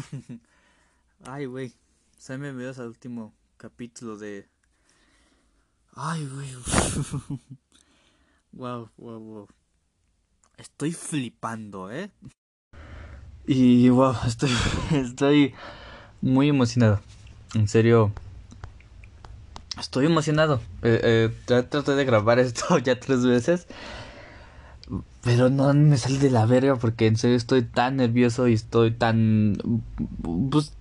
[1.24, 1.72] Ay, güey.
[2.18, 4.48] Sean bienvenidos al último capítulo de.
[5.94, 6.48] Ay, güey.
[8.52, 9.48] wow, wow, wow.
[10.56, 12.10] Estoy flipando, ¿eh?
[13.46, 14.50] Y wow, estoy,
[14.92, 15.54] estoy
[16.20, 17.00] muy emocionado.
[17.54, 18.12] En serio.
[19.78, 20.60] Estoy emocionado.
[20.82, 23.66] Eh, eh, traté de grabar esto ya tres veces.
[25.22, 28.92] Pero no me sale de la verga porque en serio estoy tan nervioso y estoy
[28.92, 29.58] tan...
[30.50, 30.72] Pues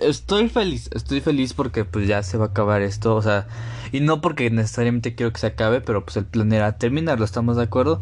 [0.00, 3.46] estoy feliz, estoy feliz porque pues ya se va a acabar esto, o sea,
[3.92, 7.56] y no porque necesariamente quiero que se acabe, pero pues el plan era terminarlo, ¿estamos
[7.56, 8.00] de acuerdo?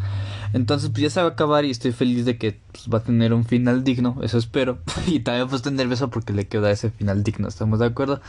[0.52, 3.02] Entonces pues ya se va a acabar y estoy feliz de que pues, va a
[3.02, 6.72] tener un final digno, eso espero, y también pues estoy nervioso porque le quiero dar
[6.72, 8.20] ese final digno, ¿estamos de acuerdo?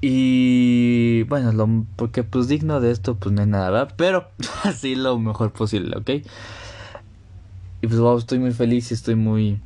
[0.00, 3.94] Y bueno, lo, porque pues digno de esto pues no hay nada, ¿verdad?
[3.96, 4.30] Pero
[4.64, 6.26] así lo mejor posible, ¿ok?
[7.82, 9.60] Y pues wow, estoy muy feliz y estoy muy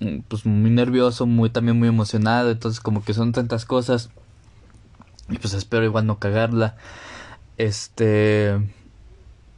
[0.00, 4.10] mm, pues muy nervioso, muy también muy emocionado, entonces como que son tantas cosas.
[5.28, 6.76] Y pues espero igual no cagarla.
[7.56, 8.58] Este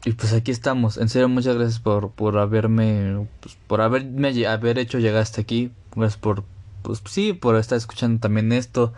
[0.04, 0.96] y pues aquí estamos.
[0.96, 5.70] En serio, muchas gracias por, por haberme pues, por haberme haber hecho llegar hasta aquí.
[5.94, 6.44] Gracias por
[6.82, 8.92] pues sí, por estar escuchando también esto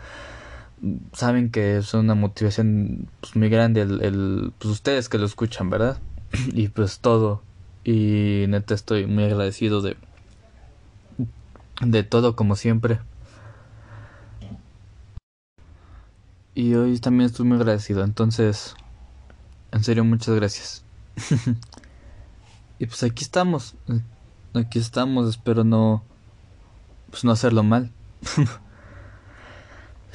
[1.13, 5.99] saben que es una motivación pues, muy grande el, pues ustedes que lo escuchan, ¿verdad?
[6.53, 7.41] y pues todo.
[7.83, 9.97] Y neta estoy muy agradecido de
[11.81, 12.99] de todo como siempre.
[16.53, 18.75] Y hoy también estoy muy agradecido, entonces
[19.71, 20.83] en serio muchas gracias.
[22.79, 23.75] y pues aquí estamos.
[24.53, 26.03] Aquí estamos, espero no
[27.09, 27.91] pues no hacerlo mal.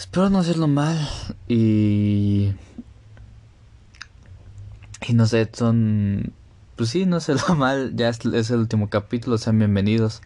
[0.00, 0.96] Espero no hacerlo mal
[1.46, 2.52] y...
[5.06, 6.32] Y no sé, son...
[6.74, 10.22] Pues sí, no hacerlo mal, ya es, el último capítulo, sean bienvenidos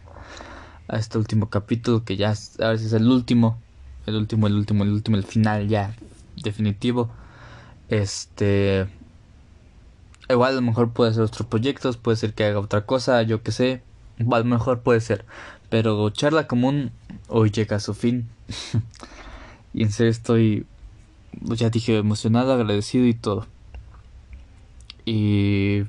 [0.87, 3.59] a este último capítulo que ya a ver si es el último,
[4.05, 5.93] el último, el último, el último, el final ya
[6.41, 7.09] definitivo.
[7.89, 8.87] Este...
[10.29, 13.43] Igual a lo mejor puede ser otros proyectos, puede ser que haga otra cosa, yo
[13.43, 13.83] que sé.
[14.19, 15.25] A lo mejor puede ser.
[15.69, 16.91] Pero charla común
[17.27, 18.29] hoy llega a su fin.
[19.75, 20.65] Y en serio estoy,
[21.45, 23.45] pues ya dije, emocionado, agradecido y todo.
[25.03, 25.83] Y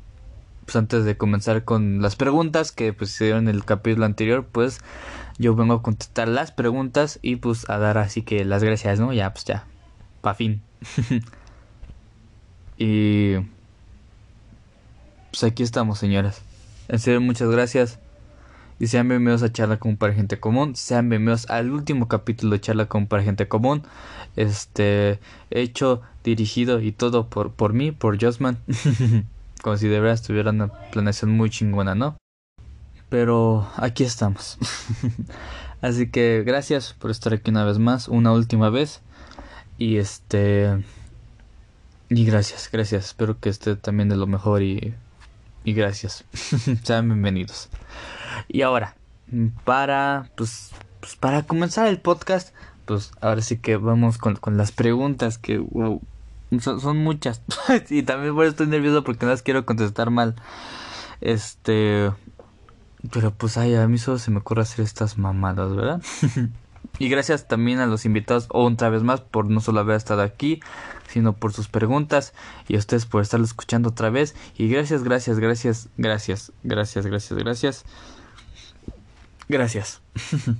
[0.64, 4.44] pues antes de comenzar con las preguntas que pues se dieron en el capítulo anterior,
[4.44, 4.80] pues
[5.38, 9.12] yo vengo a contestar las preguntas y pues a dar así que las gracias, ¿no?
[9.12, 9.66] Ya, pues ya,
[10.20, 10.62] pa' fin.
[12.78, 13.36] y
[15.30, 16.42] pues aquí estamos, señoras.
[16.88, 18.00] En serio, muchas gracias.
[18.78, 20.76] Y sean bienvenidos a Charla con para gente común.
[20.76, 23.82] Sean bienvenidos al último capítulo de Charla con para gente común.
[24.36, 25.18] Este,
[25.50, 28.58] hecho, dirigido y todo por, por mí, por Josman.
[29.62, 32.18] Como si de verdad estuviera una planeación muy chingona, ¿no?
[33.08, 34.58] Pero aquí estamos.
[35.80, 39.00] Así que gracias por estar aquí una vez más, una última vez.
[39.78, 40.84] Y este...
[42.10, 43.06] Y gracias, gracias.
[43.06, 44.92] Espero que esté también de lo mejor y...
[45.64, 46.24] Y gracias.
[46.82, 47.70] Sean bienvenidos.
[48.48, 48.96] Y ahora,
[49.64, 52.54] para, pues, pues, para comenzar el podcast,
[52.84, 55.64] pues ahora sí que vamos con, con las preguntas que,
[56.60, 57.42] son, son muchas.
[57.90, 60.36] y también por eso estoy nervioso porque no las quiero contestar mal.
[61.20, 62.10] Este,
[63.10, 66.02] pero pues ay, a mí solo se me ocurre hacer estas mamadas, ¿verdad?
[66.98, 70.60] y gracias también a los invitados otra vez más por no solo haber estado aquí,
[71.08, 72.32] sino por sus preguntas
[72.68, 74.34] y a ustedes por estarlo escuchando otra vez.
[74.56, 77.84] Y gracias, gracias, gracias, gracias, gracias, gracias, gracias.
[79.48, 80.00] Gracias.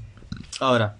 [0.60, 0.96] Ahora,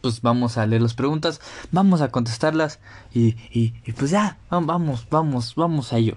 [0.00, 1.40] pues vamos a leer las preguntas,
[1.72, 2.78] vamos a contestarlas
[3.12, 6.16] y, y, pues ya, vamos, vamos, vamos a ello.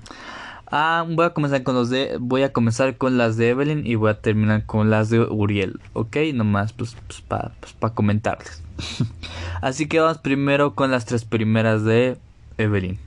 [0.70, 3.94] ah, voy a comenzar con los de, voy a comenzar con las de Evelyn y
[3.94, 6.16] voy a terminar con las de Uriel, ¿ok?
[6.34, 8.62] Nomás pues, pues para pues, comentarles.
[9.60, 12.18] Así que vamos primero con las tres primeras de
[12.58, 12.98] Evelyn.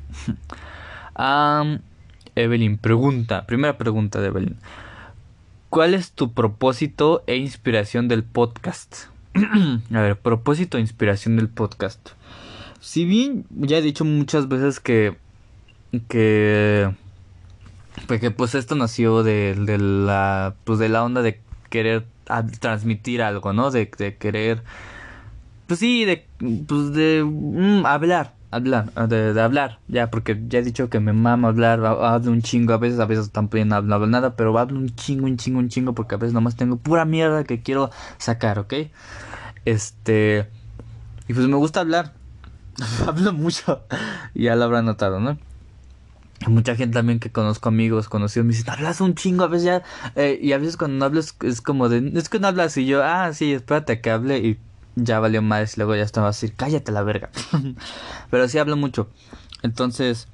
[2.35, 4.57] Evelyn pregunta, primera pregunta de Evelyn.
[5.69, 9.05] ¿Cuál es tu propósito e inspiración del podcast?
[9.93, 12.09] a ver, propósito e inspiración del podcast.
[12.79, 15.15] Si bien ya he dicho muchas veces que
[16.07, 16.91] que
[18.07, 21.39] porque pues esto nació de, de la pues de la onda de
[21.69, 22.05] querer
[22.59, 23.69] transmitir algo, ¿no?
[23.69, 24.63] De, de querer
[25.67, 26.25] pues sí, de
[26.67, 31.49] pues de mm, hablar, hablar, de, hablar, ya, porque ya he dicho que me mama
[31.49, 34.95] hablar, hablo un chingo, a veces, a veces tampoco no hablo nada, pero hablo un
[34.95, 38.59] chingo, un chingo, un chingo, porque a veces nomás tengo pura mierda que quiero sacar,
[38.59, 38.73] ¿ok?
[39.65, 40.49] Este,
[41.27, 42.13] y pues me gusta hablar,
[43.07, 43.83] hablo mucho,
[44.33, 45.37] ya lo habrán notado, ¿no?
[46.47, 49.83] mucha gente también que conozco amigos conocidos me dicen hablas un chingo a veces ya
[50.15, 52.85] eh, y a veces cuando no hablas es como de es que no hablas y
[52.85, 54.57] yo ah sí espérate que hable y
[55.03, 57.29] ya valió más luego ya estaba así cállate la verga
[58.31, 59.09] pero sí hablo mucho.
[59.63, 60.27] Entonces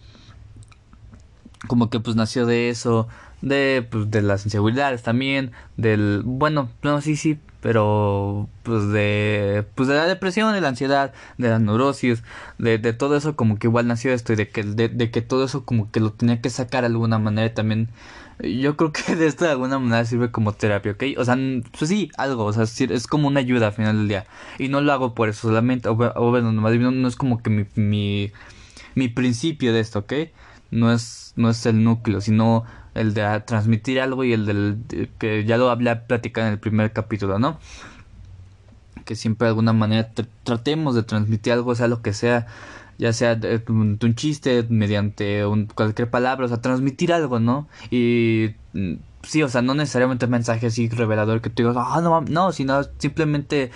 [1.67, 3.07] como que pues nació de eso
[3.41, 9.89] de pues de las inseguridades también del bueno no sí sí pero pues de pues
[9.89, 12.23] de la depresión de la ansiedad de la neurosis
[12.59, 15.43] de, de todo eso como que igual nació esto y de que de, que todo
[15.43, 17.89] eso como que lo tenía que sacar de alguna manera también
[18.39, 21.03] yo creo que de esto de alguna manera sirve como terapia, ¿ok?
[21.17, 21.37] O sea,
[21.77, 24.25] pues sí, algo, o sea, es como una ayuda al final del día.
[24.59, 28.31] Y no lo hago por eso solamente, o, bueno, no, es como que mi, mi,
[28.95, 30.13] mi principio de esto, ¿ok?
[30.71, 35.45] No es, no es el núcleo, sino el de transmitir algo y el del que
[35.45, 37.59] ya lo hablé platicar en el primer capítulo, ¿no?
[39.05, 40.09] Que siempre de alguna manera
[40.43, 42.47] tratemos de transmitir algo, sea lo que sea,
[42.97, 47.67] ya sea un, chiste mediante un, cualquier palabra, o sea, transmitir algo, ¿no?
[47.91, 48.93] Y mm,
[49.23, 52.51] sí, o sea, no necesariamente un mensaje así revelador que tú digas, ah, no, no,
[52.51, 53.71] sino simplemente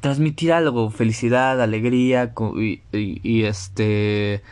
[0.00, 4.42] transmitir algo, felicidad, alegría y, y este,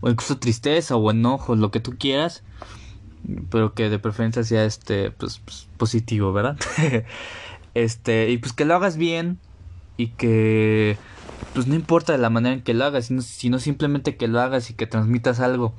[0.00, 2.42] o incluso tristeza o enojo, lo que tú quieras
[3.50, 6.56] pero que de preferencia sea este pues, pues positivo, ¿verdad?
[7.74, 9.38] este, y pues que lo hagas bien
[9.96, 10.96] y que
[11.52, 14.74] pues no importa la manera en que lo hagas, sino, simplemente que lo hagas y
[14.74, 15.74] que transmitas algo.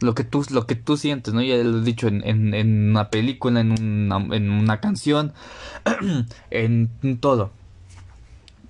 [0.00, 1.42] Lo que tú, lo que tú sientes, ¿no?
[1.42, 5.32] Ya lo he dicho en, en, en una película, en una, en una canción,
[6.50, 7.50] en, todo.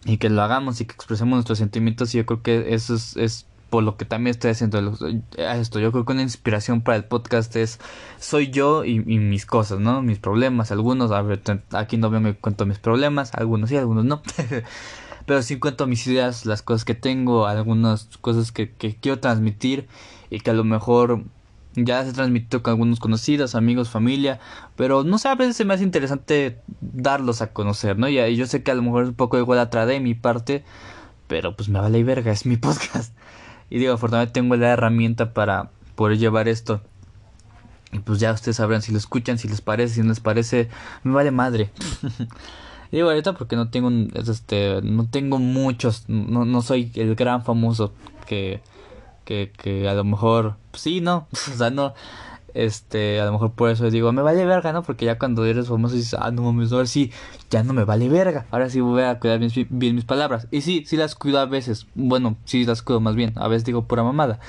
[0.05, 2.15] Y que lo hagamos y que expresemos nuestros sentimientos.
[2.15, 4.79] Y yo creo que eso es, es por lo que también estoy haciendo
[5.37, 5.81] esto.
[5.81, 7.79] Yo creo que una inspiración para el podcast es
[8.19, 10.03] soy yo y, mis cosas, ¿no?
[10.03, 11.43] Mis problemas, algunos, a ver,
[11.73, 14.23] aquí no veo me cuento mis problemas, algunos sí, algunos no.
[15.29, 19.87] Pero sí cuento mis ideas, las cosas que tengo, algunas cosas que, quiero transmitir
[20.31, 21.23] y que a lo mejor
[21.75, 24.41] ya se transmitió con algunos conocidos, amigos, familia,
[24.75, 28.09] pero no sé, a veces se me hace interesante darlos a conocer, ¿no?
[28.09, 30.65] Y yo sé que a lo mejor es un poco igual atrás de mi parte,
[31.27, 33.15] pero pues me vale y verga, es mi podcast.
[33.69, 36.81] Y digo, afortunadamente tengo la herramienta para poder llevar esto.
[37.93, 40.71] Y pues ya ustedes sabrán si lo escuchan, si les parece, si no les parece,
[41.03, 41.71] me vale madre.
[42.93, 47.93] digo ahorita porque no tengo este no tengo muchos, no, no soy el gran famoso
[48.27, 48.61] que,
[49.25, 51.95] que, que a lo mejor pues sí, no, o sea, no
[52.55, 54.83] este, a lo mejor por eso digo, me vale verga, ¿no?
[54.83, 57.13] Porque ya cuando eres famoso dices, ah, no mames, ahora sí,
[57.51, 58.47] ya no me vale verga.
[58.51, 60.49] Ahora sí voy a cuidar bien, mis palabras.
[60.51, 61.87] Y sí, sí las cuido a veces.
[61.95, 63.33] Bueno, sí las cuido más bien.
[63.37, 64.41] A veces digo pura mamada.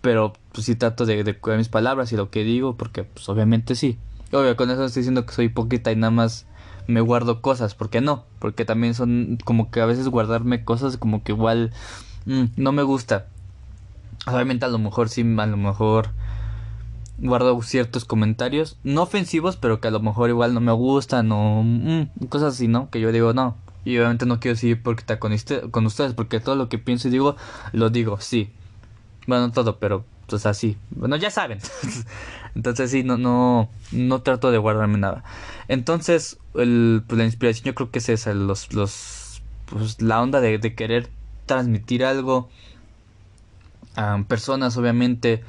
[0.00, 3.74] Pero pues sí trato de, cuidar mis palabras y lo que digo, porque pues obviamente
[3.74, 3.98] sí.
[4.32, 6.46] Obvio, con eso estoy diciendo que soy hipócrita y nada más
[6.90, 7.74] me guardo cosas.
[7.74, 8.24] porque no?
[8.38, 11.72] Porque también son como que a veces guardarme cosas como que igual
[12.26, 13.26] mm, no me gusta.
[14.26, 16.10] Obviamente a lo mejor sí, a lo mejor
[17.18, 21.62] guardo ciertos comentarios, no ofensivos, pero que a lo mejor igual no me gustan o
[21.62, 22.90] mm, cosas así, ¿no?
[22.90, 23.56] Que yo digo, no.
[23.84, 25.32] Y obviamente no quiero seguir porque está con,
[25.70, 27.36] con ustedes, porque todo lo que pienso y digo,
[27.72, 28.52] lo digo, sí.
[29.26, 30.76] Bueno, todo, pero pues así.
[30.90, 31.58] Bueno, ya saben.
[32.54, 35.24] Entonces sí, no, no, no trato de guardarme nada.
[35.68, 40.40] Entonces, el, pues, la inspiración yo creo que es esa, los, los, pues la onda
[40.40, 41.08] de, de querer
[41.46, 42.48] transmitir algo
[43.96, 45.42] a personas, obviamente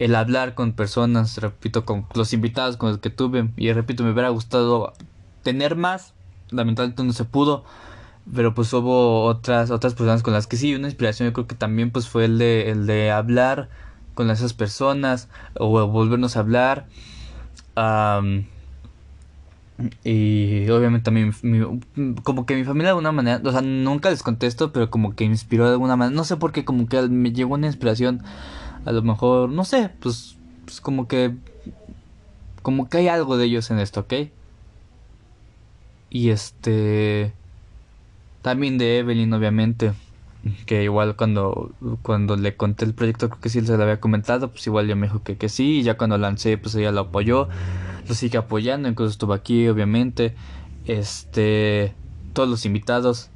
[0.00, 3.50] el hablar con personas, repito, con los invitados con los que tuve.
[3.56, 4.94] Y repito, me hubiera gustado
[5.42, 6.14] tener más.
[6.50, 7.64] Lamentablemente no se pudo.
[8.34, 11.54] Pero pues hubo otras, otras personas con las que sí, una inspiración yo creo que
[11.54, 13.68] también pues fue el de, el de hablar
[14.14, 16.86] con esas personas o volvernos a hablar.
[20.04, 21.32] y obviamente también
[22.22, 25.24] como que mi familia de alguna manera, o sea, nunca les contesto, pero como que
[25.24, 28.22] inspiró de alguna manera, no sé por qué, como que me llegó una inspiración
[28.84, 31.34] a lo mejor, no sé, pues, pues como que,
[32.62, 34.14] como que hay algo de ellos en esto, ¿ok?
[36.10, 37.32] Y este,
[38.42, 39.92] también de Evelyn, obviamente,
[40.66, 44.50] que igual cuando, cuando le conté el proyecto, creo que sí se lo había comentado,
[44.50, 47.00] pues igual ya me dijo que, que sí, y ya cuando lancé, pues ella lo
[47.00, 47.48] apoyó,
[48.08, 50.34] lo sigue apoyando, incluso estuvo aquí, obviamente,
[50.86, 51.94] este,
[52.32, 53.30] todos los invitados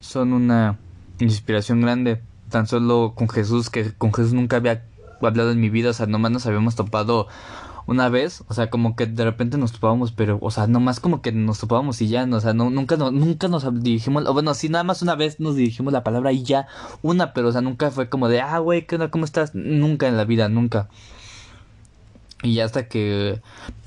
[0.00, 0.78] son una
[1.18, 4.84] inspiración grande tan solo con Jesús, que con Jesús nunca había
[5.22, 7.28] hablado en mi vida, o sea, nomás nos habíamos topado
[7.86, 11.20] una vez, o sea, como que de repente nos topábamos, pero, o sea, nomás como
[11.22, 14.54] que nos topábamos y ya, o sea, no, nunca, no, nunca nos dirigimos, o bueno,
[14.54, 16.66] sí, nada más una vez nos dirigimos la palabra y ya,
[17.02, 19.54] una, pero, o sea, nunca fue como de, ah, güey, ¿qué onda, cómo estás?
[19.54, 20.88] Nunca en la vida, nunca.
[22.42, 23.40] Y ya hasta que...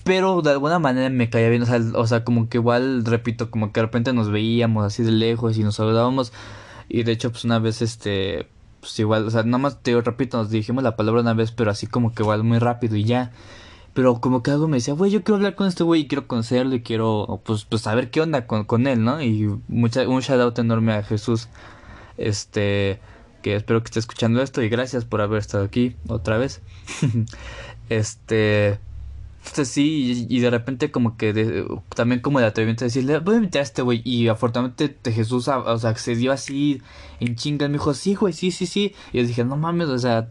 [0.04, 3.52] Pero de alguna manera me caía bien, o sea, o sea, como que igual, repito,
[3.52, 6.34] como que de repente nos veíamos así de lejos y nos saludábamos.
[6.90, 8.48] Y de hecho, pues una vez, este,
[8.80, 11.72] pues igual, o sea, nada más te repito, nos dijimos la palabra una vez, pero
[11.72, 13.32] así como que igual muy rápido y ya.
[13.98, 16.28] Pero como que algo me decía, güey, yo quiero hablar con este güey y quiero
[16.28, 19.24] conocerlo y quiero, pues, pues saber qué onda con, con él, ¿no?
[19.24, 21.48] Y mucha, un shout out enorme a Jesús,
[22.20, 23.00] este,
[23.42, 26.62] que espero que esté escuchando esto y gracias por haber estado aquí otra vez.
[27.90, 28.78] este,
[29.40, 33.38] entonces sí, y, de repente como que también como de atrevimiento de decirle, voy a
[33.38, 34.04] invitar a este güey.
[34.06, 35.96] Y afortunadamente Jesús, o sea,
[36.32, 36.82] así
[37.20, 37.68] en chingas.
[37.68, 38.94] Me dijo, sí, güey, sí, sí, sí.
[39.12, 40.30] Y yo dije, no mames, o sea,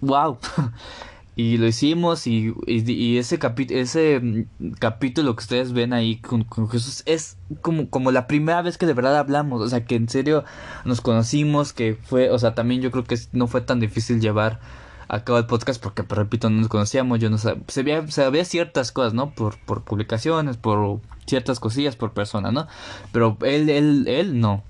[0.00, 0.38] wow.
[1.36, 6.44] y lo hicimos y, y, ese, capítulo ese mm, capítulo que ustedes ven ahí con,
[6.44, 9.96] con, Jesús es como, como la primera vez que de verdad hablamos, o sea, que
[9.96, 10.44] en serio
[10.86, 14.60] nos conocimos, que fue, o sea, también yo creo que no fue tan difícil llevar
[15.08, 18.44] a cabo el podcast porque, pues, repito, no nos conocíamos, yo no sabía, se sabía
[18.44, 19.30] ciertas cosas, ¿no?
[19.30, 22.66] Por, por publicaciones, por ciertas cosillas, por persona, ¿no?
[23.12, 24.64] Pero él, él, él no.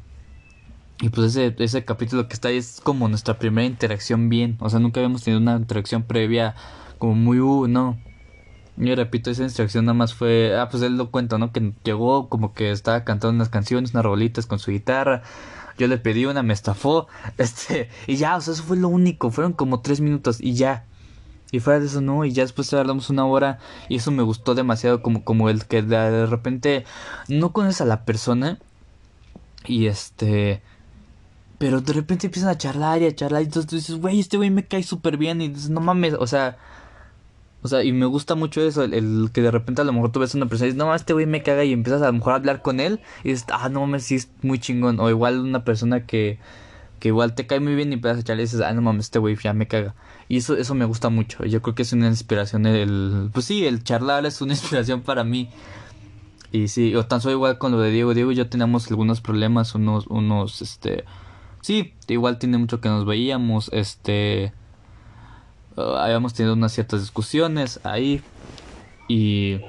[1.00, 4.56] Y pues ese, ese capítulo que está ahí es como nuestra primera interacción bien.
[4.60, 6.54] O sea, nunca habíamos tenido una interacción previa
[6.98, 7.98] como muy, uh, no.
[8.78, 11.52] Y repito, esa interacción nada más fue, ah, pues él lo cuenta, ¿no?
[11.52, 15.22] Que llegó como que estaba cantando unas canciones, unas rolitas con su guitarra.
[15.78, 17.08] Yo le pedí una, me estafó.
[17.38, 19.30] Este, y ya, o sea, eso fue lo único.
[19.30, 20.86] Fueron como tres minutos y ya.
[21.52, 24.54] Y fuera de eso no, y ya después hablamos una hora y eso me gustó
[24.56, 26.84] demasiado como, como el que de repente
[27.28, 28.58] no conoces a la persona
[29.64, 30.60] y este
[31.58, 33.42] pero de repente empiezan a charlar y a charlar.
[33.42, 35.40] Y entonces tú dices, güey, este güey me cae súper bien.
[35.40, 36.58] Y dices, no mames, o sea.
[37.62, 40.20] O sea, y me gusta mucho eso, el, que de repente a lo mejor tú
[40.20, 42.12] ves a una persona y dices, no, este güey me caga y empiezas a lo
[42.12, 45.00] mejor a hablar con él y dices, ah, no mames, sí es muy chingón.
[45.00, 46.38] O igual una persona que,
[47.00, 49.06] que igual te cae muy bien y empiezas a charlar y dices, ah, no mames,
[49.06, 49.96] este güey ya me caga.
[50.28, 51.44] Y eso, eso me gusta mucho.
[51.44, 55.24] Yo creo que es una inspiración, el, pues sí, el charlar es una inspiración para
[55.24, 55.48] mí.
[56.52, 58.14] Y sí, o tan solo igual con lo de Diego.
[58.14, 61.04] Diego y yo teníamos algunos problemas, unos, unos, este
[61.66, 64.52] Sí, igual tiene mucho que nos veíamos, este...
[65.76, 68.22] Uh, habíamos tenido unas ciertas discusiones ahí
[69.08, 69.60] y...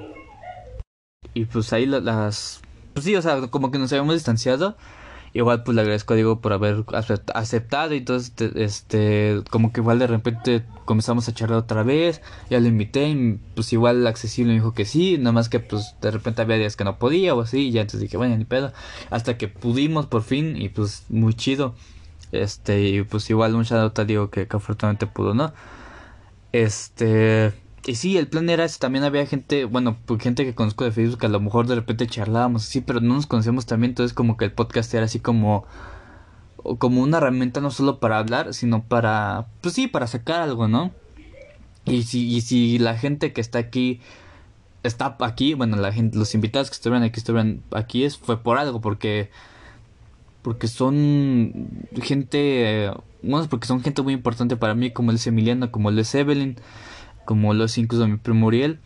[1.34, 2.60] Y pues ahí las...
[2.92, 4.76] Pues sí, o sea, como que nos habíamos distanciado
[5.32, 6.84] igual pues le agradezco a Diego por haber
[7.34, 12.60] aceptado y entonces este como que igual de repente comenzamos a charlar otra vez ya
[12.60, 16.10] lo invité y pues igual accesible me dijo que sí nada más que pues de
[16.10, 18.72] repente había días que no podía o así y ya entonces dije bueno ni pedo
[19.10, 21.74] hasta que pudimos por fin y pues muy chido.
[22.30, 25.54] Este y pues igual un shout a Diego que afortunadamente pudo no
[26.52, 27.52] este
[27.88, 28.78] y sí, el plan era ese.
[28.78, 32.06] También había gente, bueno, pues gente que conozco de Facebook, a lo mejor de repente
[32.06, 33.92] charlábamos así, pero no nos conocíamos también.
[33.92, 35.64] Entonces, como que el podcast era así como.
[36.78, 39.46] Como una herramienta no solo para hablar, sino para.
[39.62, 40.92] Pues sí, para sacar algo, ¿no?
[41.86, 44.00] Y si, y si la gente que está aquí.
[44.82, 48.58] Está aquí, bueno, la gente, los invitados que estuvieron aquí, estuvieron aquí, es, fue por
[48.58, 49.30] algo, porque.
[50.42, 51.70] Porque son
[52.02, 52.92] gente.
[53.22, 56.58] Bueno, porque son gente muy importante para mí, como el Emiliano, como el es Evelyn
[57.28, 58.80] como los de mi primo Uriel.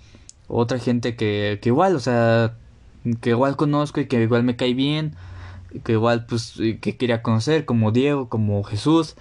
[0.48, 2.56] Otra gente que, que igual, o sea,
[3.20, 5.14] que igual conozco y que igual me cae bien,
[5.84, 9.14] que igual pues que quería conocer, como Diego, como Jesús,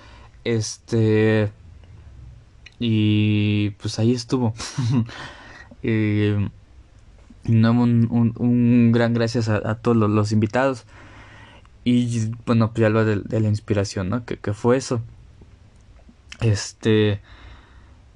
[0.44, 1.52] este
[2.80, 4.56] y pues ahí estuvo.
[5.84, 6.50] eh,
[7.44, 10.86] no, un, un, gran gracias a, todos los, invitados
[11.84, 14.26] y bueno pues ya lo de, de la inspiración, ¿no?
[14.26, 15.00] Que, que fue eso.
[16.40, 17.22] Este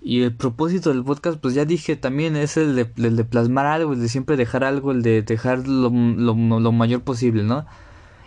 [0.05, 3.65] y el propósito del podcast, pues ya dije también, es el de, el de plasmar
[3.65, 7.65] algo, el de siempre dejar algo, el de dejar lo, lo, lo mayor posible, ¿no?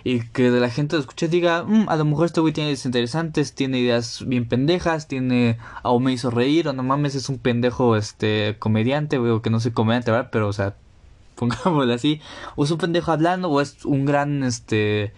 [0.03, 2.71] Y que de la gente lo escuche diga, mm, a lo mejor este güey tiene
[2.71, 7.29] ideas interesantes, tiene ideas bien pendejas, tiene, o me hizo reír, o no mames, es
[7.29, 10.31] un pendejo, este, comediante, o que no soy comediante, ¿verdad?
[10.33, 10.75] Pero, o sea,
[11.37, 12.21] pongámoslo así,
[12.57, 15.13] o es un pendejo hablando, o es un gran, este,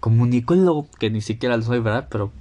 [0.00, 2.08] comunicólogo, que ni siquiera lo soy, ¿verdad?
[2.10, 2.32] Pero...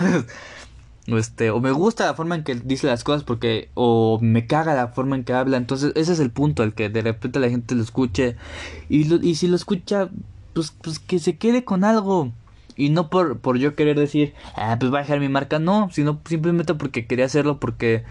[1.06, 4.74] este o me gusta la forma en que dice las cosas porque o me caga
[4.74, 5.56] la forma en que habla.
[5.56, 8.36] Entonces ese es el punto el que de repente la gente lo escuche.
[8.88, 10.10] Y y si lo escucha
[10.52, 12.32] pues pues que se quede con algo.
[12.76, 15.90] Y no por por yo querer decir ah pues voy a dejar mi marca no
[15.92, 18.04] sino simplemente porque quería hacerlo porque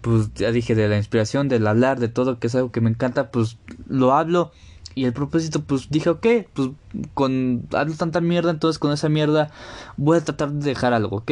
[0.00, 2.90] pues ya dije de la inspiración del hablar de todo que es algo que me
[2.90, 3.58] encanta pues
[3.88, 4.52] lo hablo.
[4.94, 6.70] Y el propósito, pues dije, ok, pues
[7.14, 9.50] con hablo tanta mierda, entonces con esa mierda
[9.96, 11.30] voy a tratar de dejar algo, ¿ok?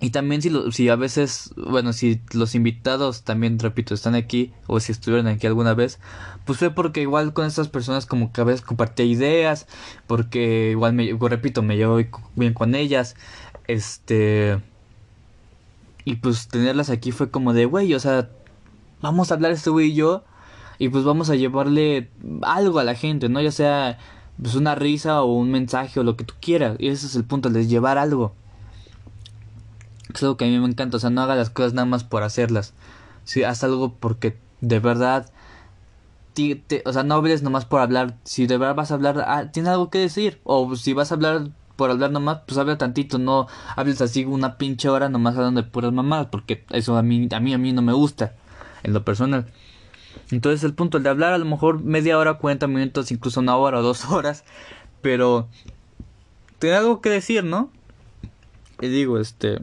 [0.00, 4.52] Y también si, lo, si a veces, bueno, si los invitados también, repito, están aquí
[4.68, 5.98] o si estuvieron aquí alguna vez,
[6.44, 9.66] pues fue porque igual con estas personas como que a veces compartía ideas,
[10.06, 11.98] porque igual me, repito, me llevo
[12.36, 13.16] bien con ellas,
[13.66, 14.60] este...
[16.04, 18.30] Y pues tenerlas aquí fue como de, güey, o sea,
[19.02, 20.24] vamos a hablar este güey y yo,
[20.78, 22.08] y pues vamos a llevarle
[22.42, 23.42] algo a la gente, ¿no?
[23.42, 23.98] Ya sea
[24.40, 26.76] pues una risa o un mensaje o lo que tú quieras.
[26.78, 28.34] Y ese es el punto, de llevar algo.
[30.14, 32.04] Es algo que a mí me encanta, o sea, no haga las cosas nada más
[32.04, 32.74] por hacerlas.
[33.24, 35.30] Si haz algo porque de verdad
[36.84, 38.16] o sea, no hables nomás por hablar.
[38.24, 40.40] Si de verdad vas a hablar, ah, tienes algo que decir.
[40.44, 43.18] O si vas a hablar por hablar nomás, pues habla tantito.
[43.18, 43.46] No
[43.76, 46.28] hables así una pinche hora nomás hablando de puras mamadas.
[46.30, 48.34] Porque eso a mí, a mí, a mí no me gusta.
[48.82, 49.46] En lo personal.
[50.30, 53.56] Entonces el punto, el de hablar a lo mejor media hora, 40 minutos, incluso una
[53.56, 54.44] hora o dos horas.
[55.02, 55.48] Pero...
[56.58, 57.70] Tiene algo que decir, ¿no?
[58.80, 59.60] Y digo, este...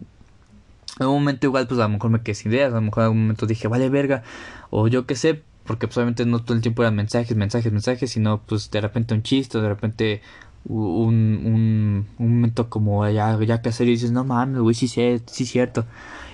[0.99, 2.71] En un momento igual, pues a lo mejor me quedé sin ideas.
[2.71, 4.23] A lo mejor en algún momento dije, vale verga.
[4.69, 8.11] O yo qué sé, porque pues obviamente no todo el tiempo eran mensajes, mensajes, mensajes,
[8.11, 10.21] sino pues de repente un chiste, de repente
[10.65, 14.87] un, un, un momento como ya, ya que hacer y dices, no mames, güey, sí,
[14.87, 15.85] sí, sí, cierto.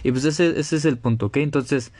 [0.03, 1.37] Y pues ese, ese es el punto, ¿ok?
[1.37, 1.91] Entonces,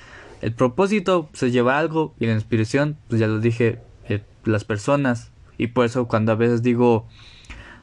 [0.41, 4.63] el propósito se pues, lleva algo y la inspiración, pues ya lo dije, eh, las
[4.63, 5.31] personas.
[5.57, 7.07] Y por eso cuando a veces digo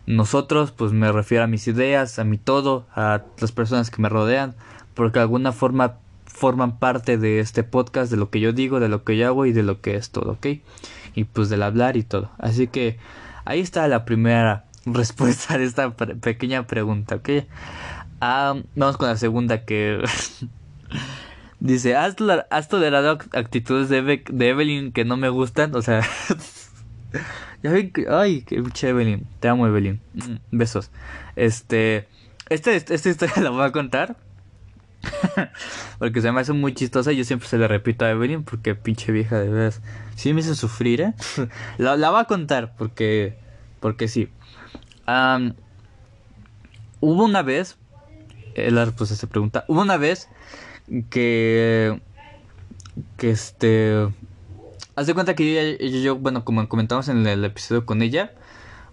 [0.09, 4.09] nosotros, pues me refiero a mis ideas, a mi todo, a las personas que me
[4.09, 4.55] rodean,
[4.95, 8.89] porque de alguna forma forman parte de este podcast, de lo que yo digo, de
[8.89, 10.47] lo que yo hago y de lo que es todo, ¿ok?
[11.15, 12.31] Y pues del hablar y todo.
[12.39, 12.97] Así que
[13.45, 17.29] ahí está la primera respuesta de esta pequeña pregunta, ¿ok?
[18.23, 20.03] Ah, vamos con la segunda que
[21.61, 22.17] dice, has,
[22.49, 26.01] has tolerado actitudes de, de Evelyn que no me gustan, o sea...
[27.63, 28.07] ya ven que...
[28.09, 29.27] Ay, qué Evelyn.
[29.41, 30.01] Te amo, Evelyn.
[30.15, 30.91] Mm, besos.
[31.37, 32.09] Este...
[32.49, 34.17] Esta, esta historia la voy a contar
[35.99, 37.13] porque se me hace muy chistosa.
[37.13, 39.81] Yo siempre se le repito a Evelyn porque pinche vieja de veras.
[40.17, 41.15] Sí me hizo sufrir, ¿eh?
[41.79, 43.39] la, la va a contar porque.
[43.81, 44.29] Porque sí.
[47.01, 47.77] hubo una vez.
[48.57, 49.65] La respuesta se pregunta.
[49.69, 50.29] Hubo una vez
[51.11, 52.01] que.
[53.17, 54.09] Que este.
[54.99, 58.33] Haz de cuenta que yo, yo, bueno, como comentamos en el episodio con ella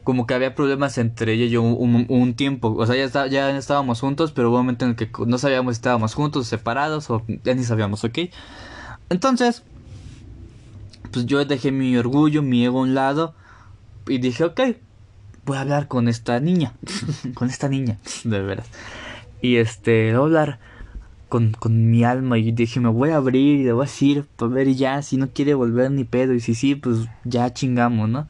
[0.04, 2.76] como que había problemas entre ella y yo un, tiempo.
[2.78, 5.74] O sea, ya, ya estábamos juntos, pero hubo un momento en el que no sabíamos
[5.74, 8.20] si estábamos juntos, separados, o ya ni sabíamos, ¿ok?
[9.10, 9.64] Entonces,
[11.12, 13.34] pues yo dejé mi orgullo, mi ego a un lado,
[14.08, 14.62] y dije, ok,
[15.44, 16.74] voy a hablar con esta niña,
[17.34, 18.68] con esta niña, de veras.
[19.42, 20.60] Y este, voy a hablar
[21.29, 24.25] con, con mi alma, y dije, me voy a abrir y le voy a decir,
[24.35, 28.09] para ver ya, si no quiere volver ni pedo, y si sí, pues ya chingamos,
[28.09, 28.27] ¿no?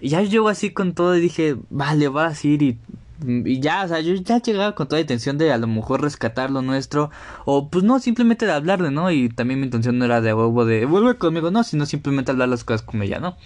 [0.00, 2.78] Y ya llego así con todo y dije, vale, va a ir y,
[3.26, 6.02] y ya, o sea, yo ya llegaba con toda la intención de a lo mejor
[6.02, 7.10] rescatar lo nuestro,
[7.44, 9.10] o pues no, simplemente de hablarle, ¿no?
[9.10, 12.48] Y también mi intención no era de huevo de vuelve conmigo, no, sino simplemente hablar
[12.48, 13.36] las cosas con ella, ¿no?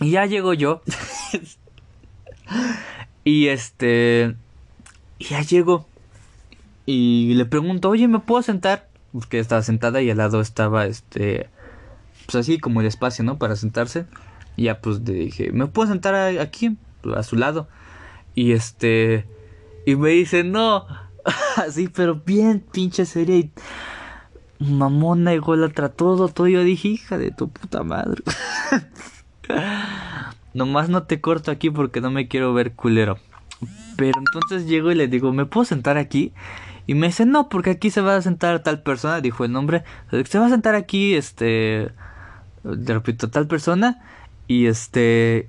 [0.00, 0.82] Y ya llego yo.
[3.24, 4.34] y este.
[5.18, 5.86] Y ya llego.
[6.90, 8.88] Y le pregunto, oye, ¿me puedo sentar?
[9.12, 11.50] Porque estaba sentada y al lado estaba este.
[12.24, 13.36] Pues así como el espacio, ¿no?
[13.36, 14.06] Para sentarse.
[14.56, 16.78] Y ya pues le dije, ¿me puedo sentar aquí?
[17.14, 17.68] A su lado.
[18.34, 19.26] Y este...
[19.84, 20.86] Y me dice, no.
[21.56, 23.52] Así, pero bien pinche seria y...
[24.58, 26.48] Mamona, ególatra, todo, todo.
[26.48, 28.22] Yo dije, hija de tu puta madre.
[30.54, 33.18] Nomás no te corto aquí porque no me quiero ver culero.
[33.98, 36.32] Pero entonces llego y le digo, ¿me puedo sentar aquí?
[36.88, 39.84] Y me dice, no, porque aquí se va a sentar tal persona, dijo el nombre.
[40.24, 41.92] Se va a sentar aquí, este...
[42.64, 44.02] Le repito, tal persona.
[44.48, 45.48] Y este.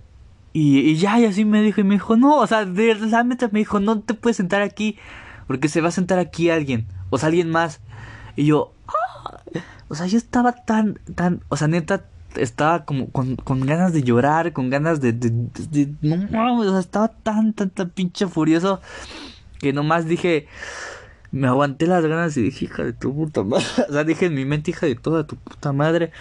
[0.51, 3.59] Y, ya, y así me dijo, y me dijo, no, o sea, de realmente me
[3.59, 4.97] dijo, no te puedes sentar aquí,
[5.47, 7.79] porque se va a sentar aquí alguien, o sea, alguien más.
[8.35, 9.41] Y yo, ah",
[9.87, 12.03] o sea, yo estaba tan, tan, o sea, neta,
[12.35, 17.09] estaba como con, con ganas de llorar, con ganas de, de, no o sea, estaba
[17.09, 18.81] tan, tan, tan pinche furioso,
[19.59, 20.47] que nomás dije,
[21.31, 24.35] me aguanté las ganas y dije, hija de tu puta madre, o sea, dije en
[24.35, 26.11] mi mente, hija de toda tu puta madre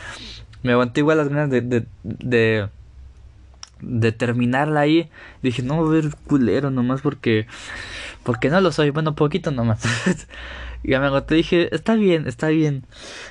[0.63, 1.61] me aguanté igual las ganas de,
[2.03, 2.69] de,
[3.81, 5.09] de, terminarla ahí.
[5.43, 7.47] Dije, no a ver culero nomás porque,
[8.25, 8.91] porque no lo soy.
[8.91, 9.83] Bueno, poquito nomás.
[10.83, 12.85] y ya me aguanté, dije, está bien, está bien.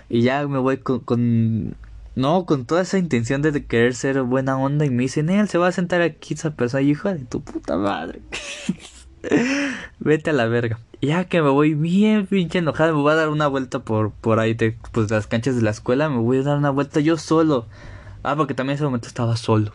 [0.10, 1.76] Y ya me voy con, con
[2.16, 5.58] no, con toda esa intención de querer ser buena onda y me dicen, él se
[5.58, 8.22] va a sentar aquí esa persona, hija de tu puta madre.
[10.00, 10.80] Vete a la verga.
[11.02, 14.40] Ya que me voy bien pinche enojada, me voy a dar una vuelta por, por
[14.40, 17.18] ahí, de, pues las canchas de la escuela, me voy a dar una vuelta yo
[17.18, 17.68] solo.
[18.24, 19.72] Ah, porque también en ese momento estaba solo.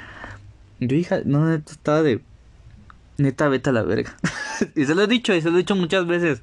[0.80, 2.20] yo, hija, no, neta, estaba de...
[3.18, 4.14] Neta, vete a la verga.
[4.74, 6.42] y se lo he dicho, y se lo he dicho muchas veces.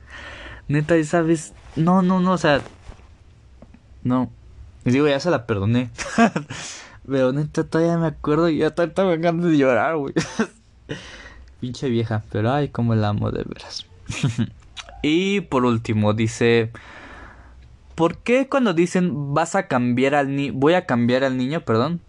[0.68, 1.54] Neta, esa vez...
[1.76, 2.62] No, no, no, o sea...
[4.04, 4.32] No.
[4.86, 5.90] Y digo, ya se la perdoné.
[7.08, 10.14] Pero neta, todavía me acuerdo y ya estaba ganas de llorar, güey.
[11.64, 13.86] Pinche vieja, pero ay, como la amo de veras.
[15.02, 16.72] y por último, dice.
[17.96, 22.02] ¿Por qué cuando dicen vas a cambiar al niño, voy a cambiar al niño, perdón?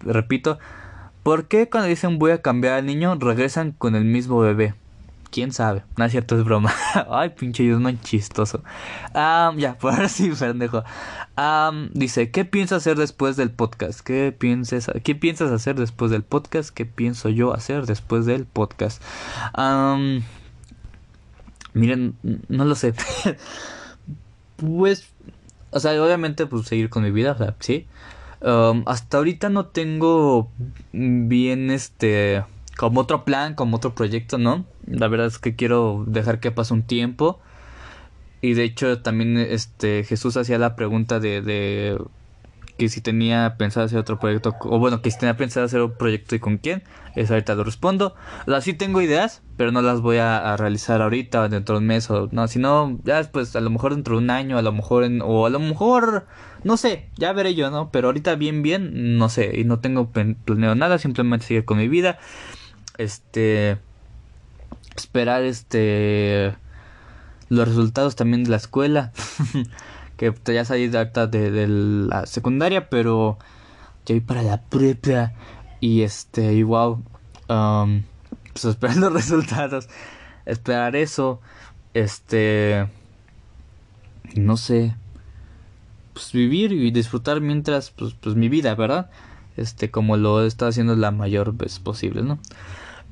[0.00, 0.58] repito,
[1.22, 4.72] ¿por qué cuando dicen voy a cambiar al niño regresan con el mismo bebé?
[5.36, 5.84] Quién sabe.
[5.98, 6.72] No es cierto, es broma.
[7.10, 8.62] Ay, pinche man chistoso.
[9.14, 10.82] ya, por ahora sí, pendejo.
[11.92, 14.00] dice, ¿qué piensas hacer después del podcast?
[14.00, 16.70] ¿Qué, piensas, ¿Qué piensas hacer después del podcast?
[16.70, 19.02] ¿Qué pienso yo hacer después del podcast?
[21.74, 22.16] miren,
[22.48, 22.94] no lo sé.
[24.56, 25.06] pues,
[25.70, 27.86] o sea, obviamente, pues seguir con mi vida, sí.
[28.86, 30.50] hasta ahorita no tengo
[30.92, 32.42] bien este
[32.76, 34.66] como otro plan, como otro proyecto, ¿no?
[34.86, 37.40] La verdad es que quiero dejar que pase un tiempo.
[38.42, 41.98] Y de hecho también este Jesús hacía la pregunta de,
[42.76, 45.94] que si tenía pensado hacer otro proyecto, o bueno, que si tenía pensado hacer un
[45.96, 46.82] proyecto y con quién,
[47.14, 48.14] eso ahorita lo respondo.
[48.46, 52.10] O sí tengo ideas, pero no las voy a, realizar ahorita, dentro de un mes,
[52.10, 55.10] o no, sino ya después, a lo mejor dentro de un año, a lo mejor,
[55.22, 56.26] o a lo mejor,
[56.62, 57.90] no sé, ya veré yo, ¿no?
[57.90, 61.88] Pero ahorita bien, bien, no sé, y no tengo planeado nada, simplemente seguir con mi
[61.88, 62.18] vida
[62.98, 63.78] este
[64.96, 66.54] esperar este
[67.48, 69.12] los resultados también de la escuela
[70.16, 73.38] que ya salí de acta de, la secundaria pero
[74.04, 75.32] ya voy para la prepa
[75.80, 77.02] y este y wow
[77.48, 78.02] um,
[78.52, 79.88] pues esperar los resultados
[80.46, 81.40] esperar eso
[81.94, 82.88] este
[84.34, 84.94] no sé
[86.14, 89.10] pues vivir y disfrutar mientras pues, pues mi vida verdad
[89.56, 92.38] este como lo está haciendo la mayor vez posible no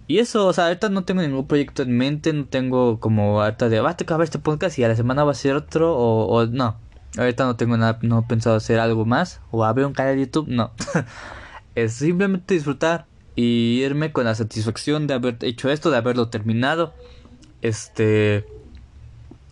[0.07, 3.69] y eso, o sea, ahorita no tengo ningún proyecto en mente, no tengo como ahorita
[3.69, 6.47] de, va a acabar este podcast y a la semana va a ser otro, o,
[6.47, 6.77] no.
[7.17, 10.23] Ahorita no tengo nada, no he pensado hacer algo más, o abrir un canal de
[10.23, 10.73] YouTube, no.
[11.75, 16.95] es simplemente disfrutar y irme con la satisfacción de haber hecho esto, de haberlo terminado.
[17.63, 18.47] Este.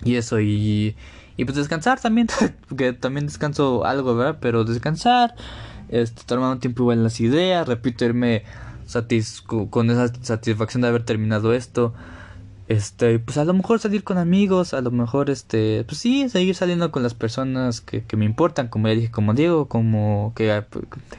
[0.05, 0.97] Y eso, y.
[1.37, 2.29] Y pues descansar también,
[2.69, 4.39] porque también descanso algo, ¿verdad?
[4.41, 5.35] Pero descansar,
[5.89, 8.05] este, tomar un tiempo igual en las ideas, repito,
[9.71, 11.95] con esa satisfacción de haber terminado esto.
[12.69, 16.55] Este, pues a lo mejor salir con amigos, a lo mejor este, pues sí, seguir
[16.55, 20.65] saliendo con las personas que, me importan, como ya dije, como Diego, como que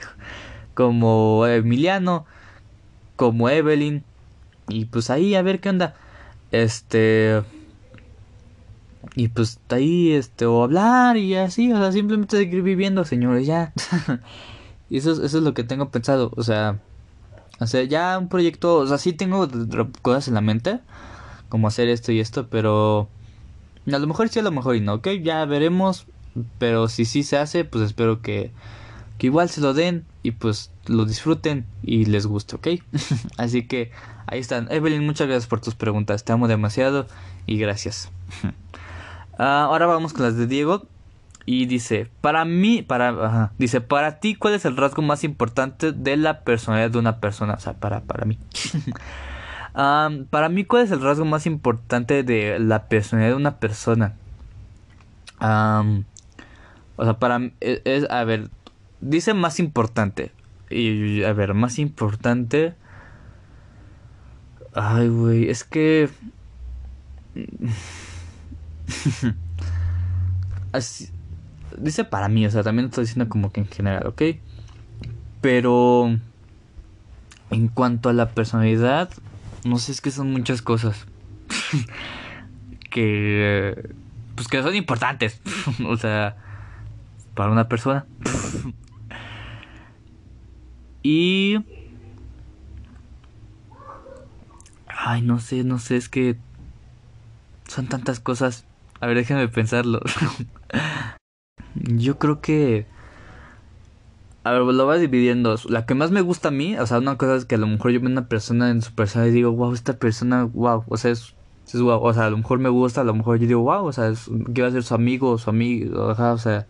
[0.73, 2.25] como Emiliano,
[3.15, 4.03] como Evelyn
[4.69, 5.95] y pues ahí a ver qué onda.
[6.51, 7.43] Este
[9.15, 13.73] y pues ahí este o hablar y así, o sea, simplemente seguir viviendo, señores, ya.
[14.89, 16.79] y eso, eso es lo que tengo pensado, o sea,
[17.59, 19.47] o sea, ya un proyecto, o sea, sí tengo
[20.01, 20.79] cosas en la mente,
[21.49, 23.09] como hacer esto y esto, pero
[23.91, 26.07] a lo mejor sí, a lo mejor y no, ok, ya veremos,
[26.57, 28.51] pero si sí se hace, pues espero que,
[29.17, 32.67] que igual se lo den y pues lo disfruten y les guste, ok.
[33.37, 33.91] Así que
[34.25, 34.71] ahí están.
[34.71, 37.07] Evelyn, muchas gracias por tus preguntas, te amo demasiado
[37.45, 38.09] y gracias.
[39.39, 40.85] Ah, ahora vamos con las de Diego.
[41.45, 46.15] Y dice, para mí, para, dice, para ti, ¿cuál es el rasgo más importante de
[46.15, 47.55] la personalidad de una persona?
[47.55, 48.39] O sea, para, para mí.
[49.73, 54.15] para mí, ¿cuál es el rasgo más importante de la personalidad de una persona?
[55.39, 58.49] o sea, para es, es, a ver,
[59.01, 60.31] dice más importante.
[60.69, 62.75] Y, a ver, más importante.
[64.73, 66.09] Ay, güey, es que...
[70.71, 71.12] Así,
[71.83, 74.21] dice para mí, o sea, también estoy diciendo como que en general, ¿ok?
[75.41, 76.17] Pero
[77.49, 79.09] en cuanto a la personalidad,
[79.65, 81.05] no sé, es que son muchas cosas
[82.89, 83.89] que
[84.35, 85.41] pues que son importantes,
[85.87, 86.37] o sea,
[87.35, 88.05] para una persona.
[91.03, 91.57] y
[94.87, 96.37] ay, no sé, no sé, es que
[97.67, 98.65] son tantas cosas.
[98.99, 99.99] A ver, déjenme pensarlo.
[101.75, 102.85] Yo creo que...
[104.43, 105.55] A ver, lo vas dividiendo.
[105.69, 107.67] La que más me gusta a mí, o sea, una cosa es que a lo
[107.67, 110.97] mejor yo veo una persona en su persona y digo, wow, esta persona, wow, o
[110.97, 111.33] sea, es,
[111.73, 113.85] es wow, o sea, a lo mejor me gusta, a lo mejor yo digo, wow,
[113.85, 116.67] o sea, es, quiero ser su amigo, su amigo, o sea.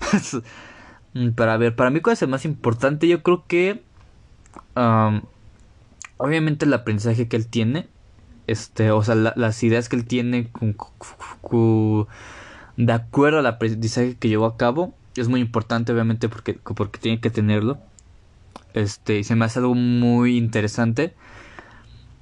[1.36, 3.06] para ver, para mí, ¿cuál es el más importante?
[3.06, 3.82] Yo creo que.
[6.16, 7.88] obviamente el aprendizaje que él tiene,
[8.46, 10.74] este, o sea, las ideas que él tiene con
[12.76, 14.94] de acuerdo al aprendizaje que llevó a cabo.
[15.16, 17.78] Es muy importante, obviamente, porque, porque tiene que tenerlo.
[18.74, 21.14] Este, y se me hace algo muy interesante.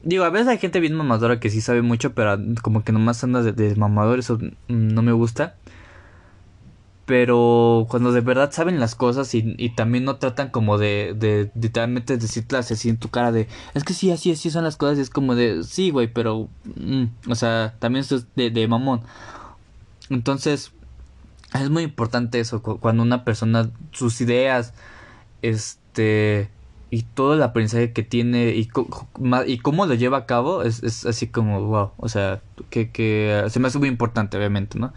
[0.03, 3.23] Digo, a veces hay gente bien mamadora que sí sabe mucho, pero como que nomás
[3.23, 5.57] anda de, de mamador, eso no me gusta.
[7.05, 12.17] Pero cuando de verdad saben las cosas y, también no tratan como de, de literalmente
[12.17, 15.01] decirlas así en tu cara de, es que sí, así, así son las cosas y
[15.01, 19.03] es como de, sí, güey, pero, mm", o sea, también eso es de, de mamón.
[20.11, 20.73] Entonces,
[21.55, 24.75] es muy importante eso, cuando una persona, sus ideas,
[25.43, 26.51] este,
[26.91, 31.29] y todo el aprendizaje que tiene y, cómo lo lleva a cabo es, es así
[31.29, 34.93] como wow, o sea, que, que se me hace muy importante obviamente, ¿no?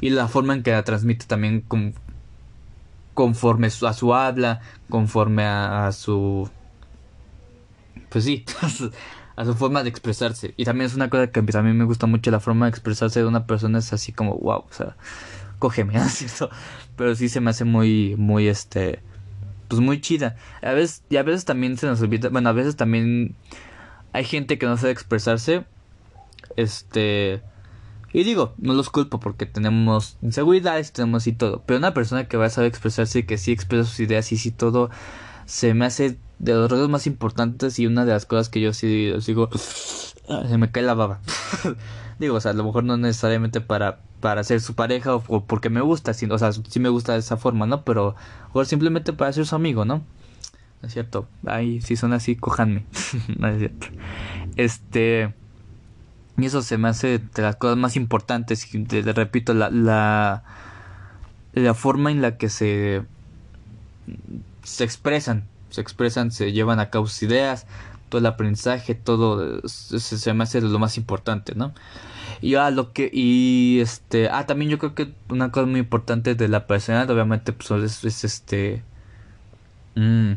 [0.00, 1.64] Y la forma en que la transmite también
[3.14, 6.48] conforme a su habla, conforme a, su...
[8.10, 8.44] Pues sí,
[9.36, 10.54] a su forma de expresarse.
[10.56, 13.20] Y también es una cosa que a mí me gusta mucho, la forma de expresarse
[13.20, 14.96] de una persona es así como wow, o sea,
[15.58, 15.94] cógeme,
[16.40, 16.48] ¿no?
[16.96, 19.00] Pero sí se me hace muy, muy este
[19.68, 20.36] pues muy chida.
[20.62, 23.34] A veces, y a veces también se nos olvida, bueno, a veces también
[24.12, 25.64] hay gente que no sabe expresarse.
[26.56, 27.42] Este,
[28.12, 31.62] y digo, no los culpo porque tenemos inseguridades, tenemos y todo.
[31.66, 34.36] Pero una persona que va a saber expresarse y que sí expresa sus ideas y
[34.36, 34.90] sí todo,
[35.46, 38.72] se me hace de los retos más importantes y una de las cosas que yo
[38.72, 41.20] sí digo, se me cae la baba.
[42.18, 45.68] digo, o sea, a lo mejor no necesariamente para para ser su pareja o, porque
[45.68, 47.84] me gusta, sino, o sea, sí me gusta de esa forma, ¿no?
[47.84, 48.14] Pero
[48.54, 50.02] o simplemente para ser su amigo, ¿no?
[50.80, 51.28] ¿No es cierto?
[51.44, 52.86] Ay, si son así, cojanme.
[53.38, 53.86] no es cierto.
[54.56, 55.34] Este
[56.36, 60.42] y eso se me hace de las cosas más importantes, y te, repito, la, la
[61.52, 63.02] la forma en la que se
[64.62, 67.66] se expresan, se expresan, se llevan a cabo sus ideas,
[68.08, 71.74] todo el aprendizaje, todo se, se me hace lo más importante, ¿no?
[72.40, 76.34] Y a lo que, y este, ah, también yo creo que una cosa muy importante
[76.34, 77.70] de la personalidad, obviamente, pues
[78.04, 78.82] es, este,
[79.94, 80.32] mm,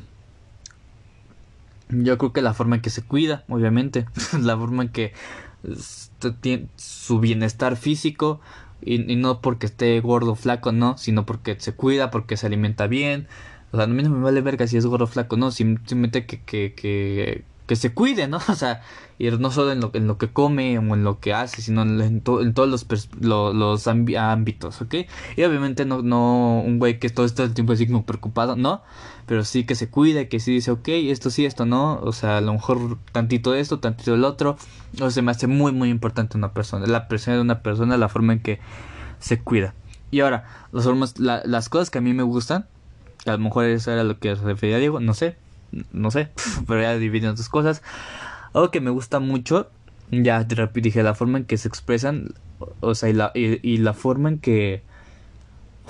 [1.89, 4.05] yo creo que la forma en que se cuida, obviamente,
[4.39, 5.13] la forma en que
[5.63, 8.39] este, su bienestar físico,
[8.81, 12.87] y, no porque esté gordo o flaco, no, sino porque se cuida, porque se alimenta
[12.87, 13.27] bien.
[13.71, 16.41] O sea, a mí no me vale verga si es gordo flaco, no, simplemente que,
[16.41, 18.39] que, que, que se cuide, ¿no?
[18.49, 18.81] O sea,
[19.19, 21.81] y no solo en lo, en lo que come o en lo que hace, sino
[21.81, 22.85] en, en todos los,
[23.19, 24.95] los ámbitos, ¿ok?
[25.35, 28.83] Y obviamente no, no un güey que todo, esto el tiempo así como preocupado, ¿no?
[29.25, 32.37] Pero sí que se cuide, que sí dice, ok, esto sí, esto no, o sea,
[32.37, 34.57] a lo mejor tantito esto, tantito el otro,
[35.01, 38.07] o sea, me hace muy, muy importante una persona, la persona de una persona, la
[38.07, 38.59] forma en que
[39.19, 39.73] se cuida.
[40.11, 42.67] Y ahora, las, formas, las cosas que a mí me gustan,
[43.27, 45.35] a lo mejor eso era lo que se refería Diego, no sé,
[45.91, 46.29] no sé,
[46.67, 47.81] pero ya dividen otras cosas.
[48.53, 49.69] Algo que me gusta mucho,
[50.11, 52.33] ya dije, la forma en que se expresan,
[52.79, 54.83] o sea, y la, y, la forma en que...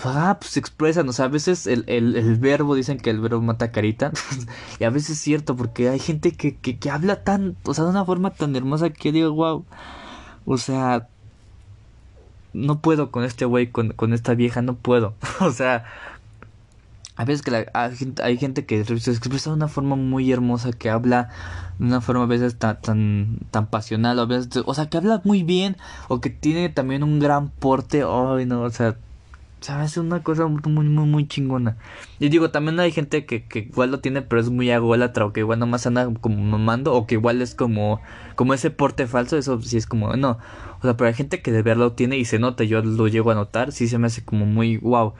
[0.04, 3.42] Ah, pues se expresan, o sea, a veces el, el, verbo, dicen que el verbo
[3.42, 4.12] mata carita,
[4.80, 7.84] y a veces es cierto, porque hay gente que, que, que habla tan, o sea,
[7.86, 9.66] de una forma tan hermosa que digo, wow,
[10.46, 11.08] o sea,
[12.54, 15.86] no puedo con este güey, con, con esta vieja, no puedo, o sea,
[17.18, 20.92] a veces que la, hay, gente, que se expresa de una forma muy hermosa, que
[20.92, 21.30] habla
[21.80, 25.22] de una forma a veces tan, tan, tan pasional, a veces, o sea, que habla
[25.24, 25.78] muy bien,
[26.10, 28.98] o que tiene también un gran porte, no, o sea,
[29.62, 31.78] sabes, una cosa muy, muy, muy chingona.
[32.20, 35.34] Y digo, también hay gente que, que igual lo tiene, pero es muy agólatra, o
[35.34, 38.00] que igual nomás anda como mamando, o que igual es como,
[38.36, 40.38] como ese porte falso, eso sí es como, no,
[40.78, 43.32] o sea, pero hay gente que de verdad tiene y se nota, yo lo llego
[43.32, 45.16] a notar, sí se me hace como muy wow.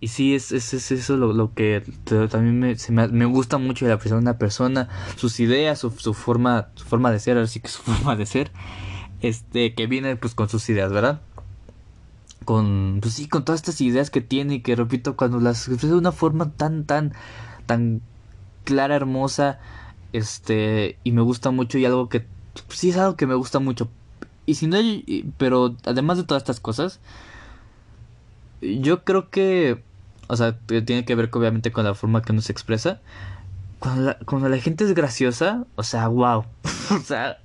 [0.00, 1.82] Y sí, es, es, es eso lo, lo que
[2.30, 6.12] también me, me, me, gusta mucho de la persona una persona, sus ideas, su, su,
[6.12, 8.50] forma, su forma de ser, así que su forma de ser,
[9.22, 11.22] este, que viene pues con sus ideas, ¿verdad?
[12.44, 15.94] Con, pues sí, con todas estas ideas que tiene y que repito, cuando las expresa
[15.94, 17.14] de una forma tan, tan,
[17.64, 18.02] tan
[18.64, 19.60] clara, hermosa,
[20.12, 22.26] este, y me gusta mucho y algo que,
[22.66, 23.88] pues sí es algo que me gusta mucho.
[24.46, 24.76] Y si no,
[25.38, 27.00] pero además de todas estas cosas,
[28.80, 29.82] yo creo que
[30.28, 33.00] o sea, tiene que ver obviamente con la forma que uno se expresa.
[33.78, 36.44] Cuando la, cuando la gente es graciosa, o sea, wow.
[36.90, 37.38] o sea,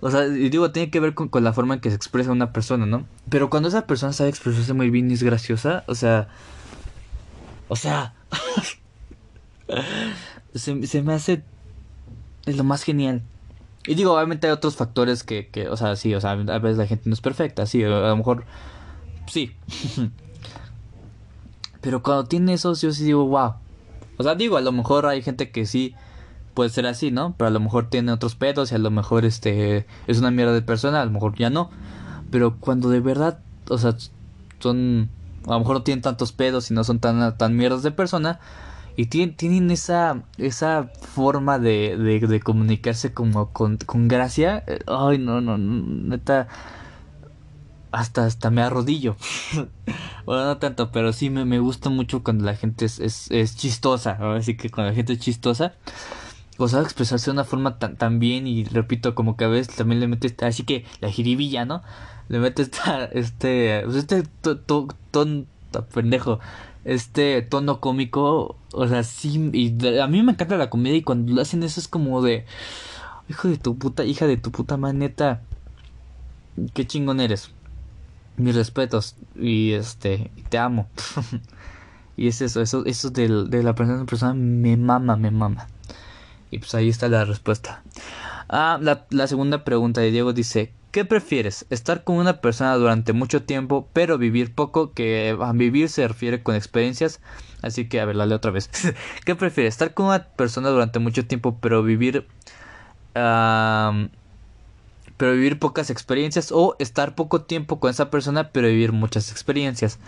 [0.00, 2.32] o sea, y digo, tiene que ver con, con, la forma en que se expresa
[2.32, 3.04] una persona, ¿no?
[3.28, 6.28] Pero cuando esa persona sabe expresarse muy bien y es graciosa, o sea,
[7.68, 8.14] o sea,
[10.54, 11.42] se, se me hace
[12.46, 13.22] es lo más genial.
[13.86, 16.78] Y digo, obviamente hay otros factores que, que, o sea, sí, o sea, a veces
[16.78, 18.44] la gente no es perfecta, sí, a lo mejor,
[19.30, 19.52] sí.
[21.80, 23.54] Pero cuando tiene eso, yo sí digo, wow.
[24.18, 25.94] O sea, digo, a lo mejor hay gente que sí
[26.54, 27.34] puede ser así, ¿no?
[27.38, 30.52] Pero a lo mejor tiene otros pedos y a lo mejor este es una mierda
[30.52, 31.70] de persona, a lo mejor ya no.
[32.30, 33.38] Pero cuando de verdad,
[33.68, 33.96] o sea,
[34.58, 35.08] son
[35.46, 38.40] a lo mejor no tienen tantos pedos y no son tan tan mierdas de persona
[38.96, 44.62] y tienen, tienen esa esa forma de, de, comunicarse como con, con gracia.
[44.66, 46.48] Eh, ay, no, no, neta
[47.92, 49.16] hasta, hasta me arrodillo.
[50.24, 53.56] bueno, no tanto, pero sí me, me gusta mucho cuando la gente es, es, es
[53.56, 54.18] chistosa.
[54.36, 55.74] Así que cuando la gente es chistosa,
[56.58, 58.46] o sabe expresarse de una forma tan, tan bien.
[58.46, 61.82] Y repito, como que a veces también le metes, así que la jiribilla, ¿no?
[62.28, 64.24] Le metes esta, este, pues este
[65.92, 66.40] pendejo.
[66.82, 71.34] Este tono cómico, o sea, sí, y a mí me encanta la comedia y cuando
[71.34, 72.46] lo hacen eso es como de,
[73.28, 75.42] hijo de tu puta, hija de tu puta maneta,
[76.72, 77.50] qué chingón eres.
[78.40, 80.88] Mis respetos y este, te amo.
[82.16, 85.68] y es eso, eso, eso de, de la persona, persona me mama, me mama.
[86.50, 87.82] Y pues ahí está la respuesta.
[88.48, 91.66] Ah, la, la segunda pregunta de Diego dice, ¿Qué prefieres?
[91.70, 94.92] ¿Estar con una persona durante mucho tiempo pero vivir poco?
[94.92, 97.20] Que a vivir se refiere con experiencias.
[97.62, 98.70] Así que a ver, dale otra vez.
[99.24, 99.74] ¿Qué prefieres?
[99.74, 102.26] ¿Estar con una persona durante mucho tiempo pero vivir...
[105.20, 106.50] pero vivir pocas experiencias?
[106.50, 109.98] ¿O estar poco tiempo con esa persona pero vivir muchas experiencias?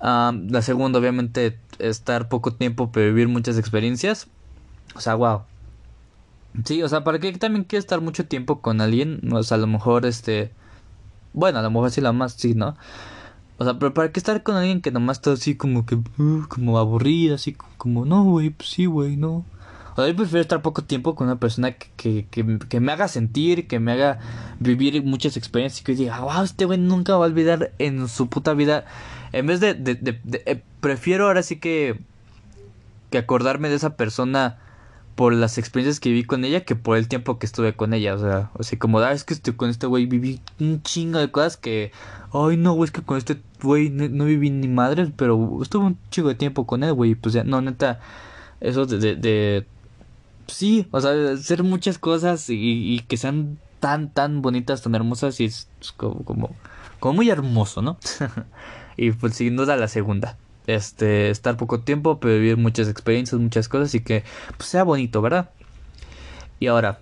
[0.00, 4.26] la segunda, obviamente, estar poco tiempo pero vivir muchas experiencias.
[4.96, 5.42] O sea, wow.
[6.64, 9.20] Sí, o sea, ¿para qué también quieres estar mucho tiempo con alguien?
[9.32, 10.50] O sea, a lo mejor este...
[11.32, 12.76] Bueno, a lo mejor sí la más, sí, ¿no?
[13.58, 15.94] O sea, pero ¿para qué estar con alguien que nomás está así como que...
[15.94, 18.04] Uh, como aburrida, así como...
[18.04, 19.44] No, güey, pues sí, güey, no.
[19.94, 23.08] O sea, yo prefiero estar poco tiempo con una persona que, que, que, me haga
[23.08, 24.18] sentir, que me haga
[24.58, 28.28] vivir muchas experiencias y que diga, wow, este güey nunca va a olvidar en su
[28.28, 28.84] puta vida.
[29.32, 29.74] En vez de...
[29.74, 32.00] de, de, eh, prefiero ahora sí que...
[33.10, 34.58] Que acordarme de esa persona
[35.14, 38.14] por las experiencias que viví con ella que por el tiempo que estuve con ella.
[38.14, 41.18] O sea, o sea como, ah, es que estoy con este güey viví un chingo
[41.18, 41.92] de cosas que,
[42.32, 45.98] ay, no, güey, es que con este güey no, viví ni madres, pero estuve un
[46.10, 47.14] chingo de tiempo con él, güey.
[47.14, 48.00] Pues ya, no, neta,
[48.60, 49.66] eso de, de,
[50.46, 55.46] sí, o sea, hacer muchas cosas y, que sean tan, tan bonitas, tan hermosas y
[55.46, 56.56] es como, como,
[57.00, 57.98] como muy hermoso, ¿no?
[58.96, 63.68] y pues sin duda la segunda este, estar poco tiempo, pero vivir muchas experiencias, muchas
[63.68, 64.24] cosas y que
[64.56, 65.50] pues, sea bonito, ¿verdad?
[66.60, 67.00] Y ahora,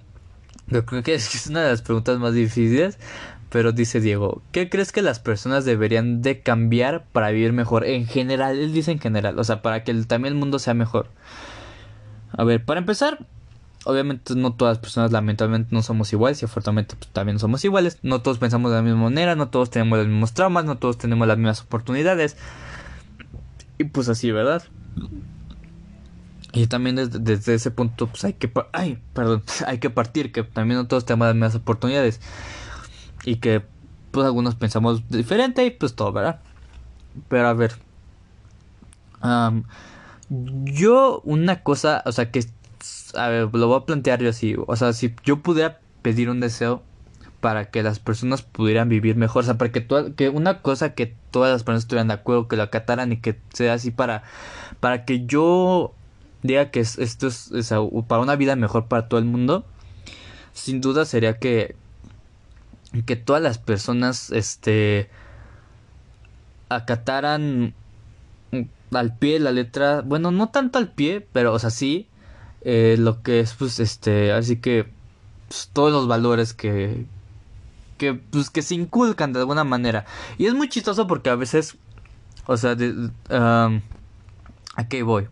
[0.69, 2.99] yo creo que es una de las preguntas más difíciles,
[3.51, 7.85] pero dice Diego, ¿qué crees que las personas deberían de cambiar para vivir mejor?
[7.85, 11.09] En general, él dice en general, o sea, para que también el mundo sea mejor.
[12.33, 13.27] A ver, para empezar,
[13.85, 17.99] obviamente no todas las personas lamentablemente no somos iguales y afortunadamente pues, también somos iguales.
[18.03, 20.99] No todos pensamos de la misma manera, no todos tenemos los mismos traumas, no todos
[20.99, 22.37] tenemos las mismas oportunidades.
[23.79, 24.63] Y pues así, ¿verdad?
[26.53, 30.79] Y también desde, ese punto, pues hay que, ay, perdón, hay que partir, que también
[30.79, 32.21] no todos tenemos las mismas oportunidades.
[33.25, 33.63] Y que,
[34.11, 36.41] pues algunos pensamos diferente y pues todo, ¿verdad?
[37.29, 37.73] Pero a ver.
[40.65, 42.45] yo una cosa, o sea que,
[43.15, 44.57] a ver, lo voy a plantear yo así.
[44.67, 46.83] O sea, si yo pudiera pedir un deseo,
[47.43, 49.85] para que las personas pudieran vivir mejor, o sea, para que,
[50.17, 53.37] que una cosa que todas las personas estuvieran de acuerdo, que lo acataran y que
[53.53, 54.23] sea así para,
[54.79, 55.93] para que yo
[56.43, 57.51] diga que esto es,
[58.07, 59.67] para una vida mejor para todo el mundo,
[60.53, 61.75] sin duda sería que,
[63.07, 65.11] que todas las personas, este,
[66.69, 67.75] acataran
[68.93, 72.07] al pie la letra, bueno, no tanto al pie, pero, o sea, sí,
[72.65, 74.87] eh, lo que es, pues, este, así que,
[75.49, 77.07] pues, todos los valores que,
[77.99, 80.05] que, pues, que se inculcan de alguna manera.
[80.39, 81.77] Y es muy chistoso porque a veces,
[82.47, 83.81] o sea, de, um,
[84.77, 85.29] ¿a qué voy?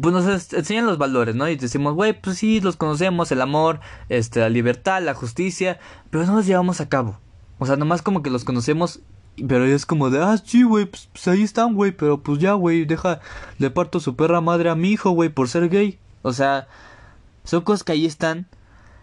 [0.00, 1.48] Pues nos enseñan los valores, ¿no?
[1.48, 5.78] Y decimos, güey, pues sí, los conocemos, el amor, este, la libertad, la justicia,
[6.10, 7.20] pero no los llevamos a cabo.
[7.58, 9.00] O sea, nomás como que los conocemos,
[9.48, 12.52] pero es como de, ah, sí, güey, pues, pues, ahí están, güey, pero pues ya,
[12.54, 13.20] güey, deja,
[13.58, 15.98] le parto su perra madre a mi hijo, güey, por ser gay.
[16.22, 16.68] O sea,
[17.44, 18.46] son cosas que ahí están,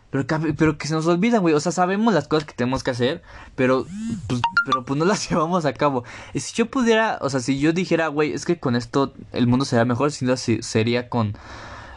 [0.09, 1.53] pero que, pero que se nos olvidan, güey.
[1.53, 3.21] O sea, sabemos las cosas que tenemos que hacer,
[3.55, 3.85] pero
[4.27, 6.03] pues, pero pues no las llevamos a cabo.
[6.33, 9.47] Y si yo pudiera, o sea, si yo dijera, güey, es que con esto el
[9.47, 11.35] mundo sería mejor, sin duda sería con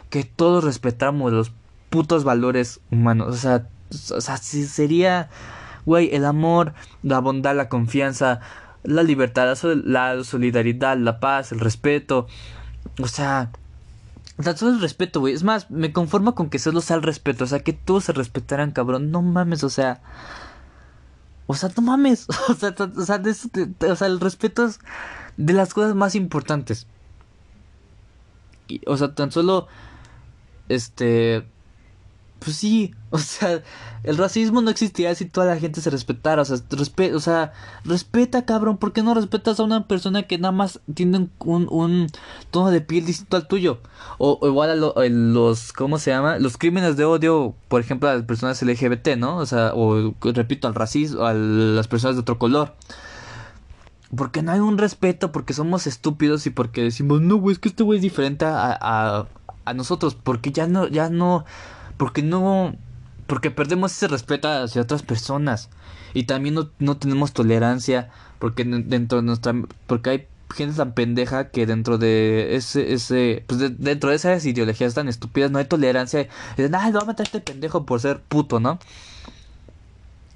[0.09, 1.51] que todos respetamos los
[1.89, 3.35] putos valores humanos.
[3.35, 3.67] O sea,
[4.15, 5.29] o sea, si sería,
[5.85, 8.39] güey, el amor, la bondad, la confianza,
[8.83, 12.27] la libertad, la solidaridad, la paz, el respeto.
[13.01, 13.51] O sea,
[14.43, 15.33] Tan solo el respeto, güey.
[15.33, 17.45] Es más, me conformo con que solo sea el respeto.
[17.45, 19.09] O sea, que todos se respetaran, cabrón.
[19.11, 20.01] No mames, o sea.
[21.47, 22.27] O sea, no mames.
[22.49, 24.79] O sea, o sea, el respeto es
[25.37, 26.85] de las cosas más importantes.
[28.85, 29.67] o sea, tan solo.
[30.67, 31.47] Este.
[32.45, 33.63] Pues sí, o sea,
[34.03, 36.57] el racismo no existiría si toda la gente se respetara, o sea,
[37.15, 41.27] o sea, respeta, cabrón, ¿por qué no respetas a una persona que nada más tiene
[41.39, 42.07] un, un
[42.51, 43.79] tono de piel distinto al tuyo?
[44.19, 46.37] O, igual a los, ¿cómo se llama?
[46.37, 49.37] Los crímenes de odio, por ejemplo, a las personas LGBT, ¿no?
[49.37, 52.75] O sea, o repito, al racismo, a las personas de otro color.
[54.15, 57.69] Porque no hay un respeto, porque somos estúpidos y porque decimos, no, güey, es que
[57.69, 59.27] este güey es diferente a, a,
[59.65, 61.43] a nosotros, porque ya no, ya no
[61.97, 62.75] porque no
[63.27, 65.69] porque perdemos ese respeto hacia otras personas
[66.15, 69.53] y también no, tenemos tolerancia Porque dentro de nuestra...
[69.85, 72.93] Porque hay gente tan pendeja que dentro de ese...
[72.93, 76.29] ese pues dentro de esas ideologías tan estúpidas no hay tolerancia.
[76.55, 78.79] Dicen, ay, lo va a matar este pendejo por ser puto, ¿no?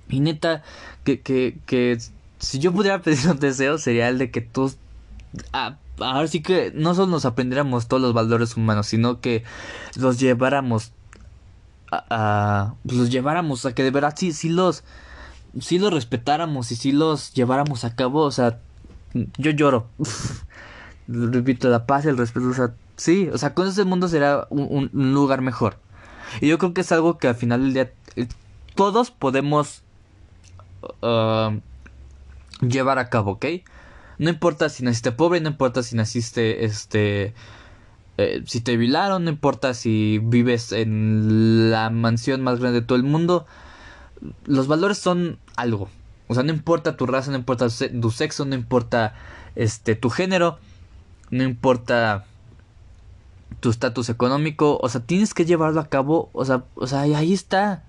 [0.10, 0.64] Y neta,
[1.06, 1.98] que, que, que
[2.40, 4.78] si yo pudiera pedir un deseo sería el de que todos...
[5.54, 9.44] Ah, ahora sí que no solo nos aprendiéramos todos los valores humanos, sino que
[9.96, 10.92] los lleváramos
[11.92, 14.84] a, pues los lleváramos a que de verdad sí, sí los,
[15.60, 18.60] sí los respetáramos y sí los lleváramos a cabo, o sea,
[19.38, 19.88] yo lloro.
[21.08, 24.92] Repito, la paz el respeto, o sea, sí, o sea, con ese mundo será un,
[24.94, 25.78] lugar mejor.
[26.42, 28.28] Y yo creo que es algo que al final del día eh,
[28.76, 29.82] todos podemos
[31.02, 31.60] uh,
[32.62, 33.46] llevar a cabo, ¿ok?
[34.20, 37.34] No importa si naciste pobre, no importa si naciste, este,
[38.22, 42.98] eh, si te violaron, no importa si vives en la mansión más grande de todo
[42.98, 43.46] el mundo,
[44.46, 45.88] los valores son algo.
[46.28, 49.16] O sea, no importa tu raza, no importa tu sexo, no importa
[49.56, 50.60] este tu género,
[51.32, 52.26] no importa
[53.62, 57.32] tu estatus económico, o sea, tienes que llevarlo a cabo, o sea, o sea, ahí
[57.32, 57.84] está.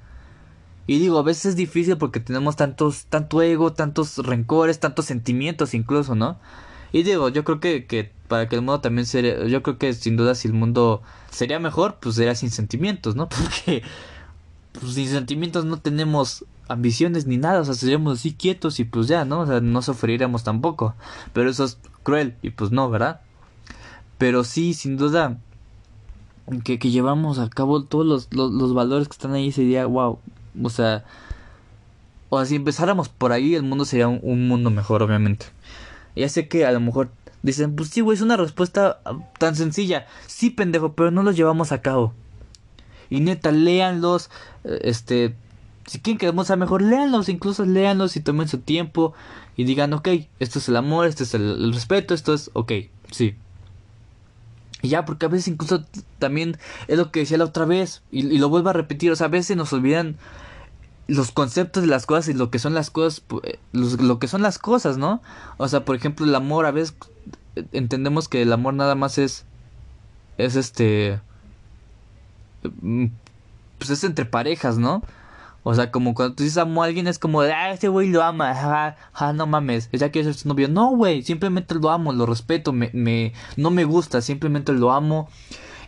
[0.86, 5.74] Y digo, a veces es difícil porque tenemos tantos, tanto ego, tantos rencores, tantos sentimientos
[5.74, 6.38] incluso, ¿no?
[6.92, 9.92] Y digo, yo creo que, que para que el mundo también sería, yo creo que
[9.92, 13.28] sin duda si el mundo sería mejor, pues sería sin sentimientos, ¿no?
[13.28, 13.82] Porque
[14.72, 19.08] pues, sin sentimientos no tenemos ambiciones ni nada, o sea, seríamos así quietos y pues
[19.08, 19.40] ya, ¿no?
[19.40, 20.94] O sea, no sufriríamos tampoco.
[21.32, 23.20] Pero eso es cruel y pues no, ¿verdad?
[24.18, 25.38] Pero sí, sin duda,
[26.64, 30.18] que, que llevamos a cabo todos los, los, valores que están ahí sería, wow,
[30.62, 31.04] o sea,
[32.28, 35.46] o sea, si empezáramos por ahí, el mundo sería un mundo mejor, obviamente.
[36.16, 37.10] Ya sé que a lo mejor
[37.42, 40.06] dicen, pues sí, güey, es una respuesta ah, tan sencilla.
[40.26, 42.12] Sí, pendejo, pero no los llevamos a cabo.
[43.08, 44.30] Y neta, léanlos,
[44.64, 45.34] eh, este,
[45.86, 49.14] si quieren que sea mejor, léanlos, incluso léanlos y tomen su tiempo
[49.56, 50.08] y digan, ok,
[50.38, 52.72] esto es el amor, esto es el, respeto, esto es, ok,
[53.10, 53.34] sí.
[54.82, 55.84] Y ya, porque a veces incluso
[56.18, 56.56] también
[56.88, 59.26] es lo que decía la otra vez, y, y lo vuelvo a repetir, o sea,
[59.26, 60.16] a veces nos olvidan
[61.10, 64.42] los conceptos de las cosas y lo que son las cosas, eh, lo que son
[64.42, 65.20] las cosas, ¿no?
[65.56, 66.94] O sea, por ejemplo, el amor, a veces
[67.72, 69.44] entendemos que el amor nada más es,
[70.38, 71.20] es este,
[72.80, 73.06] mm,
[73.78, 75.02] pues es entre parejas, ¿no?
[75.62, 78.22] O sea, como cuando tú dices amo a alguien es como ah, este güey lo
[78.22, 80.68] ama, ja, ja, no mames, ya quiero ser su novio.
[80.68, 85.28] No, güey, simplemente lo amo, lo respeto, me, me, no me gusta, simplemente lo amo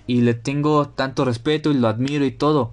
[0.06, 2.72] y le tengo tanto respeto y lo admiro y todo.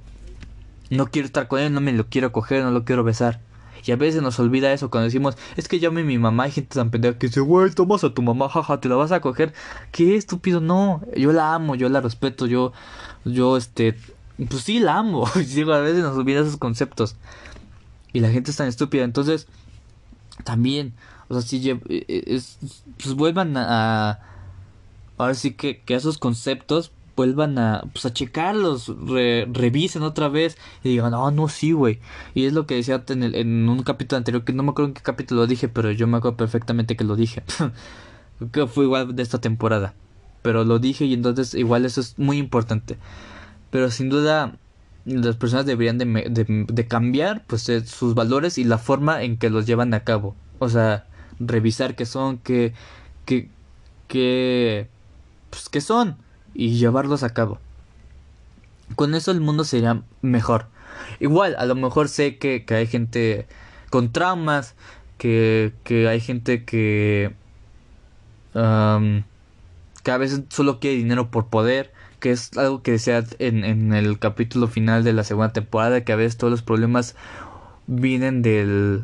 [0.89, 3.41] No quiero estar con él, no me lo quiero coger, no lo quiero besar.
[3.85, 6.51] Y a veces nos olvida eso cuando decimos, es que llame a mi mamá, hay
[6.51, 9.21] gente tan pendeja que dice, güey, tomas a tu mamá, jaja, te la vas a
[9.21, 9.53] coger.
[9.91, 12.73] Qué estúpido, no, yo la amo, yo la respeto, yo,
[13.25, 13.95] yo, este,
[14.49, 15.29] pues sí la amo.
[15.55, 17.15] Digo, a veces nos olvida esos conceptos.
[18.11, 19.47] Y la gente es tan estúpida, entonces,
[20.43, 20.93] también,
[21.27, 22.57] o sea, si, e, e, es,
[23.01, 24.19] pues vuelvan a,
[25.17, 28.93] ahora sí que, que esos conceptos vuelvan a, pues, a checarlos,
[29.51, 31.99] revisen otra vez y digan, oh, no, sí, güey.
[32.33, 34.87] Y es lo que decía en, el, en un capítulo anterior, que no me acuerdo
[34.87, 37.43] en qué capítulo lo dije, pero yo me acuerdo perfectamente que lo dije.
[38.53, 39.93] que fue igual de esta temporada.
[40.43, 42.97] Pero lo dije y entonces igual eso es muy importante.
[43.69, 44.55] Pero sin duda
[45.03, 49.35] las personas deberían de, de, de cambiar pues eh, sus valores y la forma en
[49.35, 50.37] que los llevan a cabo.
[50.59, 51.05] O sea,
[51.37, 52.73] revisar qué son, qué,
[53.25, 53.49] qué,
[54.07, 54.87] qué,
[55.49, 56.15] pues qué son
[56.53, 57.59] y llevarlos a cabo.
[58.95, 60.67] Con eso el mundo sería mejor.
[61.19, 63.47] Igual, a lo mejor sé que, hay gente
[63.89, 64.75] con traumas,
[65.17, 67.33] que, que hay gente que,
[68.53, 73.93] que a veces solo quiere dinero por poder, que es algo que decía en, en
[73.93, 77.15] el capítulo final de la segunda temporada, que a veces todos los problemas
[77.87, 79.03] vienen del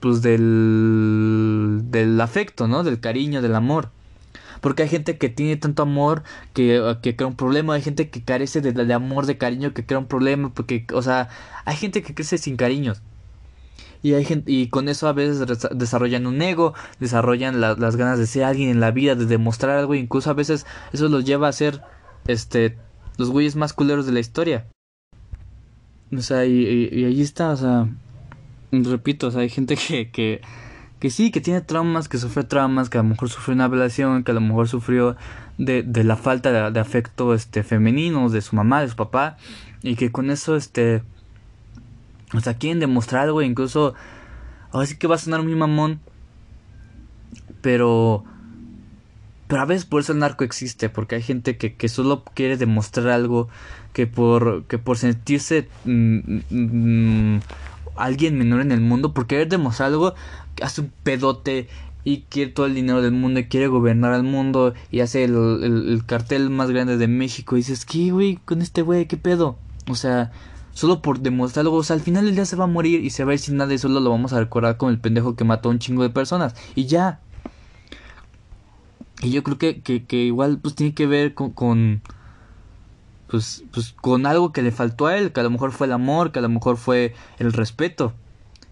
[0.00, 2.84] pues del del afecto, ¿no?
[2.84, 3.90] Del cariño, del amor.
[4.66, 8.24] Porque hay gente que tiene tanto amor que, que crea un problema, hay gente que
[8.24, 11.28] carece de, amor, de cariño, que crea un problema, porque, o sea,
[11.64, 13.00] hay gente que crece sin cariños.
[14.02, 18.26] Y, hay gente, y con eso a veces desarrollan un ego, desarrollan las ganas de
[18.26, 21.52] ser alguien en la vida, de demostrar algo, incluso a veces eso los lleva a
[21.52, 21.82] ser
[22.26, 22.76] este
[23.18, 24.66] los güeyes más culeros de la historia.
[26.12, 27.88] O sea, y, ahí está, o sea,
[28.72, 29.76] repito, o sea, hay gente
[30.12, 30.40] que,
[30.98, 34.24] que sí, que tiene traumas, que sufre traumas, que a lo mejor sufrió una violación,
[34.24, 35.16] que a lo mejor sufrió
[35.58, 39.36] de, de la falta de, afecto este femenino de su mamá, de su papá,
[39.82, 41.02] y que con eso este
[42.34, 43.94] o sea, quieren demostrar algo, incluso
[44.72, 46.00] ahora sí que va a sonar muy mamón,
[47.60, 48.24] pero
[49.48, 52.56] pero a veces por eso el narco existe, porque hay gente que, que solo quiere
[52.56, 53.48] demostrar algo
[53.92, 56.18] que por que por sentirse mm,
[56.50, 57.40] mm, mm,
[57.94, 60.14] alguien menor en el mundo, por querer demostrar algo,
[60.62, 61.68] hace un pedote
[62.04, 65.34] y quiere todo el dinero del mundo y quiere gobernar al mundo y hace el,
[65.34, 68.36] el, cartel más grande de México y dices, ¿qué, güey?
[68.44, 69.56] Con este güey, ¿qué pedo?
[69.88, 70.30] O sea,
[70.72, 73.24] solo por demostrarlo, o sea, al final el día se va a morir y se
[73.24, 75.42] va a ir sin nada y solo lo vamos a recordar como el pendejo que
[75.42, 77.18] mató a un chingo de personas y ya.
[79.20, 82.02] Y yo creo que, que, que igual pues tiene que ver con, con
[83.26, 85.92] pues, pues con algo que le faltó a él, que a lo mejor fue el
[85.92, 88.12] amor, que a lo mejor fue el respeto.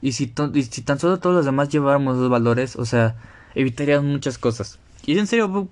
[0.05, 0.31] Y si,
[0.71, 3.17] si tan solo todos los demás lleváramos esos valores, o sea,
[3.55, 4.79] evitaríamos muchas cosas.
[5.07, 5.67] Y en serio,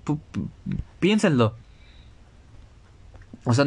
[0.99, 1.53] piénsenlo.
[3.43, 3.63] O sea,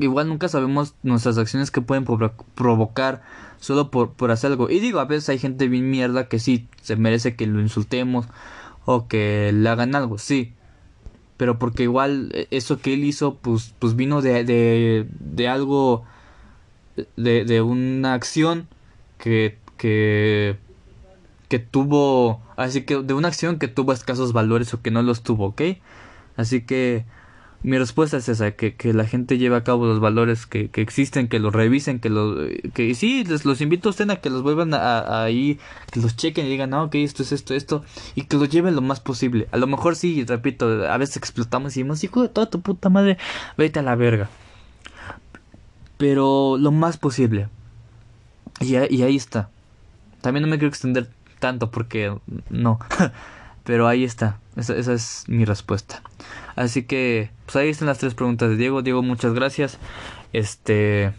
[0.00, 3.22] igual nunca sabemos nuestras acciones que pueden provocar
[3.60, 4.68] solo por, por hacer algo.
[4.68, 8.26] Y digo, a veces hay gente bien mierda que sí se merece que lo insultemos
[8.86, 10.52] o que le hagan algo, sí.
[11.36, 16.02] Pero porque igual e, eso que él hizo, pues, pues vino de, de, de algo,
[17.16, 18.66] de, de una acción
[19.18, 20.58] que que
[21.48, 25.22] que tuvo así que de una acción que tuvo escasos valores o que no los
[25.22, 25.62] tuvo, ¿ok?
[26.36, 27.06] Así que
[27.62, 30.80] mi respuesta es esa, que, que la gente lleve a cabo los valores que, que
[30.80, 34.30] existen, que los revisen, que los, que sí, les los invito a ustedes a que
[34.30, 35.58] los vuelvan a, ahí,
[35.90, 38.76] que los chequen y digan, no, ok, esto es esto, esto, y que los lleven
[38.76, 39.48] lo más posible.
[39.50, 42.90] A lo mejor sí, repito, a veces explotamos y decimos, hijo de toda tu puta
[42.90, 43.18] madre,
[43.56, 44.28] vete a la verga.
[45.96, 47.48] Pero lo más posible.
[48.60, 49.50] Y, y ahí está.
[50.28, 51.08] También no me quiero extender
[51.38, 52.14] tanto porque
[52.50, 52.78] no.
[53.64, 54.40] Pero ahí está.
[54.56, 56.02] Esa, es mi respuesta.
[56.54, 58.82] Así que, pues ahí están las tres preguntas de Diego.
[58.82, 59.78] Diego, muchas gracias.
[60.34, 61.14] Este.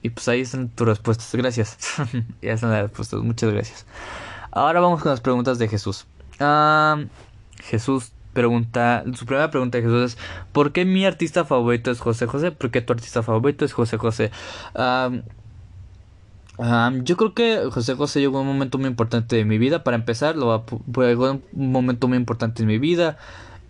[0.00, 1.34] Y pues ahí están tus respuestas.
[1.34, 1.76] Gracias.
[2.40, 3.20] ya están las respuestas.
[3.20, 3.84] Muchas gracias.
[4.52, 6.06] Ahora vamos con las preguntas de Jesús.
[6.38, 7.02] Ah,
[7.64, 10.18] Jesús pregunta, su primera pregunta de Jesús es,
[10.52, 12.52] ¿por qué mi artista favorito es José José?
[12.52, 14.30] ¿Por qué tu artista favorito es José José?
[16.62, 19.82] Ah yo creo que José José llegó a un momento muy importante de mi vida.
[19.82, 20.64] Para empezar, lo
[20.96, 23.16] llegó a un momento muy importante en mi vida.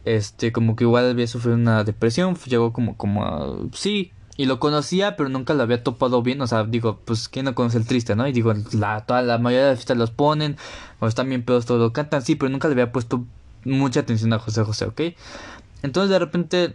[0.04, 2.34] Este, como que igual había sufrido una depresión.
[2.46, 4.12] Llegó como, como, sí.
[4.36, 6.40] Y lo conocía, pero nunca lo había topado bien.
[6.40, 8.26] O sea, digo, pues, ¿quién no conoce el triste, no?
[8.26, 10.56] Y digo, la, toda la mayoría de las fiestas los ponen.
[10.98, 13.24] O están bien pedos, todo lo cantan, sí, pero nunca le había puesto
[13.64, 15.00] mucha atención a José José, ¿ok?
[15.82, 16.74] Entonces, de repente,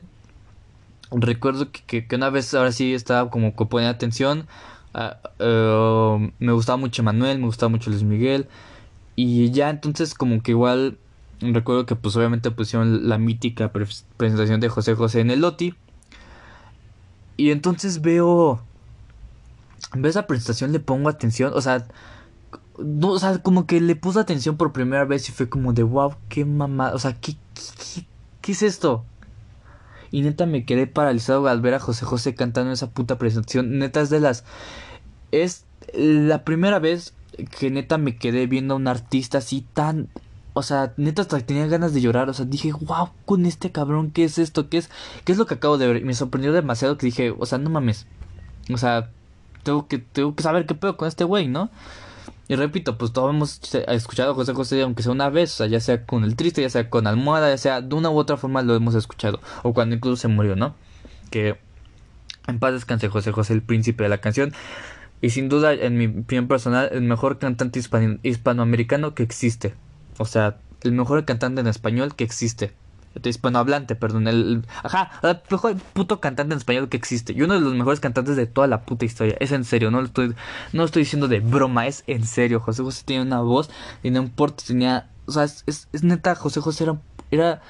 [1.12, 4.48] recuerdo que, que, una vez, ahora sí, estaba como que ponía atención
[4.98, 8.48] Ah, eh, me gustaba mucho Manuel, me gustaba mucho Luis Miguel.
[9.18, 10.98] Y ya entonces como que igual
[11.42, 15.76] recuerdo que pues obviamente pusieron la mítica presentación de José José en el Loti.
[17.36, 18.62] Y entonces veo...
[19.94, 21.86] Veo esa presentación, le pongo atención, o sea...
[22.80, 25.84] No, o sea, como que le puse atención por primera vez y fue como de
[25.84, 28.06] wow, qué mamá, o sea, ¿qué, qué,
[28.42, 29.06] qué es esto?
[30.16, 33.80] Y neta me quedé paralizado al ver a José José cantando esa puta presentación.
[33.80, 34.46] Neta es de las
[35.34, 37.14] es la primera vez
[37.60, 40.08] que neta me quedé viendo a un artista así tan...
[40.54, 42.30] O sea, neta hasta tenía ganas de llorar.
[42.30, 44.70] O sea, dije, wow, con este cabrón, ¿qué es esto?
[44.70, 44.90] ¿Qué es,
[45.26, 45.98] qué es lo que acabo de ver?
[45.98, 48.08] Y me sorprendió demasiado que dije, o sea, no mames.
[48.74, 49.10] O sea,
[49.64, 51.70] tengo que, tengo que saber qué pedo con este güey, ¿no?
[52.48, 55.80] Y repito, pues todos hemos escuchado José José, aunque sea una vez, o sea, ya
[55.80, 58.62] sea con el triste, ya sea con almohada, ya sea de una u otra forma
[58.62, 59.40] lo hemos escuchado.
[59.64, 60.76] O cuando incluso se murió, ¿no?
[61.32, 61.58] Que
[62.48, 64.54] en paz descanse José José, el príncipe de la canción.
[65.22, 67.82] Y sin duda, en mi opinión personal, el mejor cantante
[68.22, 69.74] hispanoamericano que existe.
[70.20, 72.74] O sea, el mejor cantante en español que existe.
[73.24, 74.28] Hispanohablante, perdón.
[74.28, 77.34] El, ajá, el mejor puto cantante en español que existe.
[77.34, 79.36] Y uno de los mejores cantantes de toda la puta historia.
[79.40, 80.36] Es en serio, no lo estoy,
[80.74, 82.60] no estoy diciendo de broma, es en serio.
[82.60, 83.70] José José tiene una voz
[84.04, 85.10] y no importa, tenía.
[85.28, 86.98] O sea, es, es, neta, José José era,
[87.32, 87.62] era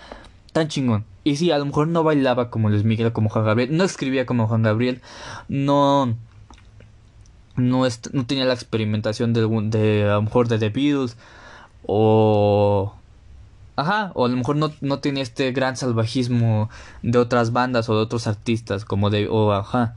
[0.51, 1.05] tan chingón.
[1.23, 3.75] Y sí, a lo mejor no bailaba como Luis Miguel, como Juan Gabriel.
[3.75, 5.01] No escribía como Juan Gabriel.
[5.47, 6.15] No
[7.57, 11.17] no, no tenía la experimentación de, a lo mejor de The Beatles
[11.85, 12.95] o
[13.75, 16.69] ajá o a lo mejor no, no tenía este gran salvajismo
[17.01, 19.95] de otras bandas o de otros artistas como de o ajá.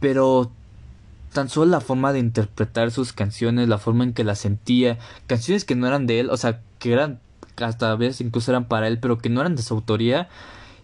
[0.00, 0.50] Pero
[1.32, 5.64] tan solo la forma de interpretar sus canciones la forma en que las sentía canciones
[5.64, 7.20] que no eran de él o sea que eran
[7.56, 10.28] hasta a veces incluso eran para él pero que no eran de su autoría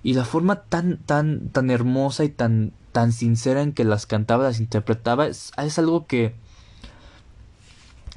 [0.02, 4.44] y la forma tan tan tan hermosa y tan tan sincera en que las cantaba,
[4.44, 6.34] las interpretaba, es, algo que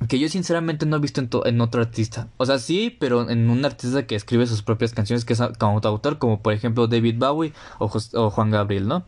[0.08, 2.28] que yo sinceramente no he visto en, en, otro artista.
[2.38, 5.80] O sea, sí, pero en un artista que escribe sus propias canciones, que es como
[5.84, 7.88] autor, como por ejemplo David Bowie o,
[8.30, 9.06] Juan Gabriel, ¿no?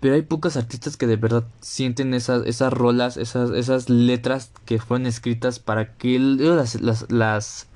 [0.00, 4.78] Pero hay pocos artistas que de verdad sienten esas, esas rolas, esas, esas letras que
[4.78, 7.66] fueron escritas para que las, las, las,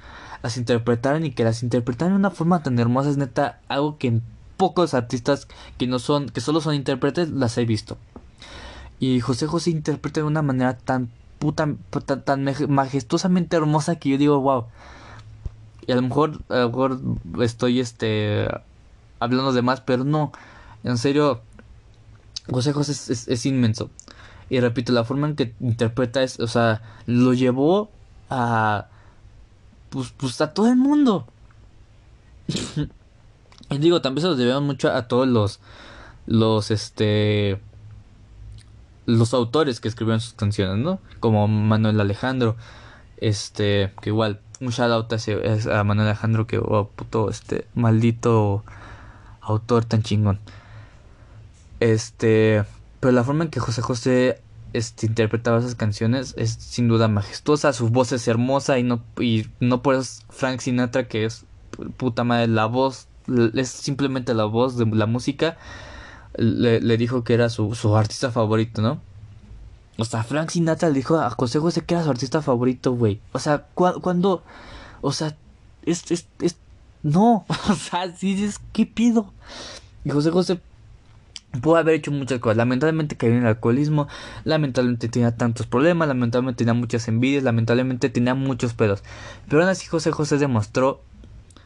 [0.43, 3.11] las interpretaran y que las interpretaran de una forma tan hermosa.
[3.11, 4.21] Es neta algo que
[4.59, 7.97] pocos artistas que no son, que solo son intérpretes, las he visto.
[9.01, 11.69] Y José José interpreta de una manera tan, puta,
[12.25, 14.67] tan, majestuosamente hermosa que yo digo, wow.
[15.87, 17.01] Y a lo mejor, a lo mejor
[17.41, 18.49] estoy este
[19.21, 20.33] hablando de más, pero no.
[20.85, 21.41] En serio,
[22.51, 22.73] José
[23.33, 23.91] es, inmenso.
[24.51, 27.91] Y repito, la forma en que interpreta es, o sea, lo llevó
[28.31, 28.87] a
[29.91, 31.27] pues, pues a todo el mundo.
[33.71, 35.61] y digo, también se los debemos mucho a todos los
[36.27, 37.59] los este
[39.09, 41.01] los autores que escribieron sus canciones, ¿no?
[41.19, 42.57] Como Manuel Alejandro,
[43.17, 48.65] este, que igual, un shout out a, Manuel Alejandro, que, oh, puto, este, maldito
[49.41, 50.41] autor tan chingón.
[51.81, 52.65] Este,
[53.01, 54.43] pero la forma en que José José
[54.75, 59.47] este, interpretaba esas canciones es sin duda majestuosa, su voz es hermosa y no, y
[59.59, 61.47] no por eso Frank Sinatra, que es
[61.97, 63.09] puta madre, la voz,
[63.55, 65.57] es simplemente la voz de la música
[66.39, 69.01] le, dijo que era su, su, artista favorito, ¿no?
[69.99, 73.21] O sea, Frank Sinatra le dijo a José José que era su artista favorito, güey.
[73.33, 74.43] O sea, cuando...
[75.01, 75.37] O sea,
[75.85, 76.57] es, es.
[77.03, 78.61] No, o sea, sí, es...
[78.73, 79.33] ¿Qué pido?
[80.05, 80.61] Y José José
[81.61, 82.57] pudo haber hecho muchas cosas.
[82.57, 84.07] Lamentablemente cayó en el alcoholismo,
[84.45, 89.03] lamentablemente tenía tantos problemas, lamentablemente tenía muchas envidias, lamentablemente tenía muchos pedos.
[89.49, 91.01] Pero aún así José José demostró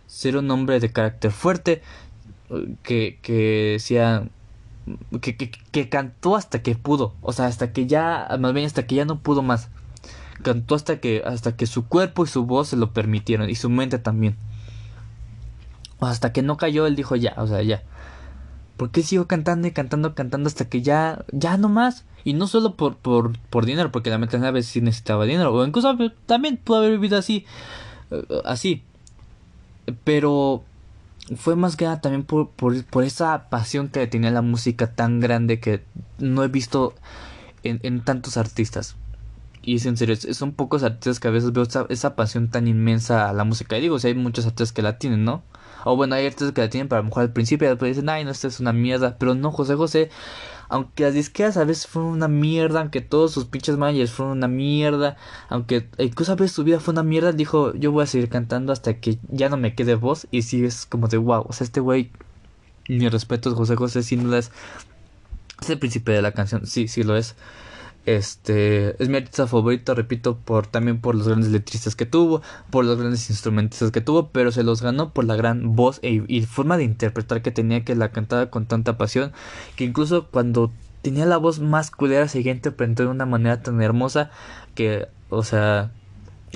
[0.06, 1.82] ser un hombre de carácter fuerte,
[2.82, 4.28] que, que decía
[5.20, 9.04] que, cantó hasta que pudo, o sea, hasta que ya, más bien hasta que ya
[9.04, 9.68] no pudo más.
[10.42, 13.70] Cantó hasta que, hasta que su cuerpo y su voz se lo permitieron, y su
[13.70, 14.36] mente también.
[16.00, 17.82] hasta que no cayó, él dijo ya, o sea, ya.
[18.76, 22.04] Porque siguió cantando y cantando, cantando hasta que ya, ya no más.
[22.24, 25.54] Y no solo por, por, por dinero, porque la mente a veces sí necesitaba dinero,
[25.54, 27.44] o incluso también pudo haber vivido así,
[28.10, 28.82] eh, así.
[30.04, 30.64] Pero
[31.36, 35.60] fue más que nada también por, por, esa pasión que tenía la música tan grande
[35.60, 35.84] que
[36.18, 36.94] no he visto
[37.62, 38.96] en, tantos artistas.
[39.62, 43.28] Y es en serio, son pocos artistas que a veces veo esa, pasión tan inmensa
[43.28, 43.78] a la música.
[43.78, 45.42] Y digo, si hay muchos artistas que la tienen, ¿no?
[45.84, 48.30] O bueno, hay artistas que la tienen, pero a al principio después dicen, ay, no,
[48.30, 49.16] esta es una mierda.
[49.18, 50.10] Pero no, José José
[50.72, 54.48] aunque las disqueras a veces fueron una mierda, aunque todos sus pinches managers fueron una
[54.48, 55.18] mierda,
[55.50, 58.72] aunque incluso a veces su vida fue una mierda, dijo, yo voy a seguir cantando
[58.72, 60.26] hasta que ya no me quede voz.
[60.30, 62.10] Y si es como de wow, o sea, este güey,
[62.88, 64.50] mi respeto, José José, sin duda es,
[65.60, 67.36] es el príncipe de la canción, sí, sí lo es.
[68.04, 72.84] Este es mi artista favorito, repito, por también por los grandes letristas que tuvo, por
[72.84, 76.42] los grandes instrumentistas que tuvo, pero se los ganó por la gran voz e, y
[76.42, 79.32] forma de interpretar que tenía que la cantaba con tanta pasión,
[79.76, 80.72] que incluso cuando
[81.02, 84.30] tenía la voz más culera se interpretó de una manera tan hermosa
[84.74, 85.92] que, o sea,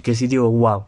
[0.03, 0.86] que sí digo, wow.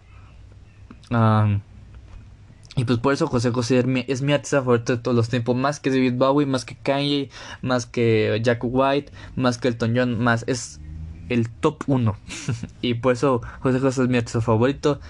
[2.78, 5.56] Y pues por eso José José es mi, artista favorito de todos los tiempos.
[5.56, 7.28] Más que David Bowie, más que Kanye,
[7.60, 10.44] más que Jack White, más que Elton John, más.
[10.46, 10.80] Es
[11.28, 12.16] el top 1.
[12.80, 15.00] y por eso José José es mi artista favorito.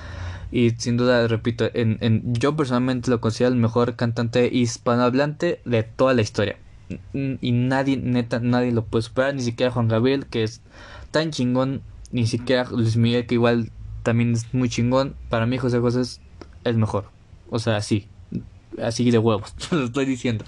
[0.50, 5.82] Y sin duda, repito, en, en, yo personalmente lo considero el mejor cantante hispanohablante de
[5.82, 6.56] toda la historia.
[7.12, 9.34] Y nadie, neta, nadie lo puede superar.
[9.34, 10.62] Ni siquiera Juan Gabriel, que es
[11.10, 11.82] tan chingón.
[12.12, 13.70] Ni siquiera Luis Miguel, que igual
[14.04, 15.16] también es muy chingón.
[15.28, 16.22] Para mí José José es
[16.64, 17.17] el mejor.
[17.50, 18.08] O sea, así.
[18.82, 19.54] Así de huevos.
[19.70, 20.44] lo estoy diciendo.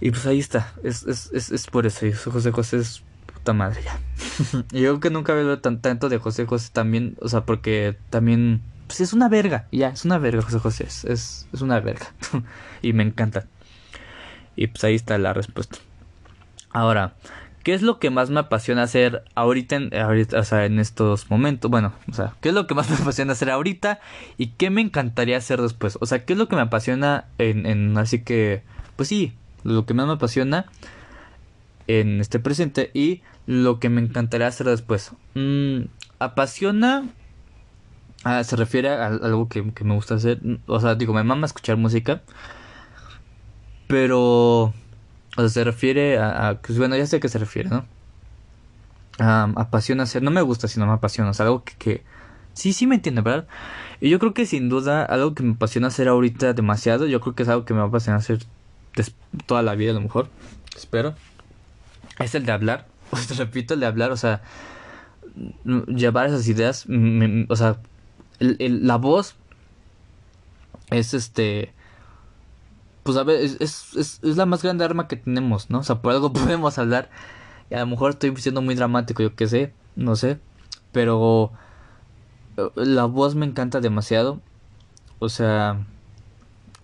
[0.00, 0.72] Y pues ahí está.
[0.82, 2.06] Es, es, es, es por eso.
[2.30, 4.00] José José es puta madre ya.
[4.72, 7.16] y yo que nunca veo tan, tanto de José José también.
[7.20, 8.62] O sea, porque también.
[8.86, 9.68] Pues es una verga.
[9.70, 10.84] Ya, es una verga José José.
[10.84, 12.12] Es, es, es una verga.
[12.82, 13.46] y me encanta.
[14.56, 15.78] Y pues ahí está la respuesta.
[16.72, 17.14] Ahora,
[17.62, 21.70] ¿Qué es lo que más me apasiona hacer ahorita, en, o sea, en estos momentos?
[21.70, 24.00] Bueno, o sea, ¿qué es lo que más me apasiona hacer ahorita
[24.38, 25.98] y qué me encantaría hacer después?
[26.00, 28.62] O sea, ¿qué es lo que me apasiona en, en así que,
[28.96, 30.66] pues sí, lo que más me apasiona
[31.86, 35.12] en este presente y lo que me encantaría hacer después.
[35.34, 35.82] Mm,
[36.18, 37.08] apasiona,
[38.24, 41.46] ah, se refiere a, algo que, que me gusta hacer, o sea, digo, me mama
[41.46, 42.22] escuchar música,
[43.88, 44.72] pero
[45.36, 47.84] o sea, se refiere a, pues, bueno, ya sé a qué se refiere, ¿no?
[49.18, 52.02] apasiona hacer, no me gusta, sino me apasiona, o sea, algo que, que,
[52.54, 53.46] sí, sí me entiende, ¿verdad?
[54.00, 57.34] Y yo creo que sin duda, algo que me apasiona hacer ahorita demasiado, yo creo
[57.34, 58.38] que es algo que me va a apasionar hacer
[59.46, 60.28] toda la vida a lo mejor,
[60.74, 61.14] espero,
[62.18, 62.86] es el de hablar,
[63.28, 64.40] te repito, el de hablar, o sea,
[65.64, 66.86] llevar esas ideas,
[67.48, 67.76] o sea,
[68.38, 69.36] la voz
[70.90, 71.72] es este
[73.02, 75.78] pues a ver, es, es, es, la más grande arma que tenemos, ¿no?
[75.80, 77.10] O sea, por algo podemos hablar.
[77.70, 80.38] Y a lo mejor estoy siendo muy dramático, yo qué sé, no sé.
[80.92, 81.52] Pero
[82.56, 84.40] eh, la voz me encanta demasiado.
[85.18, 85.86] O sea,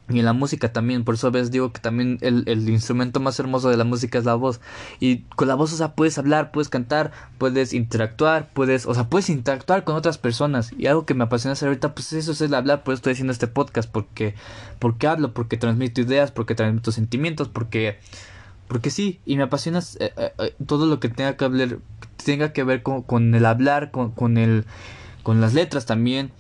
[0.09, 3.19] Y en la música también, por eso a veces digo que también el, el, instrumento
[3.19, 4.61] más hermoso de la música es la voz.
[5.01, 9.09] Y con la voz, o sea, puedes hablar, puedes cantar, puedes interactuar, puedes, o sea,
[9.09, 10.73] puedes interactuar con otras personas.
[10.79, 13.15] Y algo que me apasiona hacer ahorita, pues eso es el hablar, por eso estoy
[13.15, 14.37] haciendo este podcast, porque,
[14.79, 17.99] porque hablo, porque transmito ideas, porque transmito sentimientos, porque,
[18.69, 21.79] porque sí, y me apasiona eh, eh, eh, todo lo que tenga que hablar,
[22.25, 24.67] tenga que ver con, con el hablar, con, con el,
[25.25, 26.31] con las letras también,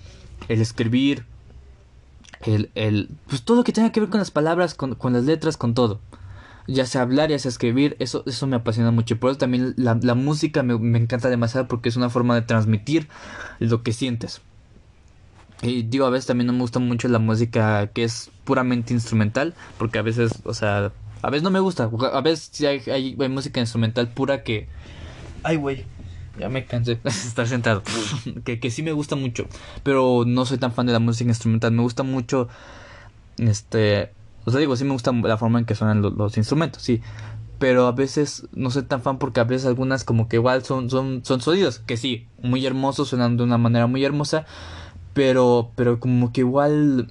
[0.47, 1.25] el escribir
[2.47, 5.25] el, el, pues todo lo que tenga que ver con las palabras, con, con, las
[5.25, 6.01] letras, con todo.
[6.69, 9.15] Ya sea hablar, ya sea escribir, eso, eso me apasiona mucho.
[9.15, 12.35] Y por eso también la, la música me, me, encanta demasiado porque es una forma
[12.35, 13.09] de transmitir
[13.59, 14.41] lo que sientes.
[15.63, 19.55] Y digo, a veces también no me gusta mucho la música que es puramente instrumental,
[19.79, 20.93] porque a veces, o sea,
[21.23, 21.91] a veces no me gusta.
[22.13, 24.69] A veces sí hay, hay, hay música instrumental pura que...
[25.43, 25.85] Ay, güey
[26.39, 27.83] ya me cansé de estar sentado.
[28.45, 29.47] que, que sí me gusta mucho.
[29.83, 31.73] Pero no soy tan fan de la música instrumental.
[31.73, 32.49] Me gusta mucho.
[33.39, 34.13] Este.
[34.45, 37.01] O sea, digo, sí me gusta la forma en que suenan los, instrumentos, sí.
[37.59, 40.89] Pero a veces no soy tan fan porque a veces algunas como que igual son,
[40.89, 41.81] son, son sonidos.
[41.81, 44.47] Que sí, muy hermosos, suenan de una manera muy hermosa.
[45.15, 47.11] Pero, pero como que igual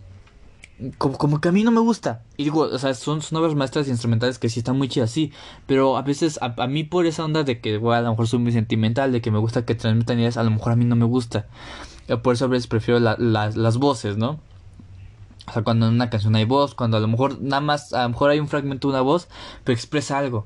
[0.98, 2.24] como, como que a mí no me gusta.
[2.38, 5.32] Y digo, o sea, son, son obras maestras instrumentales que sí están muy chidas, sí.
[5.66, 8.28] Pero a veces, a, a mí por esa onda de que, bueno, a lo mejor
[8.28, 10.86] soy muy sentimental, de que me gusta que transmitan ideas, a lo mejor a mí
[10.86, 11.48] no me gusta.
[12.24, 14.40] Por eso a veces prefiero la, las voces, ¿no?
[15.48, 18.04] O sea, cuando en una canción hay voz, cuando a lo mejor nada más, a
[18.04, 19.28] lo mejor hay un fragmento de una voz,
[19.64, 20.46] pero expresa algo.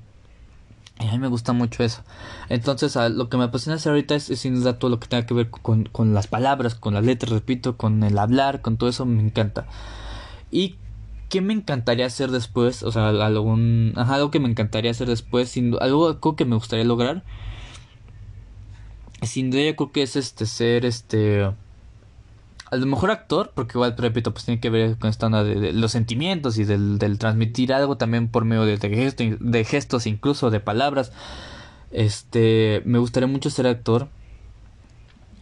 [0.99, 2.03] Y a mí me gusta mucho eso.
[2.49, 5.33] Entonces, lo que me apasiona hacer ahorita es, sin duda todo lo que tenga que
[5.33, 9.05] ver con, con las palabras, con las letras, repito, con el hablar, con todo eso,
[9.05, 9.65] me encanta.
[10.51, 10.75] Y
[11.29, 15.49] qué me encantaría hacer después, o sea, algún, ajá, algo que me encantaría hacer después,
[15.49, 17.23] sin, algo, que me gustaría lograr.
[19.21, 21.43] Sin duda yo creo que es este ser este
[22.71, 25.73] a lo mejor actor, porque igual repito, pues tiene que ver con esta onda de,
[25.73, 30.51] los sentimientos y del, del, transmitir algo también por medio de, de, de gestos, incluso
[30.51, 31.11] de palabras.
[31.91, 34.09] Este, me gustaría mucho ser actor.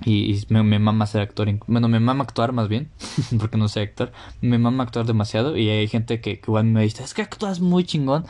[0.06, 1.50] Y, me, me, mama ser actor.
[1.68, 2.90] Bueno, me mama actuar más bien.
[3.40, 4.12] porque no sé actor.
[4.42, 5.58] Me mama actuar demasiado.
[5.58, 8.26] Y hay gente que, igual me dice, es que actúas muy chingón.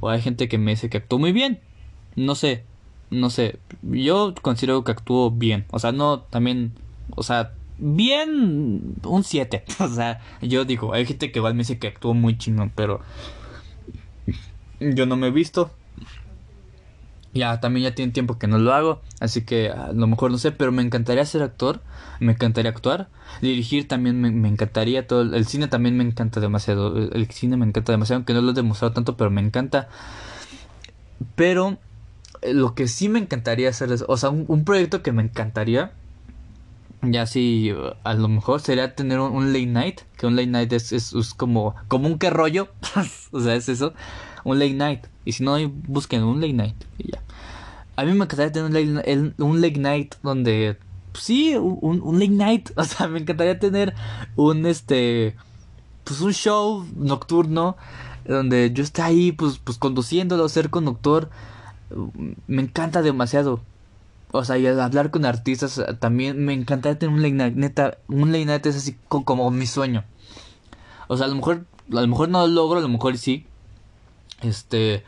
[0.00, 1.60] O hay gente que me dice que actúo muy bien.
[2.16, 2.64] No sé.
[3.10, 3.58] No sé.
[3.82, 5.64] Yo considero que actúo bien.
[5.70, 6.72] O sea, no también.
[7.16, 8.96] O sea, bien.
[9.02, 9.64] Un 7.
[9.80, 12.70] O sea, yo digo, hay gente que igual me dice que actúo muy chingón.
[12.74, 13.00] Pero.
[14.80, 15.70] Yo no me he visto.
[17.34, 20.38] Ya, también ya tiene tiempo que no lo hago, así que a lo mejor no
[20.38, 21.80] sé, pero me encantaría ser actor,
[22.20, 23.08] me encantaría actuar,
[23.42, 27.92] dirigir también me, encantaría, todo el cine también me encanta demasiado, el, cine me encanta
[27.92, 29.88] demasiado, aunque no lo he demostrado tanto, pero me encanta.
[31.34, 31.78] Pero
[32.42, 35.92] eh, lo que sí me encantaría hacer es, o sea, un, proyecto que me encantaría,
[37.02, 37.72] ya sí,
[38.04, 41.34] a lo mejor sería tener un, late night, que un late night es, es, es
[41.34, 42.68] como, como un que rollo,
[43.32, 43.92] o sea, es eso
[44.44, 45.06] un late night.
[45.28, 46.84] Y si no, busquen un late night.
[46.96, 47.20] Y ya.
[47.96, 50.78] A mí me encantaría tener un late, un late night donde.
[51.12, 52.70] Pues sí, un, late night.
[52.76, 53.94] O sea, me encantaría tener
[54.36, 55.36] un este.
[56.04, 57.76] Pues un show nocturno.
[58.26, 61.28] Donde yo esté ahí, pues, pues conduciéndolo, ser conductor.
[62.46, 63.60] Me encanta demasiado.
[64.32, 67.54] O sea, y hablar con artistas también me encantaría tener un late night.
[67.54, 70.04] Neta, un late night es así como mi sueño.
[71.06, 73.44] O sea, a lo mejor, a lo mejor no lo logro, a lo mejor sí.
[74.40, 75.04] Este,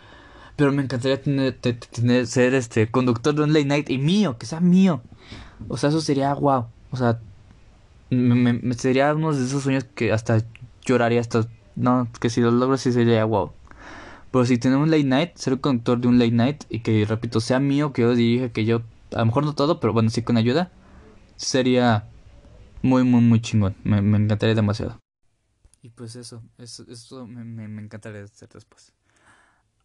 [0.60, 4.44] pero me encantaría tener, tener, ser este conductor de un late night y mío, que
[4.44, 5.00] sea mío.
[5.68, 6.66] O sea, eso sería wow.
[6.90, 7.18] O sea,
[8.10, 10.44] me, me, sería uno de esos sueños que hasta
[10.84, 13.52] lloraría hasta no, que si lo logro sí sería wow.
[14.30, 17.40] Pero si tenemos un late night, ser conductor de un late night y que repito
[17.40, 18.82] sea mío, que yo dirija, que yo
[19.14, 20.70] a lo mejor no todo, pero bueno, sí con ayuda,
[21.36, 22.06] sería
[22.82, 23.76] muy muy muy chingón.
[23.82, 24.98] Me, encantaría demasiado.
[25.80, 28.92] Y pues eso, eso, eso me encantaría hacer después.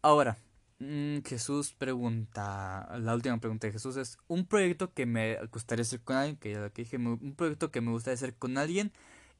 [0.01, 0.37] Ahora,
[0.79, 6.01] mm, Jesús pregunta, la última pregunta de Jesús es, un proyecto que me gustaría hacer
[6.01, 8.91] con alguien, que ya que dije, un proyecto que me gustaría hacer con alguien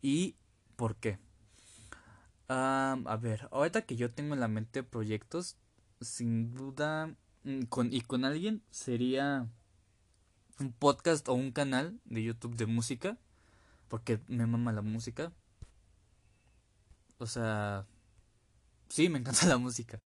[0.02, 0.36] y
[0.76, 1.20] por qué.
[2.48, 5.58] a ver, ahorita que yo tengo en la mente proyectos,
[6.02, 9.48] sin duda, mm, con, y con alguien sería
[10.60, 13.18] un podcast o un canal de YouTube de música,
[13.88, 15.32] porque me mama la música.
[17.18, 17.86] O sea,
[18.90, 20.00] sí, me encanta la música.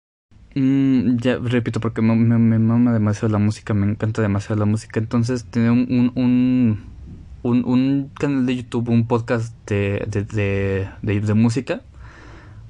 [0.56, 4.98] Mm, ya repito, porque me, me, mama demasiado la música, me encanta demasiado la música.
[4.98, 6.80] Entonces, tener un, un,
[7.42, 11.82] un, un, canal de YouTube, un podcast de, de, de, música,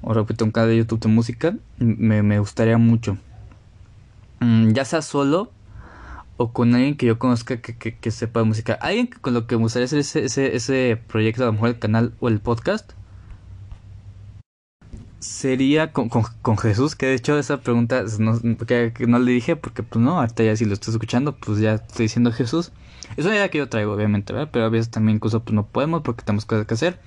[0.01, 3.17] o repito, un canal de YouTube de música, me, me gustaría mucho.
[4.41, 5.51] Mm, ya sea solo
[6.35, 8.73] o con alguien que yo conozca que, que, que sepa de música.
[8.73, 11.79] Alguien con lo que me gustaría hacer ese, ese, ese proyecto, a lo mejor el
[11.79, 12.96] canal o el podcast
[15.19, 19.83] sería con, con, Jesús, que de hecho esa pregunta no, que, no le dije porque
[19.83, 22.71] pues no, ahorita ya si lo estás escuchando, pues ya estoy diciendo Jesús.
[23.15, 24.33] Es una idea que yo traigo, obviamente.
[24.51, 26.99] Pero a veces también incluso pues no podemos porque tenemos cosas que hacer.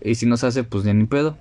[0.00, 1.36] Y si no se hace, pues ya ni puedo.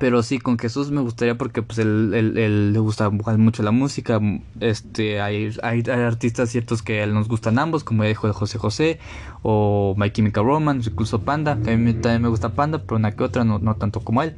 [0.00, 4.20] Pero sí, con Jesús me gustaría porque pues él, le gusta mucho la música.
[4.60, 8.98] Este, hay, hay, artistas ciertos que él nos gustan ambos, como dijo José José
[9.42, 11.52] o My Chemical Romance, incluso Panda.
[11.52, 14.34] A mí también me gusta Panda, pero una que otra, no, no tanto como él.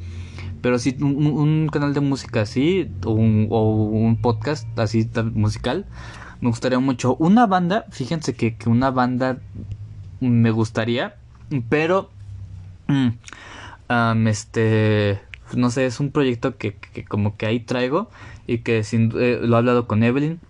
[0.67, 5.87] Pero sí, un, canal de música así, o un, podcast así musical,
[6.41, 7.14] me gustaría mucho.
[7.21, 9.39] Una banda, fíjense que, una banda
[10.19, 11.14] me gustaría,
[11.69, 12.11] pero...
[12.89, 15.21] Um, este
[15.55, 18.11] no sé, es un proyecto que, como que ahí traigo
[18.49, 20.41] y que sin, eh, lo he hablado con Evelyn,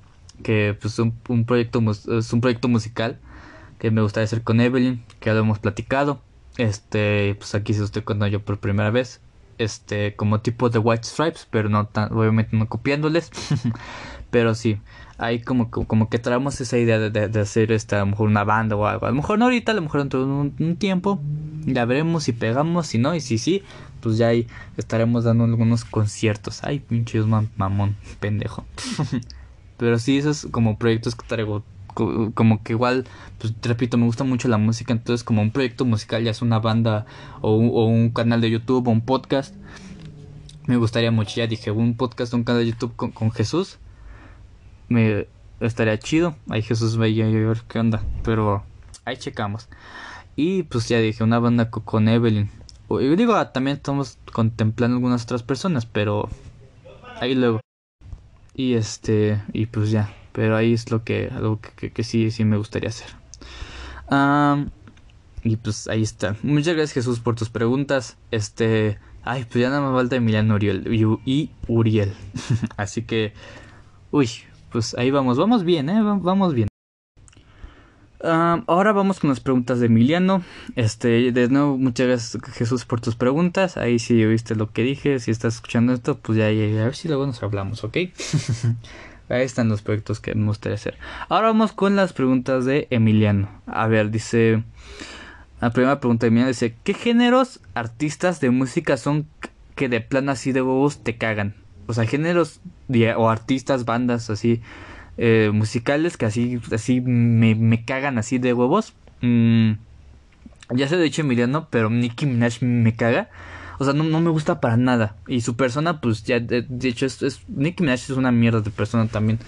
[0.42, 1.12] que pues un,
[1.44, 3.18] proyecto es un proyecto musical
[3.78, 6.22] que me gustaría hacer con Evelyn, que ya lo hemos platicado.
[6.56, 9.20] Este, pues aquí se estoy con yo por primera vez.
[9.58, 13.30] Este, como tipo de White Stripes, pero no tan, obviamente no copiándoles.
[14.30, 14.78] pero sí,
[15.18, 18.44] ahí como, como que traemos esa idea de, de, hacer esta, a lo mejor una
[18.44, 19.06] banda o algo.
[19.06, 21.20] A lo mejor no ahorita, a lo mejor dentro de un, tiempo.
[21.64, 23.62] Ya veremos si pegamos, si no, y si sí,
[24.00, 24.46] pues ya ahí
[24.76, 26.62] estaremos dando algunos conciertos.
[26.62, 27.20] Ay, pinche
[27.56, 28.64] mamón, pendejo.
[29.78, 31.64] Pero sí, esos como proyectos que traigo,
[31.96, 33.06] como que igual,
[33.38, 36.58] pues repito, me gusta mucho la música, entonces como un proyecto musical, ya es una
[36.58, 37.06] banda
[37.40, 39.54] o un, canal de YouTube o un podcast,
[40.66, 43.78] me gustaría mucho, ya dije, un podcast o un canal de YouTube con, Jesús,
[44.88, 45.26] me
[45.60, 48.62] estaría chido, ahí Jesús veía y ver qué onda, pero
[49.04, 49.68] ahí checamos.
[50.36, 52.50] Y pues ya dije, una banda con Evelyn,
[52.90, 56.28] yo digo, ah, también estamos contemplando algunas otras personas, pero
[57.20, 57.60] ahí luego.
[58.54, 62.44] Y este, y pues ya, pero ahí es lo que, algo que, que, sí, sí
[62.44, 63.08] me gustaría hacer.
[65.42, 66.36] y pues ahí está.
[66.42, 68.18] Muchas gracias Jesús por tus preguntas.
[68.30, 70.86] Este, ay, pues ya nada más falta Emiliano Uriel
[71.24, 72.12] y, Uriel.
[72.76, 73.32] Así que,
[74.10, 74.28] uy,
[74.70, 76.68] pues ahí vamos, vamos bien, eh, vamos bien
[78.66, 80.42] ahora vamos con las preguntas de Emiliano.
[80.74, 83.76] Este, de nuevo, muchas gracias Jesús por tus preguntas.
[83.76, 86.96] Ahí si viste lo que dije, si estás escuchando esto, pues ya, ya, a ver
[86.96, 87.96] si luego nos hablamos, ¿ok?
[89.28, 90.98] Ahí están los proyectos que me gustaría hacer.
[91.28, 93.48] Ahora vamos con las preguntas de Emiliano.
[93.66, 94.62] A ver, dice...
[95.60, 99.26] La primera pregunta de Emiliano dice, ¿qué géneros artistas de música son
[99.74, 101.54] que de plan así de huevos te cagan?
[101.86, 102.60] O sea, géneros
[103.16, 104.60] o artistas, bandas así
[105.16, 108.92] eh, musicales que así, así me, me cagan así de huevos.
[109.22, 109.72] Mm,
[110.74, 113.30] ya se lo he dicho Emiliano, pero Nicki Minaj me caga.
[113.78, 115.16] O sea, no, no, me gusta para nada.
[115.26, 118.70] Y su persona, pues ya, de, hecho, es, es, Nicki Minaj es una mierda de
[118.70, 119.38] persona también.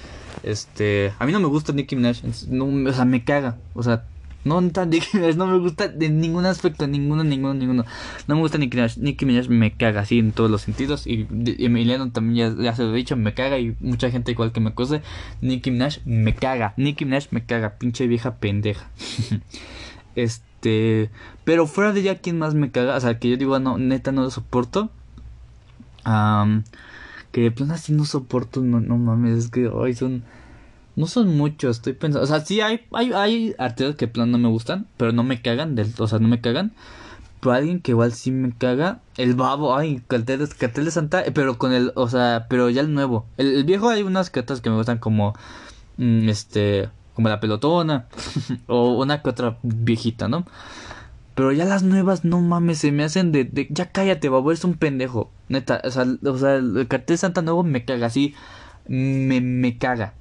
[0.42, 2.22] Este, a mí no me gusta Nicki Minaj.
[2.48, 3.56] No, o sea, me caga.
[3.74, 4.04] O sea,
[4.44, 4.60] no,
[5.36, 7.84] no me gusta de ningún aspecto, ninguno, ninguno, ninguno.
[8.26, 8.98] No me gusta Nicki Minaj.
[8.98, 11.06] Nicki Minaj me caga así en todos los sentidos.
[11.06, 11.26] Y
[11.58, 13.58] Emiliano también ya, se lo he dicho, me caga.
[13.58, 15.02] Y mucha gente igual que me cose.
[15.40, 16.74] Nicki Minaj me caga.
[16.76, 17.78] Nicki Minaj me caga.
[17.78, 18.90] Pinche vieja pendeja.
[20.14, 20.47] este.
[20.60, 22.96] Pero fuera de ella, ¿quién más me caga?
[22.96, 24.90] O sea, que yo digo, no, neta no lo soporto.
[27.32, 28.60] que de plano así no soporto.
[28.62, 30.24] No, no mames, es que hoy son
[30.98, 32.24] no son muchos, estoy pensando.
[32.24, 35.40] O sea, sí hay, hay, hay artistas que plan no me gustan, pero no me
[35.40, 36.72] cagan, del, o sea, no me cagan.
[37.40, 41.30] Pero alguien que igual sí me caga, el babo, ay, cartel, cartel de Santa, eh,
[41.32, 43.26] pero con el, o sea, pero ya el nuevo.
[43.36, 45.34] El, viejo hay unas cartas que me gustan como,
[45.98, 46.88] mm, este,
[47.18, 48.06] como la pelotona,
[48.68, 50.46] o una que otra viejita, ¿no?
[51.34, 54.74] Pero ya las nuevas, no mames, se me hacen de, ya cállate, babo, eres un
[54.74, 55.28] pendejo.
[55.48, 58.36] Neta, o sea, o sea el cartel Santa nuevo me caga, así,
[58.86, 60.14] me, me caga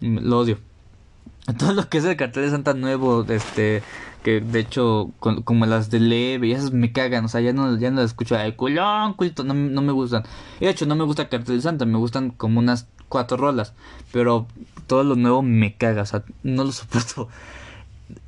[0.00, 0.58] lo odio.
[1.58, 3.84] Todo lo que es el cartel de Santa Nuevo, este,
[4.22, 7.90] que de hecho, como las de Leve, esas me cagan, o sea, ya no, ya
[7.90, 10.24] no las escucho, ay, culón, culito, no, no me gustan.
[10.60, 13.36] Y de hecho, no me gusta el cartel de Santa, me gustan como unas cuatro
[13.36, 13.74] rolas,
[14.12, 14.46] pero
[14.86, 17.28] todo lo nuevo me caga, o sea, no lo soporto.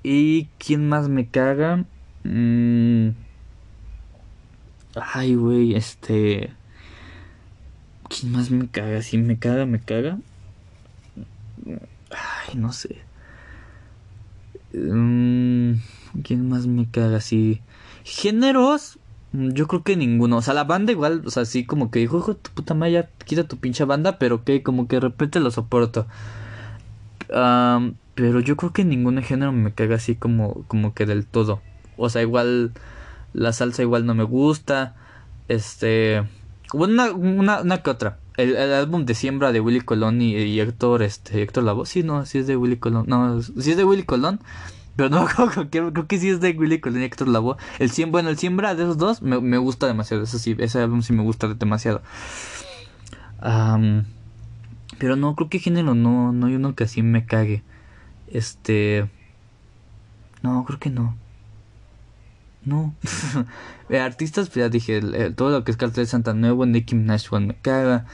[0.02, 1.86] ¿Y quién más me caga?
[2.24, 3.10] Mm.
[4.94, 6.52] Ay, güey, este...
[8.08, 9.00] ¿Quién más me caga?
[9.00, 10.18] Si me caga, me caga.
[12.10, 12.98] Ay, no sé.
[14.74, 15.74] Mm,
[16.22, 17.62] ¿Quién más me caga así?
[18.04, 18.98] Géneros,
[19.32, 20.38] yo creo que ninguno.
[20.38, 23.08] O sea, la banda igual, o sea, así como que dijo, hijo, tu puta madre,
[23.24, 26.06] quita tu pinche banda, pero que como que de repente lo soporto.
[27.28, 31.60] pero yo creo que ningún género me caga así como, como que del todo.
[31.96, 32.72] O sea, igual
[33.32, 34.96] la salsa igual no me gusta.
[35.48, 36.24] Este,
[36.72, 41.42] una, una, una que otra el, álbum de siembra de Willy Colón y, Héctor, este,
[41.42, 44.40] Héctor Lavoe, sí, no, sí es de Willy Colón, no, sí es de Willy Colón,
[44.96, 45.26] Pero no
[45.70, 47.56] creo, creo que sí es de Willy con el Héctor Lavoe.
[47.78, 50.22] El 100, bueno, el siembra de esos dos me, me, gusta demasiado.
[50.22, 52.02] Eso sí, ese álbum sí me gusta demasiado.
[54.98, 57.62] pero no, creo que género no, no hay uno que así me cague.
[58.28, 59.08] Este.
[60.42, 61.16] No, creo que no.
[62.64, 62.94] No.
[63.90, 65.00] Artistas, pues ya dije,
[65.32, 68.06] todo lo que es Cartel Santa Nuevo, Nicki Minaj, me caga.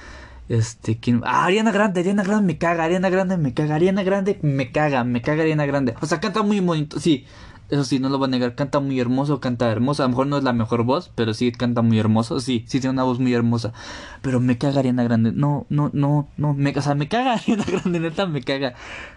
[0.49, 1.21] Este, ¿quién?
[1.25, 5.05] Ah, Ariana Grande, Ariana Grande me caga, Ariana Grande me caga, Ariana Grande me caga,
[5.05, 5.95] me caga Ariana Grande.
[6.01, 7.27] O sea, canta muy bonito, sí,
[7.71, 10.03] eso sí, no lo voy a negar, canta muy hermoso, canta hermoso.
[10.03, 12.81] A lo mejor no es la mejor voz, pero sí canta muy hermoso, sí, sí
[12.81, 13.75] tiene una voz muy hermosa.
[14.23, 17.65] Pero me caga Ariana Grande, no, no, no, no, me, o sea, me caga Ariana
[17.65, 18.75] Grande, neta, me caga,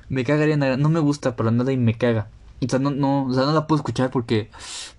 [0.10, 2.28] me caga Ariana Grande, no me gusta para nada y me caga.
[2.62, 4.50] O sea, no, no, o sea, no la puedo escuchar porque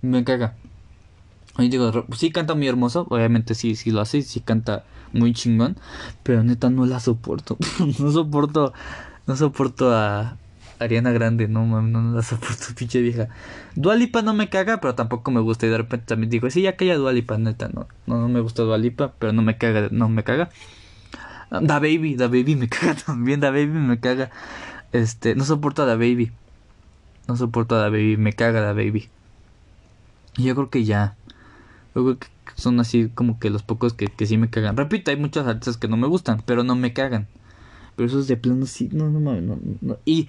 [0.01, 0.55] me caga.
[1.59, 4.83] Y digo, sí canta muy hermoso, obviamente sí, sí lo hace, sí canta
[5.13, 5.77] muy chingón,
[6.23, 7.57] pero neta no la soporto.
[7.99, 8.73] no soporto,
[9.27, 10.37] no soporto a
[10.79, 13.29] Ariana Grande, no mames, no, la soporto, pinche vieja.
[13.75, 15.65] Dualipa no me caga, pero tampoco me gusta.
[15.65, 18.63] Y de repente también digo, sí, ya calla Dualipa, neta, no, no, no me gusta
[18.63, 20.49] Dualipa, pero no me caga, no me caga.
[21.49, 24.31] Da Baby, Da Baby me caga también, Da Baby me caga.
[24.91, 26.31] Este, no soporto a Da Baby.
[27.27, 29.09] No soporto a Da Baby, me caga Da Baby.
[30.37, 31.15] Y yo creo que ya.
[31.95, 34.77] Yo que son así como que los pocos que, que sí me cagan.
[34.77, 37.27] Repito, hay muchas artistas que no me gustan, pero no me cagan.
[37.95, 40.27] Pero esos de plano sí, no, no mames, no, no, Y,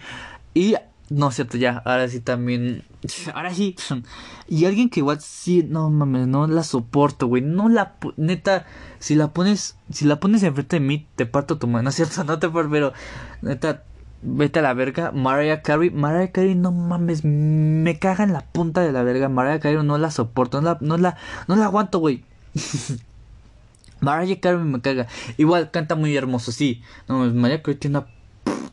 [0.55, 0.75] y,
[1.11, 2.85] no cierto, ya, ahora sí también,
[3.35, 3.77] ahora sí.
[4.49, 8.67] Y alguien que igual sí, no mames, no la soporto, güey, no la, neta,
[8.99, 12.39] si la pones, si la pones enfrente de mí, te parto tu mano, cierto, no
[12.39, 12.93] te parto, pero,
[13.41, 13.85] neta,
[14.25, 15.13] vete a la verga.
[15.13, 19.29] Mariah Carey, Mariah Carey, no mames, me caga en la punta de la verga.
[19.29, 21.17] Mariah Carey no la soporto, no la, no la,
[21.47, 22.25] no la aguanto, güey.
[24.01, 25.07] Mariah Carey me caga.
[25.37, 26.83] Igual canta muy hermoso, sí.
[27.09, 28.07] No, Mariah Carey tiene una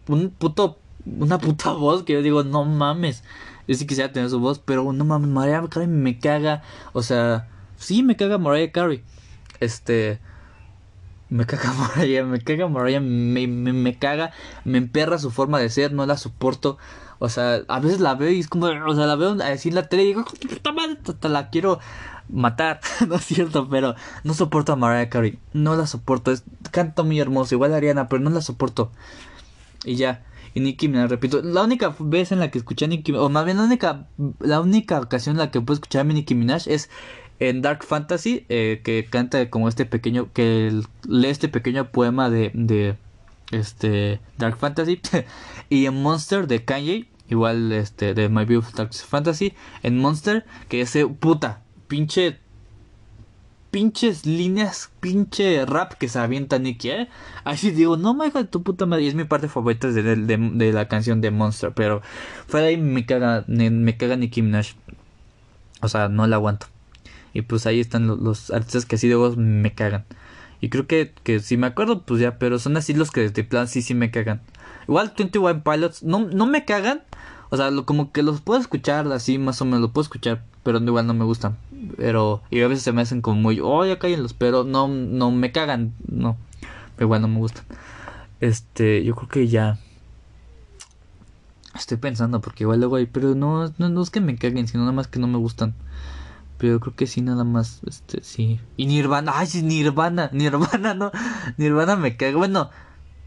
[0.07, 3.23] un puto una puta voz que yo digo, no mames.
[3.67, 6.63] Yo sí quisiera tener su voz, pero no mames, Mariah Carey me caga.
[6.93, 7.47] O sea,
[7.77, 9.03] sí me caga Mariah Carey.
[9.59, 10.19] Este,
[11.31, 14.31] me caga Mariah, me caga Mariah, me, me, me, caga,
[14.65, 16.77] me emperra su forma de ser, no la soporto.
[17.17, 19.75] O sea, a veces la veo y es como, o sea, la veo así en
[19.75, 20.25] la tele y digo,
[21.19, 21.79] te la quiero
[22.29, 27.03] matar, no es cierto, pero no soporto a Mariah Carey, no la soporto, es, canta
[27.03, 28.91] muy hermoso, igual a Ariana, pero no la soporto.
[29.85, 30.23] Y ya,
[30.53, 33.45] y Nicki Minaj, repito, la única vez en la que escuché a Nicki o más
[33.45, 34.07] bien la única,
[34.39, 36.89] la única ocasión en la que puedo escuchar a Nicki Minaj es
[37.41, 40.71] en Dark Fantasy, eh, que canta como este pequeño, que
[41.07, 42.95] lee este pequeño poema de, de
[43.51, 45.01] este Dark Fantasy,
[45.69, 50.81] y en Monster de Kanye, igual este de My Beautiful Dark Fantasy, en Monster, que
[50.81, 52.37] ese puta, pinche
[53.71, 57.09] pinches líneas, pinche rap que se avienta Nicky, ¿eh?
[57.43, 59.03] Así digo, no me de tu puta madre.
[59.03, 61.71] Y es mi parte favorita de, de, la canción de Monster.
[61.73, 62.01] Pero
[62.47, 64.75] fuera de ahí me caga, me, caga Nicki Minaj.
[65.81, 66.67] O sea, no la aguanto.
[67.33, 70.05] Y pues ahí están los, artistas que así de vos me cagan.
[70.59, 73.43] Y creo que, que si me acuerdo, pues ya, pero son así los que de
[73.43, 74.41] plan sí, sí me cagan.
[74.87, 77.03] Igual 21 Pilots no, no me cagan.
[77.49, 80.43] O sea, lo, como que los puedo escuchar así, más o menos, lo puedo escuchar,
[80.63, 81.57] pero igual no me gustan.
[81.97, 85.31] Pero, y a veces se me hacen como muy, oh, ya cállenlos, pero no, no
[85.31, 86.37] me cagan, no.
[86.95, 87.65] Pero igual no me gustan.
[88.39, 89.79] Este, yo creo que ya.
[91.75, 94.83] Estoy pensando, porque igual luego hay, pero no, no, no es que me caguen, sino
[94.83, 95.73] nada más que no me gustan.
[96.61, 98.59] Pero creo que sí, nada más, este, sí.
[98.77, 101.11] Y Nirvana, ay, Nirvana, Nirvana, no,
[101.57, 102.37] Nirvana me caga.
[102.37, 102.69] Bueno,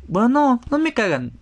[0.06, 1.32] bueno, no, no me cagan.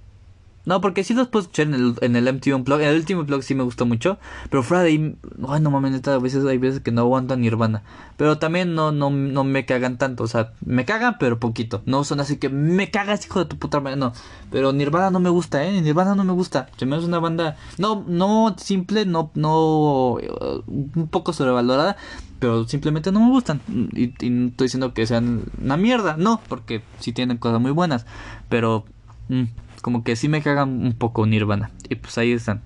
[0.64, 2.86] No, porque sí los puedo escuchar en el, en el MTV Unplugged.
[2.86, 4.18] El último blog sí me gustó mucho.
[4.48, 5.16] Pero fuera de ahí,
[5.48, 7.82] ay, no mames, neta, a veces hay veces que no aguantan Nirvana.
[8.16, 10.22] Pero también no, no, no me cagan tanto.
[10.22, 11.82] O sea, me cagan, pero poquito.
[11.84, 13.96] No son así que me cagas, hijo de tu puta madre.
[13.96, 14.12] No.
[14.52, 15.80] Pero Nirvana no me gusta, eh.
[15.80, 16.68] Nirvana no me gusta.
[16.76, 17.56] Se me hace una banda.
[17.78, 20.12] No, no simple, no, no.
[20.14, 21.96] Uh, un poco sobrevalorada.
[22.38, 23.60] Pero simplemente no me gustan.
[23.68, 26.16] Y, y, no estoy diciendo que sean una mierda.
[26.16, 28.06] No, porque sí tienen cosas muy buenas.
[28.48, 28.84] Pero.
[29.28, 29.44] Mm,
[29.82, 31.70] como que sí me cagan un poco Nirvana.
[31.90, 32.62] Y pues ahí están.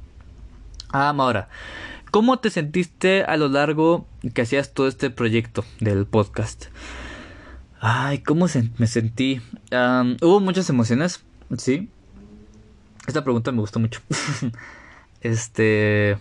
[0.92, 1.48] Ah, ahora.
[2.12, 6.66] ¿Cómo te sentiste a lo largo que hacías todo este proyecto del podcast?
[7.80, 8.46] Ay, ¿cómo
[8.78, 9.40] me sentí?
[10.22, 11.24] hubo muchas emociones,
[11.58, 11.90] sí.
[13.06, 14.00] Esta pregunta me gustó mucho.
[15.20, 16.18] este.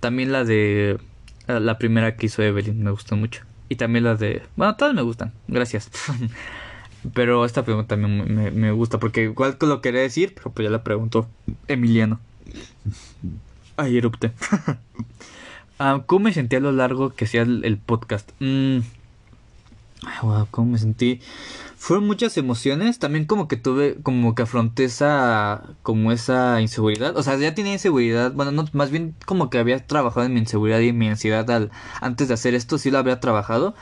[0.00, 0.98] También la de.
[1.46, 3.42] La primera que hizo Evelyn me gustó mucho.
[3.68, 4.42] Y también la de.
[4.56, 5.32] Bueno, todas me gustan.
[5.46, 5.90] Gracias.
[7.14, 10.70] Pero esta pregunta también me, gusta porque igual que lo quería decir, pero pues ya
[10.70, 11.28] la preguntó
[11.66, 12.20] Emiliano.
[13.76, 14.32] Ay, erupte.
[15.80, 18.32] Ah, ¿Cómo me sentí a lo largo que hacía el, podcast?
[18.40, 18.78] Mm.
[20.04, 21.20] Ay, wow, ¿cómo me sentí?
[21.78, 27.22] fueron muchas emociones, también como que tuve, como que afronté esa, como esa inseguridad, o
[27.22, 30.80] sea, ya tenía inseguridad, bueno, no, más bien como que había trabajado en mi inseguridad
[30.80, 31.70] y mi ansiedad
[32.00, 33.76] antes de hacer esto, sí lo había trabajado,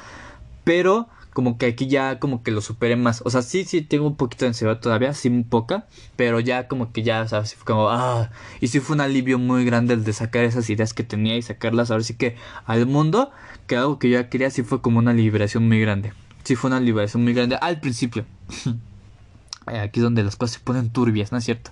[0.63, 3.21] pero como que aquí ya como que lo superé más.
[3.27, 6.67] O sea, sí, sí tengo un poquito de ansiedad todavía, sí muy poca, pero ya
[6.67, 7.55] como que ya, ¿sabes?
[7.57, 8.31] Fue como, ah,
[8.63, 11.43] y sí fue un alivio muy grande el de sacar esas ideas que tenía y
[11.43, 13.33] sacarlas ahora sí que al mundo,
[13.67, 16.15] que algo que yo ya quería, sí fue como una liberación muy grande.
[16.43, 18.25] Sí fue una liberación muy grande al principio.
[19.67, 21.71] Aquí es donde las cosas se ponen turbias, ¿no es cierto?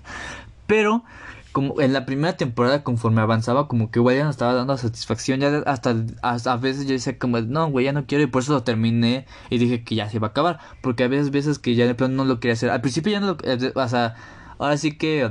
[0.67, 1.03] Pero
[1.55, 5.39] como en la primera temporada conforme avanzaba como que igual ya no estaba dando satisfacción
[5.39, 8.51] ya hasta, a veces yo decía como no güey ya no quiero y por eso
[8.51, 11.73] lo terminé y dije que ya se iba a acabar porque a veces veces que
[11.73, 14.15] ya de pronto no lo quería hacer al principio ya no lo eh, o sea
[14.57, 15.23] ahora sí que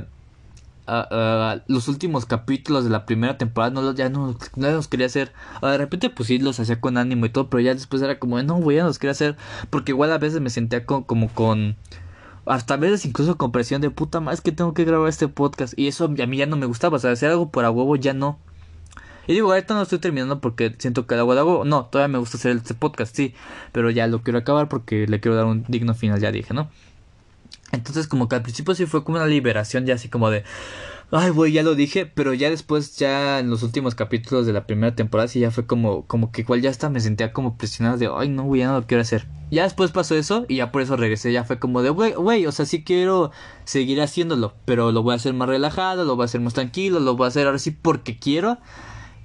[0.87, 4.87] ah, ah, los últimos capítulos de la primera temporada no los, ya no, no los
[4.87, 5.31] quería hacer.
[5.61, 8.41] de repente pues sí los hacía con ánimo y todo, pero ya después era como,
[8.41, 9.35] no, güey, ya no los quería hacer.
[9.69, 11.75] Porque igual a veces me sentía como con
[12.45, 15.73] hasta a veces incluso con presión de puta más que tengo que grabar este podcast.
[15.77, 16.97] Y eso a mí ya no me gustaba.
[16.97, 18.39] O sea, hacer algo por a huevo ya no.
[19.27, 21.65] Y digo, ahorita no estoy terminando porque siento que el agua de huevo.
[21.65, 23.33] No, todavía me gusta hacer este podcast, sí.
[23.71, 26.69] Pero ya lo quiero acabar porque le quiero dar un digno final, ya dije, ¿no?
[27.71, 30.43] Entonces como que al principio sí fue como una liberación ya así como de
[31.11, 34.65] ay, güey, ya lo dije, pero ya después, ya en los últimos capítulos de la
[34.65, 37.97] primera temporada, sí ya fue como, como que igual ya hasta me sentía como presionado
[37.97, 39.27] de, ay, no, güey, ya no lo quiero hacer.
[39.51, 42.51] Ya después pasó eso y ya por eso regresé, ya fue como de, güey, o
[42.51, 43.31] sea, sí quiero
[43.63, 46.99] seguir haciéndolo, pero lo voy a hacer más relajado, lo voy a hacer más tranquilo,
[46.99, 48.57] lo voy a hacer ahora sí porque quiero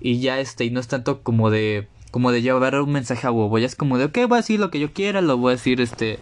[0.01, 3.31] y ya este, y no es tanto como de, como de llevar un mensaje a
[3.31, 5.53] huevo, ya es como de, ok, voy a decir lo que yo quiera, lo voy
[5.53, 6.19] a decir, este,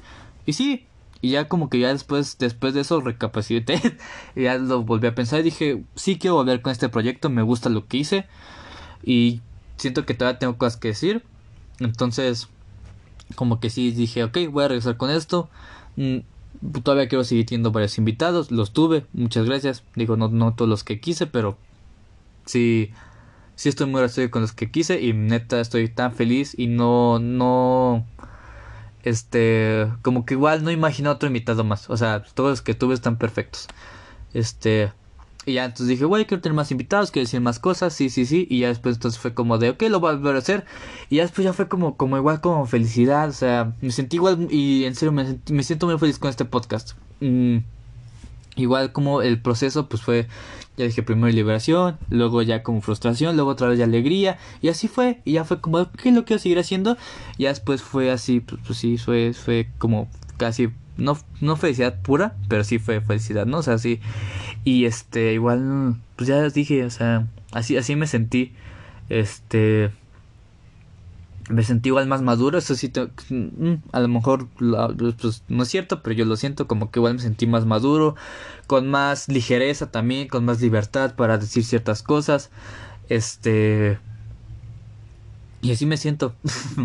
[0.47, 0.87] y sí,
[1.21, 3.81] y ya como que ya después, después de eso recapacité
[4.37, 7.43] y ya lo volví a pensar y dije, sí quiero volver con este proyecto, me
[7.43, 8.27] gusta lo que hice
[9.03, 9.41] y
[9.77, 11.23] siento que todavía tengo cosas que decir.
[11.81, 12.49] Entonces,
[13.35, 15.49] como que sí dije, ok, voy a regresar con esto.
[15.97, 16.19] Mm,
[16.83, 19.85] todavía quiero seguir teniendo varios invitados, los tuve, muchas gracias.
[19.95, 21.57] Digo, no, no todos los que quise, pero
[22.45, 22.91] sí,
[23.55, 27.19] sí estoy muy agradecido con los que quise y neta estoy tan feliz y no,
[27.19, 28.05] no
[29.09, 31.89] este, como que igual no imagino otro invitado más.
[31.91, 33.69] O sea, todos los que tuve están perfectos.
[34.35, 34.93] Este,
[35.47, 38.27] y ya entonces dije, güey, quiero tener más invitados, quiero decir más cosas, sí, sí,
[38.27, 38.47] sí.
[38.51, 40.67] Y ya después entonces fue como de, ok, lo voy a volver a hacer.
[41.09, 43.29] Y ya después ya fue como, como igual como felicidad.
[43.29, 46.45] O sea, me sentí igual y en serio me, me siento muy feliz con este
[46.45, 46.93] podcast.
[47.21, 47.59] Mm,
[48.57, 50.29] igual como el proceso pues fue
[50.79, 54.87] ya dije primero liberación, luego ya como frustración, luego otra vez ya alegría, y así
[54.87, 56.97] fue, y ya fue como, ¿qué lo quiero seguir haciendo?
[57.37, 62.01] Y ya después fue así, pues, pues, sí, fue, fue como casi, no, no felicidad
[62.01, 63.59] pura, pero sí fue felicidad, ¿no?
[63.59, 64.01] O sea, sí,
[64.64, 68.53] y este, igual, pues ya dije, o sea, así, así me sentí,
[69.09, 69.91] este,
[71.49, 72.93] me sentí igual más maduro, eso sí,
[73.31, 77.15] mm, a lo mejor pues, no es cierto, pero yo lo siento como que igual
[77.15, 78.17] me sentí más maduro,
[78.67, 82.51] con más ligereza también, con más libertad para decir ciertas cosas,
[83.09, 83.99] este...
[85.61, 86.35] Y así me siento.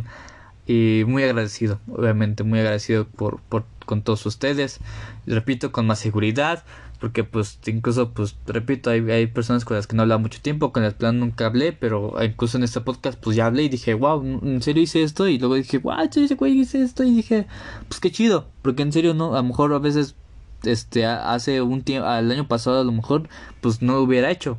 [0.67, 4.79] y muy agradecido, obviamente, muy agradecido por, por con todos ustedes.
[5.25, 6.63] Repito, con más seguridad,
[7.03, 10.71] porque pues incluso pues repito hay, hay personas con las que no hablaba mucho tiempo
[10.71, 13.93] con las que nunca hablé pero incluso en este podcast pues ya hablé y dije
[13.93, 17.45] wow en serio hice esto y luego dije wow ese güey hice esto y dije
[17.89, 20.15] pues qué chido porque en serio no a lo mejor a veces
[20.63, 23.27] este hace un tiempo al año pasado a lo mejor
[23.59, 24.57] pues no lo hubiera hecho.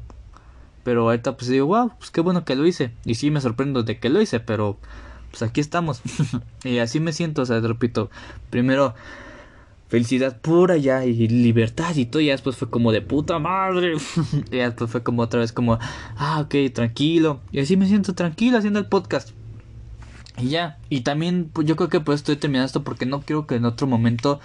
[0.82, 3.84] Pero ahorita pues digo wow pues qué bueno que lo hice y sí me sorprendo
[3.84, 4.76] de que lo hice pero
[5.30, 6.02] pues aquí estamos.
[6.62, 8.10] Y así me siento o sea repito
[8.50, 8.94] primero
[9.88, 12.20] felicidad pura ya y libertad y todo.
[12.20, 13.94] Y después fue como de puta madre.
[14.50, 15.78] y después fue como otra vez como,
[16.16, 17.40] ah, ok, tranquilo.
[17.52, 19.30] Y así me siento tranquilo haciendo el podcast.
[20.38, 20.78] Y ya.
[20.88, 23.64] Y también pues, yo creo que pues estoy terminando esto porque no quiero que en
[23.64, 24.40] otro momento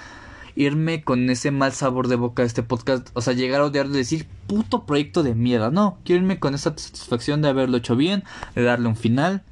[0.56, 3.10] irme con ese mal sabor de boca de este podcast.
[3.14, 5.72] O sea, llegar a odiar de decir puto proyecto de mierda.
[5.72, 8.24] No, quiero irme con esa satisfacción de haberlo hecho bien,
[8.56, 9.44] de darle un final.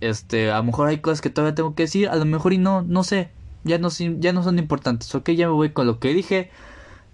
[0.00, 2.58] Este, a lo mejor hay cosas que todavía tengo que decir, a lo mejor y
[2.58, 3.30] no, no sé
[3.68, 3.88] ya no,
[4.18, 6.50] ya no son importantes, ok, ya me voy con lo que dije,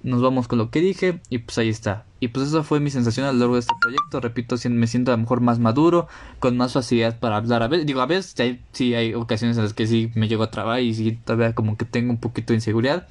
[0.05, 2.05] nos vamos con lo que dije y pues ahí está.
[2.21, 5.11] Y pues esa fue mi sensación a lo largo de este proyecto, repito, me siento
[5.13, 6.09] a lo mejor más maduro,
[6.39, 7.63] con más facilidad para hablar.
[7.63, 8.35] A veces, digo, a veces
[8.73, 11.77] sí hay ocasiones en las que sí me llego a trabar y sí todavía como
[11.77, 13.09] que tengo un poquito de inseguridad,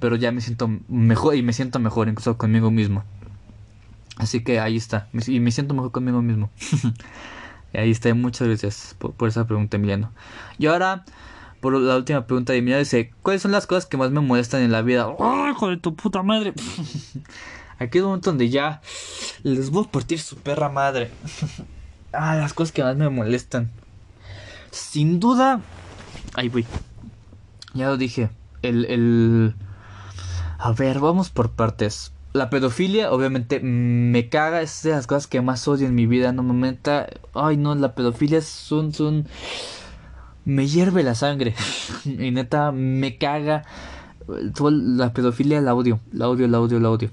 [0.00, 3.04] pero ya me siento mejor y me siento mejor incluso conmigo mismo.
[4.16, 6.50] Así que ahí está, y me siento mejor conmigo mismo.
[7.72, 10.10] ahí está, muchas gracias por, por esa pregunta, Emiliano.
[10.58, 11.04] Y ahora
[11.62, 14.62] por la última pregunta de mi dice, ¿cuáles son las cosas que más me molestan
[14.62, 15.06] en la vida?
[15.06, 16.52] ¡Oh, hijo de tu puta madre!
[17.78, 18.82] Aquí es un momento donde ya
[19.44, 21.12] les voy a partir su perra madre.
[22.12, 23.70] ah, las cosas que más me molestan.
[24.72, 25.60] Sin duda,
[26.34, 26.66] ahí voy.
[27.74, 28.30] Ya lo dije.
[28.62, 29.54] El, el...
[30.58, 32.12] A ver, vamos por partes.
[32.32, 34.62] La pedofilia, obviamente, me caga.
[34.62, 36.32] Es de las cosas que más odio en mi vida.
[36.32, 36.76] No me
[37.34, 39.28] Ay, no, la pedofilia es un, un...
[40.44, 41.54] Me hierve la sangre.
[42.04, 43.64] y neta, me caga.
[44.26, 46.00] La pedofilia la odio.
[46.12, 47.10] La odio, la odio, la odio.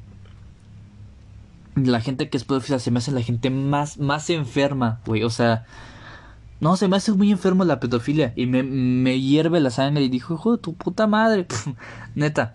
[1.75, 5.23] La gente que es pedófila se me hace la gente más, más enferma, güey.
[5.23, 5.65] O sea,
[6.59, 8.33] no, se me hace muy enfermo la pedofilia.
[8.35, 10.03] Y me, me hierve la sangre.
[10.03, 11.47] Y dijo, hijo de tu puta madre.
[12.15, 12.53] Neta.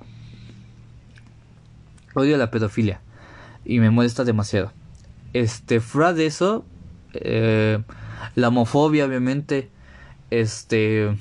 [2.15, 3.01] Odio la pedofilia.
[3.65, 4.73] Y me molesta demasiado.
[5.33, 6.65] Este, fuera de eso.
[7.15, 7.83] Eh,
[8.35, 9.71] la homofobia, obviamente.
[10.41, 11.17] Este.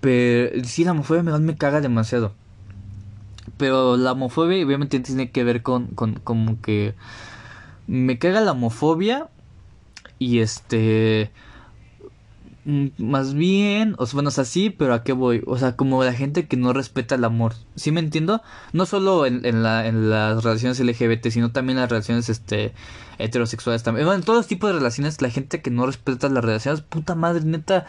[0.00, 0.64] Pero.
[0.64, 2.32] Sí, la homofobia me, me caga demasiado.
[3.56, 6.14] Pero la homofobia, obviamente, tiene que ver con, con.
[6.14, 6.94] Como que.
[7.86, 9.28] Me caga la homofobia
[10.18, 11.30] y este
[12.64, 15.42] más bien, o sea, bueno, o sea, sí, pero ¿a qué voy?
[15.46, 17.54] O sea, como la gente que no respeta el amor.
[17.74, 18.40] ¿Sí me entiendo?
[18.72, 22.72] No solo en, en, la, en las relaciones LGBT, sino también las relaciones este,
[23.18, 24.06] heterosexuales también.
[24.06, 27.14] Bueno, en todos los tipos de relaciones, la gente que no respeta las relaciones, puta
[27.14, 27.86] madre, neta.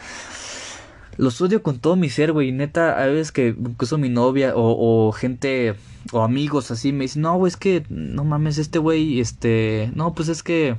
[1.17, 2.51] Los odio con todo mi ser, güey.
[2.51, 5.75] Neta, a veces que incluso mi novia o, o gente
[6.11, 10.13] o amigos así me dicen, no, güey, es que, no mames, este güey, este, no,
[10.15, 10.75] pues es que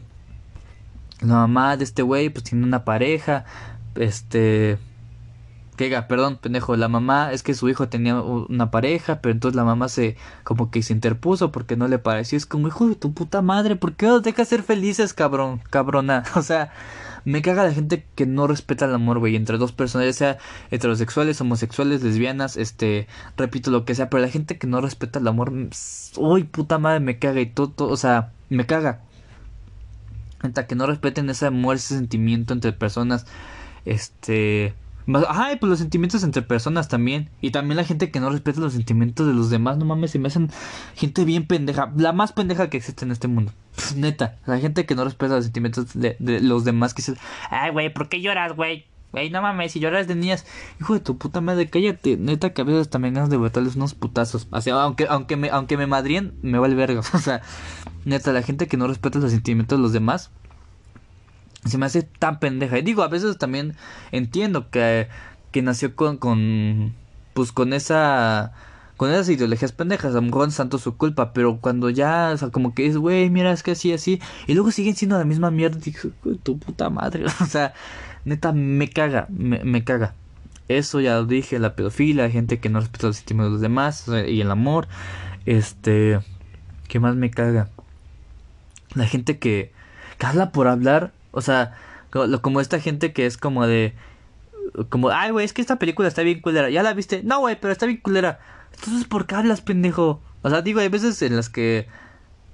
[1.20, 3.44] la mamá de este güey pues tiene una pareja,
[3.96, 4.78] este...
[5.76, 9.64] Que perdón, pendejo, la mamá es que su hijo tenía una pareja, pero entonces la
[9.64, 12.38] mamá se como que se interpuso porque no le pareció.
[12.38, 16.22] Es como, hijo de tu puta madre, ¿por qué os dejas ser felices, cabrón, cabrona?
[16.36, 16.70] O sea,
[17.24, 20.38] me caga la gente que no respeta el amor, güey, entre dos personas, ya sea
[20.70, 25.26] heterosexuales, homosexuales, lesbianas, este, repito lo que sea, pero la gente que no respeta el
[25.26, 25.52] amor,
[26.18, 29.00] uy, puta madre, me caga y todo o sea, me caga
[30.52, 33.26] que no respeten ese amor, ese sentimiento entre personas.
[33.84, 34.74] Este.
[35.28, 37.28] Ay, pues los sentimientos entre personas también.
[37.40, 39.76] Y también la gente que no respeta los sentimientos de los demás.
[39.76, 40.50] No mames, se me hacen
[40.94, 41.92] gente bien pendeja.
[41.96, 43.52] La más pendeja que existe en este mundo.
[43.96, 44.36] neta.
[44.46, 46.94] La gente que no respeta los sentimientos de, los demás.
[46.94, 47.14] Que dice,
[47.50, 48.86] ay, güey, ¿por qué lloras, güey?
[49.12, 50.46] Güey, no mames, si lloras de niñas.
[50.80, 52.16] Hijo de tu puta madre, cállate.
[52.16, 54.48] Neta, que a veces también ganas de botarles unos putazos.
[54.50, 57.00] Así, aunque, aunque me, aunque me madrien, me vale verga.
[57.12, 57.42] O sea,
[58.04, 60.30] neta, la gente que no respeta los sentimientos de los demás
[61.64, 62.78] se me hace tan pendeja.
[62.78, 63.74] Y digo, a veces también
[64.12, 65.08] entiendo que,
[65.50, 66.94] que nació con, con,
[67.32, 68.52] pues con esa,
[68.96, 70.12] con esas ideologías pendejas.
[70.12, 73.52] A lo mejor su culpa, pero cuando ya, o sea, como que es, güey, mira,
[73.52, 74.20] es que así, así.
[74.46, 75.78] Y luego siguen siendo la misma mierda.
[75.78, 76.10] Digo,
[76.42, 77.24] tu puta madre.
[77.40, 77.74] o sea,
[78.24, 80.14] neta, me caga, me, me caga.
[80.68, 84.06] Eso ya lo dije, la pedofilia, gente que no respeta los sentimientos de los demás
[84.28, 84.88] y el amor.
[85.44, 86.20] Este,
[86.88, 87.68] ¿qué más me caga?
[88.94, 89.72] La gente que,
[90.18, 91.74] que habla por hablar o sea,
[92.42, 93.94] como, esta gente que es como de...
[94.88, 96.70] Como, ay, güey, es que esta película está bien culera.
[96.70, 97.22] ¿Ya la viste?
[97.22, 98.40] No, güey, pero está bien culera.
[98.74, 100.20] Entonces, ¿por qué hablas, pendejo?
[100.42, 101.88] O sea, digo, hay veces en las que...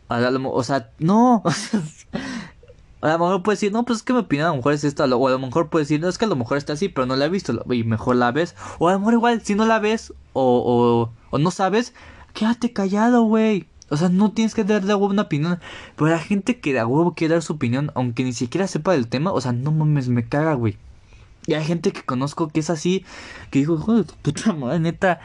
[0.08, 1.42] o sea, no.
[3.00, 4.84] a lo mejor puedes decir, no, pues es que mi opinión a lo mejor es
[4.84, 5.04] esta.
[5.04, 7.06] O a lo mejor puedes decir, no, es que a lo mejor está así, pero
[7.06, 7.64] no la he visto.
[7.72, 8.54] Y mejor la ves.
[8.78, 11.94] O a lo mejor igual, si no la ves o, o, o no sabes,
[12.34, 13.69] quédate callado, güey.
[13.90, 15.60] O sea, no tienes que dar de huevo una opinión.
[15.96, 19.08] Pero la gente que de huevo quiere dar su opinión, aunque ni siquiera sepa del
[19.08, 20.78] tema, o sea, no mames, me caga, güey.
[21.46, 23.04] Y hay gente que conozco que es así,
[23.50, 25.20] que digo, joder, puta madre, neta,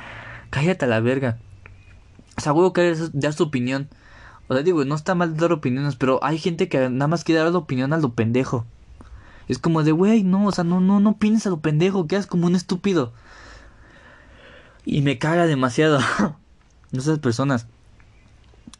[0.49, 1.37] cállate a la verga.
[2.37, 3.87] O sea, huevo quiere dar su opinión.
[4.47, 7.41] O sea, digo, no está mal dar opiniones, pero hay gente que nada más quiere
[7.41, 8.65] dar la opinión a lo pendejo.
[9.47, 12.47] Es como de, güey, no, o sea, no, no, no piensa lo pendejo, quedas como
[12.47, 13.13] un estúpido.
[14.85, 15.99] Y me caga demasiado.
[16.91, 17.67] Esas personas.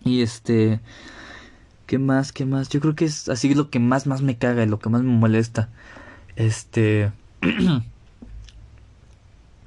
[0.06, 0.80] Y este...
[1.88, 2.32] ¿Qué más?
[2.32, 2.70] ¿Qué más?
[2.70, 5.02] Yo creo que es así lo que más, más me caga y lo que más
[5.04, 5.70] me molesta.
[6.38, 7.12] Este...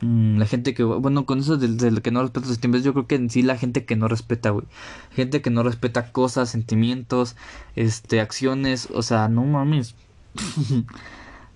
[0.00, 3.06] Mm, la gente que, bueno, con eso del, que no respeta los sentimientos, yo creo
[3.06, 4.66] que en sí la gente que no respeta, güey.
[5.12, 7.36] Gente que no respeta cosas, sentimientos,
[7.74, 9.94] este, acciones, o sea, no mames.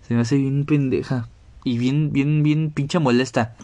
[0.09, 1.28] Se me hace bien pendeja.
[1.64, 3.54] Y bien, bien, bien pinche molesta.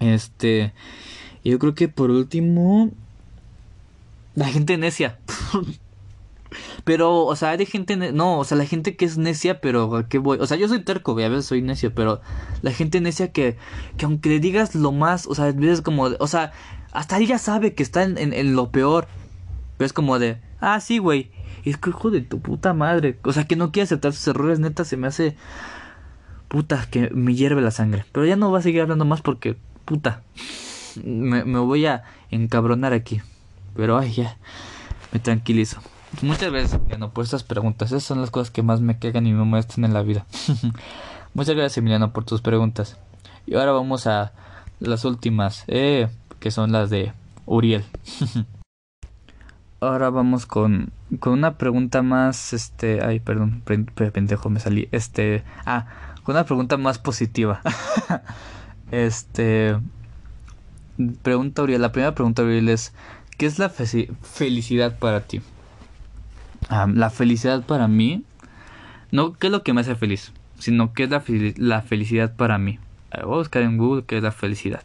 [0.00, 0.72] Este,
[1.44, 2.92] yo creo que por último,
[4.36, 5.18] la gente necia.
[6.84, 7.96] pero, o sea, hay gente.
[7.96, 10.38] No, o sea, la gente que es necia, pero qué voy?
[10.40, 12.20] O sea, yo soy terco, a veces soy necio, pero
[12.62, 13.56] la gente necia que,
[13.96, 16.04] que aunque le digas lo más, o sea, a veces como.
[16.04, 16.52] O sea,
[16.92, 19.08] hasta ella sabe que está en, en, lo peor.
[19.78, 20.38] Pero es como de.
[20.60, 21.30] Ah, sí, güey.
[21.64, 23.18] Es que hijo de tu puta madre.
[23.24, 25.34] O sea, que no quiere aceptar sus errores, neta, se me hace.
[26.48, 28.04] Puta, que me hierve la sangre.
[28.12, 29.56] Pero ya no va a seguir hablando más porque.
[29.86, 30.22] Puta.
[31.02, 33.20] Me, me voy a encabronar aquí.
[33.76, 34.36] Pero ay, ya,
[35.12, 35.80] me tranquilizo.
[36.22, 37.90] Muchas gracias, Emiliano, por estas preguntas.
[37.90, 40.26] Esas son las cosas que más me cagan y me molestan en la vida.
[41.34, 42.96] Muchas gracias, Emiliano, por tus preguntas.
[43.46, 44.32] Y ahora vamos a
[44.80, 46.08] las últimas, eh,
[46.40, 47.12] que son las de
[47.44, 47.84] Uriel.
[49.80, 50.90] ahora vamos con,
[51.20, 55.86] con una pregunta más, este, ay, perdón, pendejo, me salí, este, ah,
[56.22, 57.60] con una pregunta más positiva.
[58.90, 59.78] este,
[61.22, 62.92] pregunta Uriel, la primera pregunta Uriel es,
[63.36, 65.40] ¿qué es la felicidad para ti?
[66.70, 68.24] la felicidad para mí,
[69.12, 71.10] no qué es lo que me hace feliz, sino qué es
[71.58, 72.78] la, felicidad para mí.
[73.12, 74.82] voy a buscar en Google qué es la felicidad.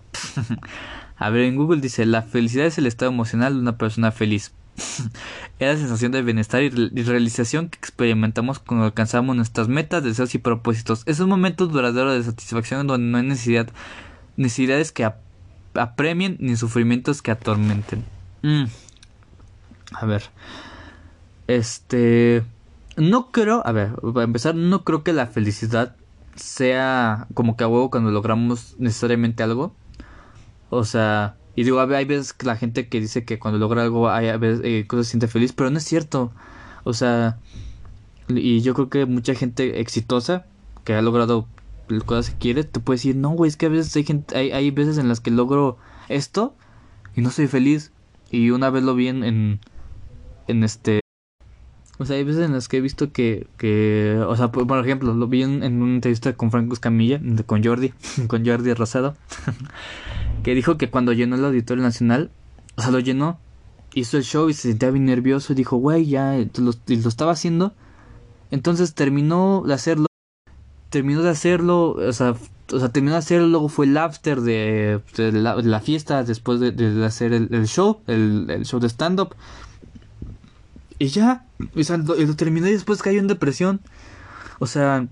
[1.18, 4.53] a ver, en Google dice, la felicidad es el estado emocional de una persona feliz.
[5.60, 10.38] es la sensación de bienestar y, realización que experimentamos cuando alcanzamos nuestras metas, deseos y
[10.38, 11.03] propósitos.
[11.07, 13.69] Es un momento duradero de satisfacción donde no hay necesidad,
[14.38, 15.10] necesidades que
[15.73, 18.06] apremien ni sufrimientos que atormenten.
[18.41, 18.65] Mm.
[19.93, 20.23] A ver.
[21.47, 22.43] Este.
[22.97, 23.61] No creo.
[23.65, 25.95] A ver, para empezar, no creo que la felicidad
[26.35, 29.73] sea como que a huevo cuando logramos necesariamente algo.
[30.69, 31.35] O sea.
[31.55, 34.38] Y digo, hay veces que la gente que dice que cuando logra algo hay a
[34.38, 36.31] veces eh, cosas se siente feliz, pero no es cierto.
[36.85, 37.39] O sea,
[38.30, 40.45] y yo creo que mucha gente exitosa
[40.85, 41.47] que ha logrado
[42.05, 44.51] cosas que quiere, te puede decir, no, güey, es que a veces hay, gente, hay,
[44.51, 45.77] hay veces en las que logro
[46.07, 46.55] esto
[47.15, 47.91] y no soy feliz.
[48.32, 49.60] Y una vez lo vi en,
[50.48, 51.02] en, este...
[51.98, 55.14] O sea, hay veces en las que he visto que, que o sea, por, ejemplo,
[55.14, 57.94] lo vi en, en una entrevista con Franco Escamilla, con Jordi,
[58.28, 59.16] con Jordi Rosado,
[60.44, 62.32] que dijo que cuando llenó el Auditorio Nacional,
[62.76, 63.40] o sea, lo llenó,
[63.94, 67.34] hizo el show y se sentía bien nervioso y dijo, güey, ya lo, lo estaba
[67.34, 67.74] haciendo.
[68.49, 70.08] Entonces terminó de hacerlo
[70.91, 72.36] terminó de hacerlo, o sea,
[72.72, 77.34] o sea, terminó de hacerlo, luego fue el after de, la, fiesta después de, hacer
[77.34, 79.35] el, show, el, show de stand-up.
[80.99, 81.45] Y ya,
[81.76, 83.81] o sea, lo, lo, terminó y después cayó en depresión.
[84.60, 85.07] O sea,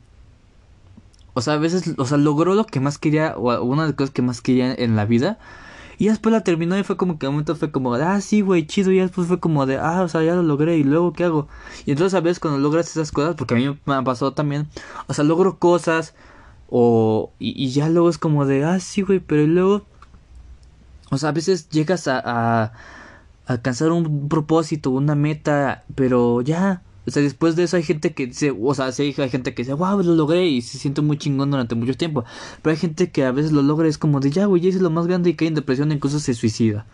[1.33, 3.95] o sea, a veces, o sea, logró lo que más quería, o una de las
[3.95, 5.39] cosas que más quería en la vida.
[5.97, 8.65] Y después la terminó y fue como que un momento fue como, ah, sí, güey,
[8.65, 8.91] chido.
[8.91, 10.77] Y después fue como de, ah, o sea, ya lo logré.
[10.77, 11.47] Y luego, ¿qué hago?
[11.85, 14.67] Y entonces a veces cuando logras esas cosas, porque a mí me pasado también,
[15.07, 16.15] o sea, logro cosas.
[16.69, 19.85] O, y, ya luego es como de, ah, sí, güey, pero luego,
[21.09, 22.73] o sea, a veces llegas a,
[23.47, 28.27] alcanzar un propósito, una meta, pero ya, o sea, después de eso hay gente que
[28.27, 31.17] dice, o sea, sí hay gente que dice, wow, lo logré y se siente muy
[31.17, 32.23] chingón durante mucho tiempo.
[32.61, 34.75] Pero hay gente que a veces lo logra, es como de, ya, güey, ya es
[34.75, 36.85] lo más grande y cae en depresión e incluso se suicida.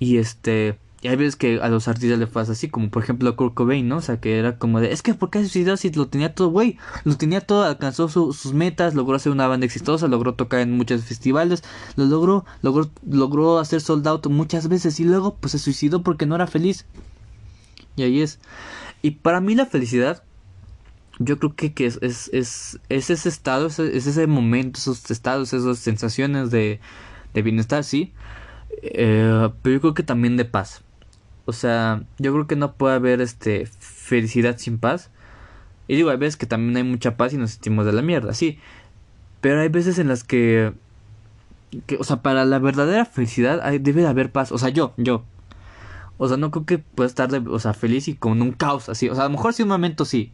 [0.00, 3.28] Y este, y hay veces que a los artistas le pasa así, como por ejemplo
[3.30, 3.98] a Kurt Cobain, ¿no?
[3.98, 6.48] O sea, que era como de, es que ¿por qué suicidó si lo tenía todo,
[6.48, 6.76] güey?
[7.04, 11.04] Lo tenía todo, alcanzó sus metas, logró hacer una banda exitosa, logró tocar en muchos
[11.04, 11.62] festivales,
[11.94, 16.26] lo logró, logró, logró hacer sold out muchas veces y luego pues se suicidó porque
[16.26, 16.84] no era feliz.
[17.94, 18.40] Y ahí es.
[19.00, 20.24] Y para mí la felicidad,
[21.20, 25.78] yo creo que, que es, es, es, ese estado, es, ese momento, esos estados, esas
[25.78, 26.80] sensaciones de,
[27.34, 28.12] de bienestar, sí.
[28.82, 30.82] Eh, pero yo creo que también de paz.
[31.48, 35.08] O sea, yo creo que no puede haber este felicidad sin paz.
[35.86, 38.34] Y digo, hay veces que también hay mucha paz y nos sentimos de la mierda,
[38.34, 38.58] sí.
[39.40, 40.74] Pero hay veces en las que,
[41.86, 44.52] que o sea, para la verdadera felicidad hay, debe de haber paz.
[44.52, 45.24] O sea, yo, yo,
[46.18, 49.08] o sea, no creo que pueda estar, o sea, feliz y con un caos así.
[49.08, 50.32] O sea, a lo mejor sí un momento sí.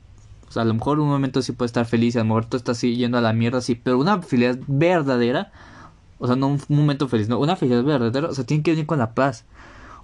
[0.49, 2.57] O sea, a lo mejor un momento sí puede estar feliz a lo mejor tú
[2.57, 3.77] estás así yendo a la mierda sí.
[3.77, 5.53] Pero una felicidad verdadera,
[6.19, 8.87] o sea, no un momento feliz, no, una felicidad verdadera, o sea, tiene que venir
[8.87, 9.45] con la paz.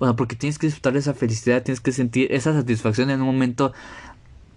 [0.00, 3.26] O sea, porque tienes que disfrutar esa felicidad, tienes que sentir esa satisfacción en un
[3.26, 3.72] momento.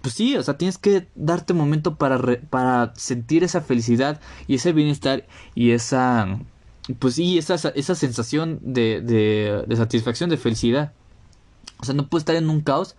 [0.02, 4.56] Pues sí, o sea, tienes que darte un momento para, para sentir esa felicidad y
[4.56, 6.40] ese bienestar y esa.
[7.00, 10.94] Pues sí, esa, esa sensación de, de, de satisfacción, de felicidad.
[11.82, 12.96] O sea, no puedes estar en un caos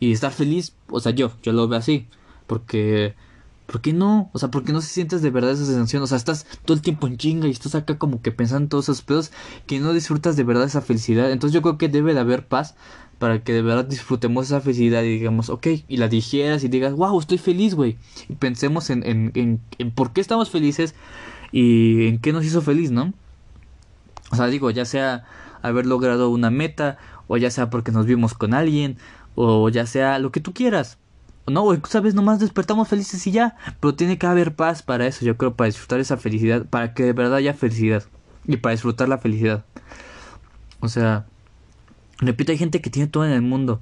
[0.00, 0.74] y estar feliz.
[0.90, 2.08] O sea, yo, yo lo veo así.
[2.48, 3.14] Porque,
[3.66, 4.30] ¿por qué no?
[4.32, 6.02] O sea, porque no se sientes de verdad esa sensación.
[6.02, 8.68] O sea, estás todo el tiempo en chinga y estás acá como que pensando en
[8.68, 9.32] todos esos pedos
[9.66, 11.30] que no disfrutas de verdad esa felicidad.
[11.30, 12.74] Entonces yo creo que debe de haber paz
[13.18, 16.92] para que de verdad disfrutemos esa felicidad y digamos, ok, y la dijeras y digas,
[16.94, 17.98] wow, estoy feliz, güey.
[18.28, 20.94] Y pensemos en, en, en, en por qué estamos felices
[21.52, 23.14] y en qué nos hizo feliz, ¿no?
[24.30, 25.24] O sea, digo, ya sea
[25.62, 26.98] haber logrado una meta
[27.28, 28.98] o ya sea porque nos vimos con alguien,
[29.34, 30.98] o ya sea lo que tú quieras.
[31.48, 33.56] No, güey, sabes, nomás despertamos felices y ya.
[33.80, 37.04] Pero tiene que haber paz para eso, yo creo, para disfrutar esa felicidad, para que
[37.04, 38.04] de verdad haya felicidad.
[38.46, 39.64] Y para disfrutar la felicidad.
[40.80, 41.26] O sea,
[42.18, 43.80] repito, hay gente que tiene todo en el mundo.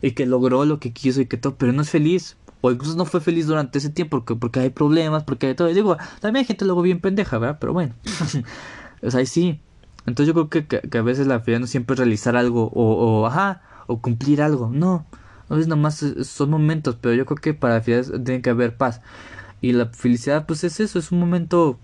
[0.00, 2.36] Y que logró lo que quiso y que todo, pero no es feliz.
[2.60, 5.70] O incluso no fue feliz durante ese tiempo porque, porque hay problemas, porque hay todo.
[5.70, 7.58] Y digo, también hay gente luego bien pendeja, ¿verdad?
[7.60, 7.94] Pero bueno.
[9.02, 9.60] o sea, sí.
[10.06, 13.20] Entonces yo creo que, que, a veces la felicidad no siempre es realizar algo o,
[13.20, 14.70] o, ajá, o cumplir algo.
[14.72, 15.06] No,
[15.48, 18.76] no es nomás, son momentos, pero yo creo que para la felicidad tiene que haber
[18.76, 19.00] paz.
[19.60, 21.78] Y la felicidad pues es eso, es un momento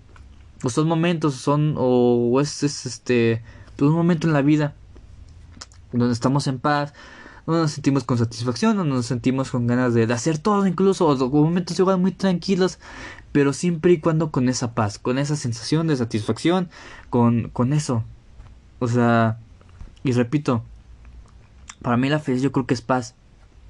[0.63, 3.43] o son momentos, son, o es, es este,
[3.75, 4.73] pues un momento en la vida
[5.91, 6.93] donde estamos en paz,
[7.45, 11.29] donde nos sentimos con satisfacción, donde nos sentimos con ganas de, hacer todo, incluso, o,
[11.29, 12.79] momentos igual muy tranquilos,
[13.31, 16.69] pero siempre y cuando con esa paz, con esa sensación de satisfacción,
[17.09, 18.03] con, con eso.
[18.79, 19.37] O sea,
[20.03, 20.63] y repito,
[21.81, 23.15] para mí la felicidad yo creo que es paz.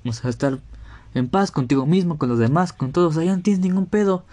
[0.06, 0.60] O sea, estar
[1.14, 3.16] en paz contigo mismo, con los demás, con todos.
[3.16, 4.26] O sea, ya no tienes ningún pedo.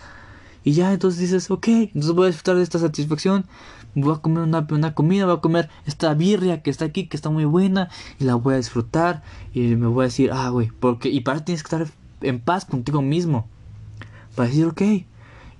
[0.65, 3.47] Y ya entonces dices, ok, entonces voy a disfrutar de esta satisfacción.
[3.95, 7.17] Voy a comer una, una comida, voy a comer esta birria que está aquí, que
[7.17, 7.89] está muy buena.
[8.19, 9.23] Y la voy a disfrutar.
[9.55, 11.09] Y me voy a decir, ah, güey, porque...
[11.09, 11.89] Y para tienes que estar
[12.21, 13.49] en paz contigo mismo.
[14.35, 14.83] Para decir, ok.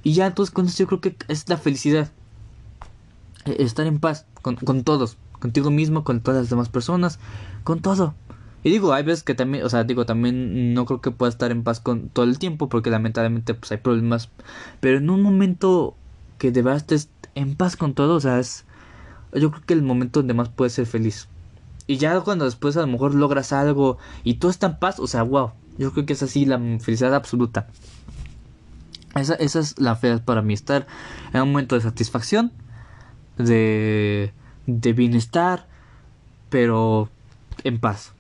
[0.05, 2.11] Y ya entonces con eso yo creo que es la felicidad.
[3.45, 5.17] E, estar en paz con, con todos.
[5.39, 7.19] Contigo mismo, con todas las demás personas.
[7.65, 8.15] Con todo.
[8.65, 11.51] Y digo, hay veces que también, o sea, digo, también no creo que pueda estar
[11.51, 14.31] en paz con todo el tiempo porque lamentablemente pues hay problemas.
[14.81, 15.97] Pero en un momento
[16.39, 18.65] que de verdad estés en paz con todo, o sea, es
[19.35, 21.29] yo creo que el momento donde más puedes ser feliz.
[21.87, 25.07] Y ya cuando después a lo mejor logras algo y todo está en paz, o
[25.07, 27.67] sea, wow, yo creo que es así la felicidad absoluta.
[29.15, 30.87] Esa, esa es la felicidad para mí, estar
[31.33, 32.53] en un momento de satisfacción,
[33.39, 34.33] de,
[34.67, 35.67] de bienestar,
[36.51, 37.09] pero
[37.65, 38.13] en paz.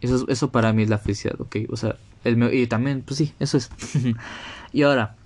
[0.00, 1.56] Eso, eso para mí es la felicidad, ok.
[1.70, 3.70] O sea, el, y también, pues sí, eso es.
[4.72, 5.16] y ahora,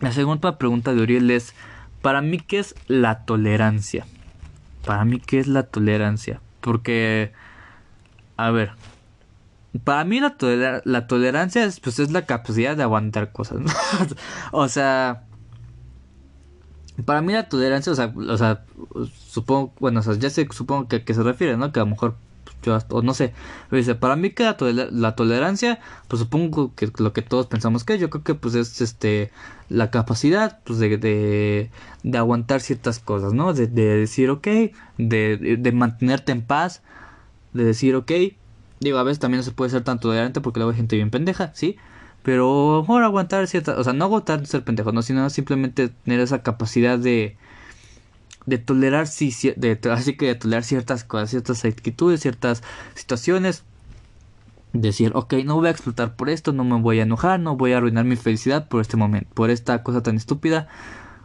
[0.00, 1.54] la segunda pregunta de Uriel es,
[2.02, 4.06] para mí, ¿qué es la tolerancia?
[4.84, 6.40] Para mí, ¿qué es la tolerancia?
[6.60, 7.32] Porque,
[8.36, 8.72] a ver,
[9.84, 10.36] para mí la,
[10.84, 13.58] la tolerancia es, pues, es la capacidad de aguantar cosas.
[14.52, 15.22] o sea,
[17.04, 18.64] para mí la tolerancia, o sea, o sea
[19.28, 21.72] supongo, bueno, o sea, ya sé, supongo que, que se refiere, ¿no?
[21.72, 22.16] Que a lo mejor
[22.66, 23.32] o no sé,
[24.00, 24.44] para mí que
[24.90, 28.80] la, tolerancia, pues supongo que lo que todos pensamos que yo creo que pues es
[28.80, 29.30] este
[29.68, 31.70] la capacidad pues de, de,
[32.02, 33.52] de aguantar ciertas cosas, ¿no?
[33.52, 34.46] De, de decir ok,
[34.98, 36.82] de, de mantenerte en paz,
[37.52, 38.12] de decir ok,
[38.80, 41.10] digo, a veces también no se puede ser tan tolerante porque luego hay gente bien
[41.10, 41.76] pendeja, ¿sí?
[42.22, 46.42] Pero mejor aguantar ciertas, o sea, no aguantar ser pendejo, no, sino simplemente tener esa
[46.42, 47.36] capacidad de
[48.46, 52.62] de tolerar sí, de, así que de tolerar ciertas cosas, ciertas actitudes, ciertas
[52.94, 53.64] situaciones.
[54.72, 57.72] Decir, ok, no voy a explotar por esto, no me voy a enojar, no voy
[57.72, 60.68] a arruinar mi felicidad por este momento, por esta cosa tan estúpida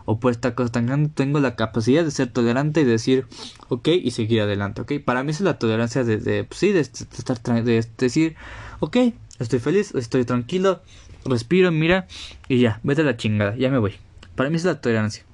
[0.06, 1.10] o por esta cosa tan grande.
[1.14, 3.27] Tengo la capacidad de ser tolerante y decir,
[3.68, 4.93] ok, y seguir adelante, ok.
[5.03, 8.35] Para mí es la tolerancia de, de pues sí, de, estar, de decir,
[8.80, 8.98] ok,
[9.39, 10.81] estoy feliz, estoy tranquilo,
[11.26, 12.07] respiro, mira,
[12.48, 13.95] y ya, vete a la chingada, ya me voy.
[14.35, 15.26] Para mí es la tolerancia.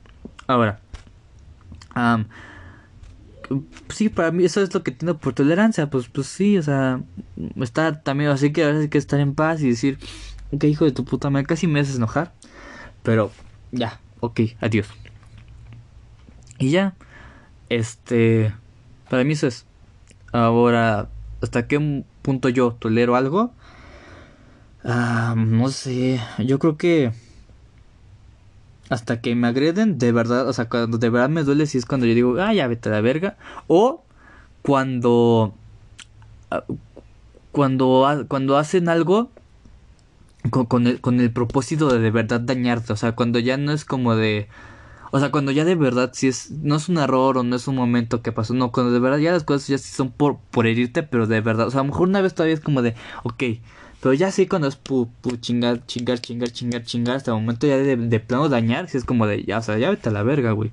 [0.48, 0.80] Ahora,
[3.90, 5.90] sí, para mí eso es lo que tengo por tolerancia.
[5.90, 7.02] Pues, pues sí, o sea,
[7.62, 10.00] estar también así que a veces hay que estar en paz y decir,
[10.52, 12.34] ok, hijo de tu puta madre, casi me haces enojar.
[13.04, 13.32] Pero
[13.72, 14.88] ya, ok, adiós.
[16.60, 16.96] Y ya,
[17.70, 18.54] este,
[19.10, 19.66] para mí eso es.
[20.32, 21.10] Ahora,
[21.42, 23.54] ¿hasta qué punto yo tolero algo?
[24.84, 27.12] no sé, yo creo que
[28.90, 31.86] hasta que me agreden, de verdad, o sea, cuando de verdad me duele, si es
[31.86, 33.38] cuando yo digo, ah, ya vete a la verga.
[33.68, 34.04] O
[34.62, 35.54] cuando.
[36.52, 36.64] Ah,
[37.52, 39.32] cuando, cuando hacen algo
[40.52, 42.94] con, el, con el propósito de de verdad dañarte.
[42.94, 44.48] O sea, cuando ya no es como de.
[45.12, 46.52] O sea, cuando ya de verdad si es.
[46.52, 48.54] No es un error o no es un momento que pasó.
[48.54, 51.42] No, cuando de verdad ya las cosas ya sí son por, por herirte, pero de
[51.42, 51.68] verdad.
[51.68, 52.96] O sea, a lo mejor una vez todavía es como de.
[53.24, 53.44] Ok
[54.02, 57.68] pero ya sí cuando es pu, pu, chingar, chingar, chingar, chingar, chingar, hasta el momento
[57.68, 60.12] ya de, de plano dañar, si es como de, ya, o sea, ya vete a
[60.12, 60.72] la verga, güey.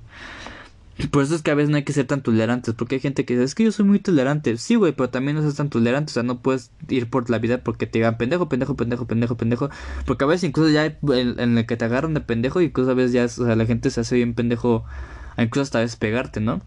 [1.11, 3.25] Por eso es que a veces no hay que ser tan tolerantes, porque hay gente
[3.25, 4.55] que dice, es que yo soy muy tolerante.
[4.55, 7.37] Sí, güey, pero también no seas tan tolerante, o sea, no puedes ir por la
[7.37, 9.69] vida porque te digan pendejo, pendejo, pendejo, pendejo, pendejo.
[10.05, 12.93] Porque a veces incluso ya en, en el que te agarran de pendejo, incluso a
[12.93, 14.85] veces ya, o sea, la gente se hace bien pendejo,
[15.37, 16.61] incluso hasta a veces pegarte, ¿no?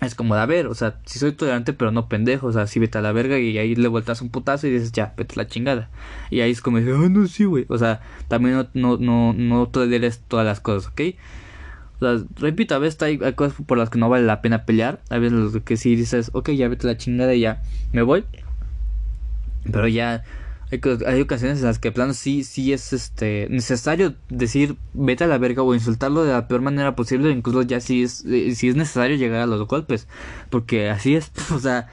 [0.00, 2.80] Es como de, ver, o sea, si soy tolerante pero no pendejo, o sea, si
[2.80, 5.42] vete a la verga y ahí le vueltas un putazo y dices, ya, vete a
[5.42, 5.90] la chingada.
[6.30, 7.66] Y ahí es como, ah, no, sí, güey.
[7.68, 11.00] O sea, también no, no, no, no toleres todas las cosas, ¿ok?
[12.00, 15.00] O sea, repito, a veces hay, cosas por las que no vale la pena pelear.
[15.10, 17.62] A veces que sí dices, ok, ya vete a la chingada y ya
[17.92, 18.24] me voy.
[19.70, 20.24] Pero ya
[20.70, 25.38] hay, ocasiones en las que plano sí, sí es este necesario decir vete a la
[25.38, 28.76] verga o insultarlo de la peor manera posible, incluso ya si es, eh, si es
[28.76, 30.06] necesario llegar a los golpes,
[30.48, 31.88] porque así es, o sea,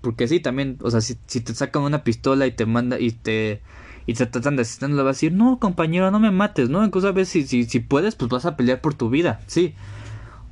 [0.00, 3.60] porque sí también, o sea, si, te sacan una pistola y te manda y te
[4.06, 6.84] y te tratan de asesinar, le a decir, no compañero, no me mates, ¿no?
[6.84, 9.74] Incluso a veces si, si, puedes, pues vas a pelear por tu vida, sí.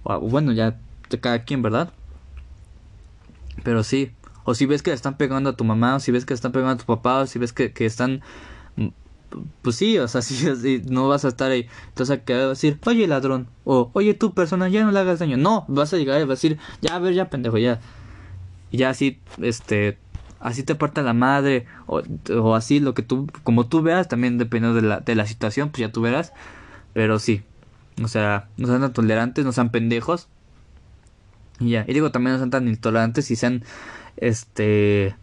[0.05, 0.79] O, bueno, ya
[1.21, 1.93] cada quien, ¿verdad?
[3.65, 4.13] Pero sí,
[4.45, 6.37] o si ves que le están pegando a tu mamá, o si ves que le
[6.37, 8.23] están pegando a tu papá, o si ves que, están
[9.63, 11.69] pues sí, o sea, sí, no vas a estar ahí.
[11.89, 15.19] Entonces que vas a decir, oye ladrón, o oye tú persona, ya no le hagas
[15.21, 15.37] daño.
[15.37, 17.81] No, vas a llegar y vas a decir, ya a ver, ya pendejo, ya.
[18.73, 19.99] Y ya así, este,
[20.41, 22.03] así te parta la madre, o,
[22.35, 25.71] o, así lo que tú, como tú veas, también dependiendo de la, de la situación,
[25.71, 26.33] pues ya tú verás.
[26.93, 27.43] Pero sí,
[28.03, 30.29] o sea, no sean tan tolerantes, no sean pendejos.
[31.59, 33.65] Y ya, y digo, también no sean tan intolerantes y sean,
[34.21, 35.17] este,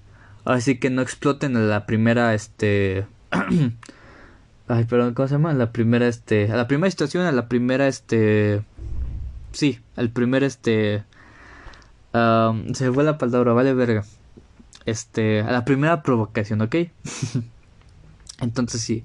[0.44, 3.06] así que no exploten a la primera, este,
[4.68, 5.54] ay, perdón, ¿cómo se llama?
[5.54, 8.64] La primera, este, a la primera situación, a la primera, este,
[9.52, 11.04] sí, al primer, este,
[12.74, 14.04] se fue la palabra, vale verga.
[14.86, 16.76] Este, a la primera provocación, ¿ok?
[18.40, 19.04] Entonces sí,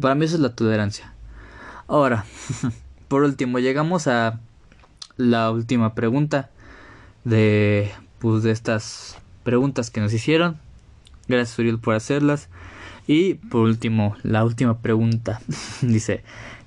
[0.00, 1.14] para mí eso es la tolerancia.
[1.86, 2.24] Ahora,
[3.08, 4.40] por último, llegamos a
[5.16, 6.50] la última pregunta
[7.24, 10.58] de, pues, de estas preguntas que nos hicieron.
[11.28, 12.48] Gracias, Uriel, por hacerlas.
[13.06, 15.40] Y por último, la última pregunta.
[15.82, 16.22] Dice,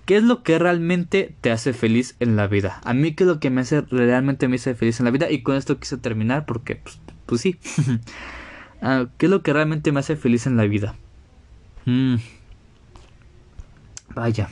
[0.06, 2.82] ¿qué es lo que realmente te hace feliz en la vida?
[2.84, 5.32] A mí, ¿qué es lo que me hace, realmente me hace feliz en la vida?
[5.32, 7.60] Y con esto quise terminar porque, pues, pues sí.
[8.82, 10.96] Ah, ¿Qué es lo que realmente me hace feliz en la vida?
[11.86, 12.18] Mm.
[14.14, 14.50] Vaya.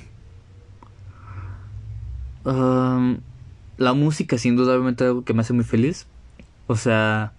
[2.45, 6.07] la música, sin duda, obviamente, algo que me hace muy feliz.
[6.67, 7.33] O sea,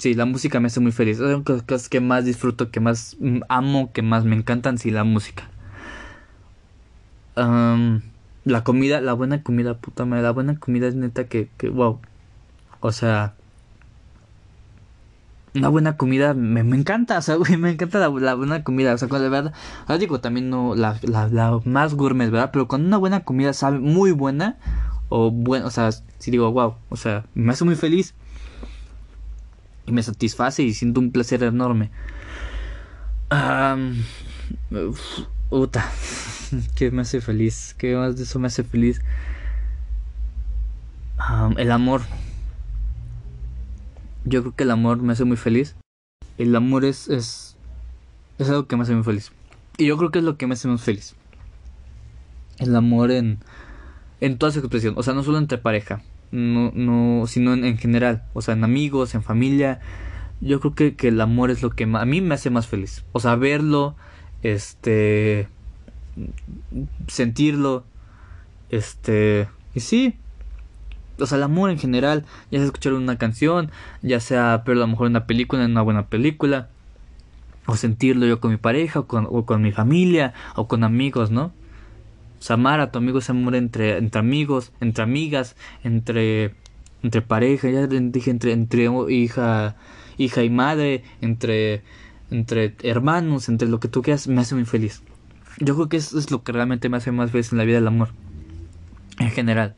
[0.00, 1.18] Sí, la música me hace muy feliz.
[1.18, 3.18] Son cosas que más disfruto, que más
[3.50, 5.50] amo, que más me encantan, sí, la música.
[7.36, 12.00] la comida, la buena comida, puta madre, la buena comida es neta que, que wow.
[12.80, 13.34] O sea,
[15.54, 18.98] una buena comida me, me encanta, o sea, güey, me encanta la, buena comida, o
[18.98, 19.52] sea, con la verdad,
[19.82, 22.48] ahora digo también no la, la, la, más gourmet, ¿verdad?
[22.54, 24.56] Pero cuando una buena comida sabe muy buena,
[25.10, 28.14] o bueno, o sea, si digo, wow, o sea, me hace muy feliz
[29.90, 31.90] me satisface y siento un placer enorme.
[33.30, 34.02] Um,
[36.74, 37.74] ¿qué me hace feliz?
[37.78, 39.00] ¿Qué más de eso me hace feliz?
[41.58, 42.02] el amor.
[44.24, 45.76] Yo creo que el amor me hace muy feliz.
[46.38, 47.56] El amor es, es,
[48.38, 49.30] es algo que me hace muy feliz.
[49.76, 51.14] Y yo creo que es lo que me hace más feliz.
[52.58, 53.38] El amor en,
[54.20, 54.94] en toda su expresión.
[54.96, 59.14] O sea, no solo entre pareja no, no, sino en, general, o sea, en amigos,
[59.14, 59.80] en familia.
[60.40, 63.04] Yo creo que, que, el amor es lo que a mí me hace más feliz.
[63.12, 63.96] O sea, verlo,
[64.42, 65.48] este,
[67.08, 67.84] sentirlo,
[68.70, 70.14] este, y sí.
[71.18, 73.70] O sea, el amor en general, ya sea escuchar una canción,
[74.00, 76.68] ya sea ver a lo mejor una película, en una buena película,
[77.66, 81.30] o sentirlo yo con mi pareja, o con, o con mi familia, o con amigos,
[81.30, 81.52] ¿no?
[82.48, 86.54] Amar a tu amigo es amor entre, entre amigos, entre amigas, entre,
[87.02, 89.76] entre pareja, ya dije entre, entre hija,
[90.16, 91.82] hija y madre, entre,
[92.30, 95.02] entre hermanos, entre lo que tú quieras, me hace muy feliz.
[95.58, 97.78] Yo creo que eso es lo que realmente me hace más feliz en la vida,
[97.78, 98.08] el amor.
[99.18, 99.74] En general.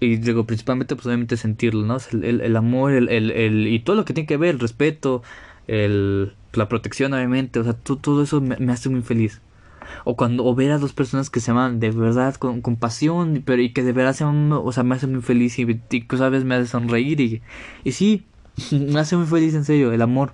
[0.00, 1.98] Y digo, principalmente, pues obviamente sentirlo, ¿no?
[2.10, 5.22] El, el, amor, el, el, y todo lo que tiene que ver, el respeto,
[5.68, 9.40] el, la protección, obviamente, o sea, todo eso me, me hace muy feliz
[10.04, 13.42] o cuando o ver a dos personas que se aman de verdad con, con pasión
[13.44, 16.06] pero y que de verdad se aman o sea me hace muy feliz y, y
[16.16, 17.42] sabes me hace sonreír y,
[17.84, 18.26] y sí
[18.70, 20.32] me hace muy feliz en serio el amor.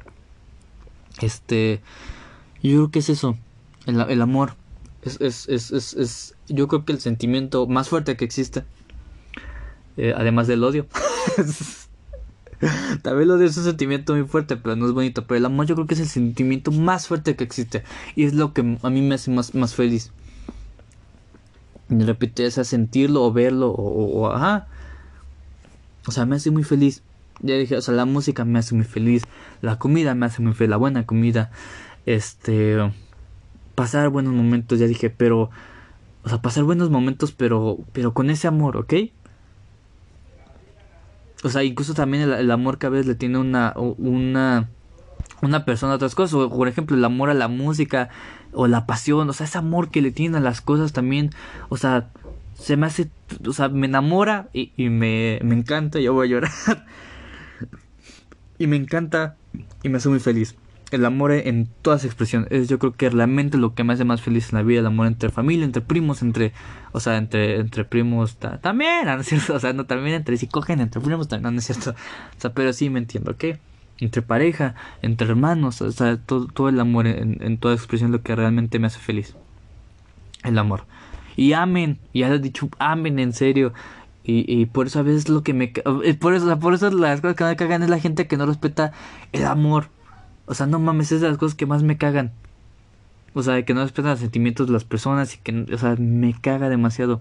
[1.20, 1.80] Este
[2.62, 3.36] yo creo que es eso
[3.86, 4.54] el, el amor.
[5.02, 8.64] Es, es, es, es, es yo creo que el sentimiento más fuerte que existe
[9.96, 10.86] eh, además del odio
[13.02, 15.26] También lo de es un sentimiento muy fuerte, pero no es bonito.
[15.26, 17.84] Pero el amor yo creo que es el sentimiento más fuerte que existe.
[18.16, 20.12] Y es lo que a mí me hace más, más feliz.
[21.88, 24.68] Y repito, es sentirlo o verlo o, o, ajá.
[26.06, 27.02] O sea, me hace muy feliz.
[27.42, 29.22] Ya dije, o sea, la música me hace muy feliz.
[29.62, 30.70] La comida me hace muy feliz.
[30.70, 31.50] La buena comida.
[32.06, 32.76] Este.
[33.74, 35.50] Pasar buenos momentos, ya dije, pero.
[36.22, 37.78] O sea, pasar buenos momentos, pero.
[37.92, 38.94] Pero con ese amor, ¿ok?
[41.42, 44.68] O sea, incluso también el, amor que a veces le tiene una, una,
[45.40, 46.34] una persona a otras cosas.
[46.34, 48.10] O, por ejemplo, el amor a la música
[48.52, 49.28] o la pasión.
[49.28, 51.30] O sea, ese amor que le tiene a las cosas también.
[51.68, 52.10] O sea,
[52.54, 53.10] se me hace,
[53.46, 55.98] o sea, me enamora y, y me, me encanta.
[55.98, 56.52] Yo voy a llorar.
[58.58, 59.36] y me encanta
[59.82, 60.56] y me hace muy feliz
[60.90, 62.48] el amor en todas expresiones.
[62.50, 64.86] Es yo creo que realmente lo que me hace más feliz en la vida, el
[64.86, 66.52] amor entre familia, entre primos, entre,
[66.92, 69.54] o sea, entre, entre primos también, ¿no es cierto?
[69.60, 71.90] O sea, no, también entre si cogen entre primos también, no, es cierto.
[71.90, 73.44] O sea, pero sí me entiendo, ¿ok?
[73.98, 78.22] Entre pareja, entre hermanos, o sea, todo, todo el amor en, en toda expresión lo
[78.22, 79.36] que realmente me hace feliz.
[80.42, 80.84] El amor.
[81.36, 83.72] Y amen, ya lo he dicho, amen en serio.
[84.24, 85.72] Y, y, por eso a veces lo que me...
[86.04, 88.46] Eh, por eso, por eso las cosas que me cagan es la gente que no
[88.46, 88.92] respeta
[89.32, 89.88] el amor
[90.50, 92.32] o sea, no mames, es de las cosas que más me cagan.
[93.34, 96.34] O sea, que no respetan los sentimientos de las personas y que, o sea, me
[96.34, 97.20] caga demasiado.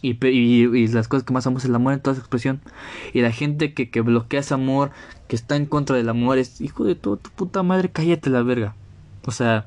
[0.00, 2.60] Y, y, las cosas que más amamos es el amor en toda su expresión.
[3.12, 4.92] Y la gente que, que bloquea ese amor,
[5.26, 8.44] que está en contra del amor, es hijo de toda tu puta madre, cállate la
[8.44, 8.76] verga.
[9.26, 9.66] O sea,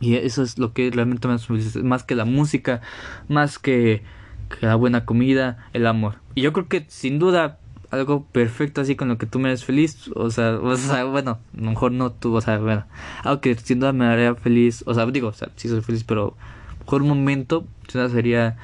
[0.00, 2.82] y eso es lo que realmente me hace más que la música,
[3.28, 4.02] más que,
[4.50, 6.16] que, la buena comida, el amor.
[6.34, 7.60] Y yo creo que sin duda
[7.94, 11.38] algo perfecto así con lo que tú me eres feliz, o sea, o sea, bueno,
[11.56, 12.84] a lo mejor no tú, o sea, bueno,
[13.22, 16.36] algo que sin duda me haría feliz, o sea, digo, o sí soy feliz, pero
[16.80, 18.56] mejor momento, sería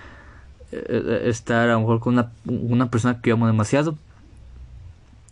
[0.72, 3.96] eh, estar a lo mejor con una, una persona que amo demasiado.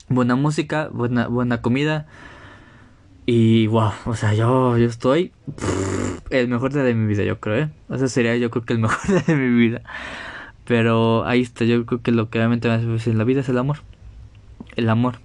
[0.09, 2.07] Buena música, buena, buena comida.
[3.27, 5.33] Y wow, o sea, yo, yo estoy
[6.31, 7.71] el mejor día de mi vida, yo creo, ¿eh?
[7.89, 9.83] O sea, sería yo creo que el mejor día de mi vida.
[10.69, 13.41] Pero ahí está, yo creo que lo que realmente me hace feliz en la vida
[13.41, 13.79] es el amor.
[14.77, 15.19] El amor.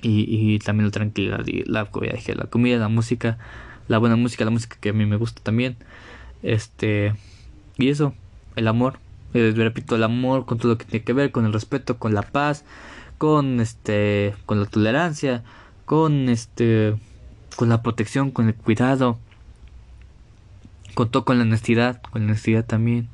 [0.00, 0.24] Y,
[0.54, 3.36] y también la tranquilidad y la la comida, la música,
[3.88, 5.76] la buena música, la música que a mí me gusta también.
[6.42, 7.12] Este,
[7.76, 8.14] y eso,
[8.54, 9.00] el amor,
[9.34, 12.14] eh, repito, el amor con todo lo que tiene que ver, con el respeto, con
[12.14, 12.64] la paz,
[13.18, 15.44] con este, con la tolerancia,
[15.84, 16.96] con este,
[17.56, 19.18] con la protección, con el cuidado,
[20.94, 23.10] con todo, con la honestidad, con la honestidad también.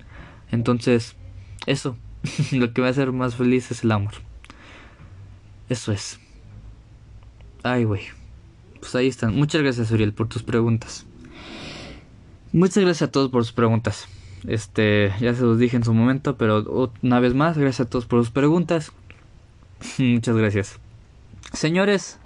[0.52, 1.16] Entonces,
[1.66, 1.96] eso,
[2.52, 4.12] lo que me va a hacer más feliz es el amor.
[5.68, 6.20] Eso es.
[7.64, 8.02] Ay, güey.
[8.78, 9.34] Pues ahí están.
[9.34, 11.06] Muchas gracias, Uriel, por tus preguntas.
[12.52, 14.06] Muchas gracias a todos por sus preguntas.
[14.46, 18.06] Este, ya se los dije en su momento, pero una vez más, gracias a todos
[18.06, 18.92] por sus preguntas.
[19.98, 20.78] Muchas gracias.
[21.52, 22.18] Señores,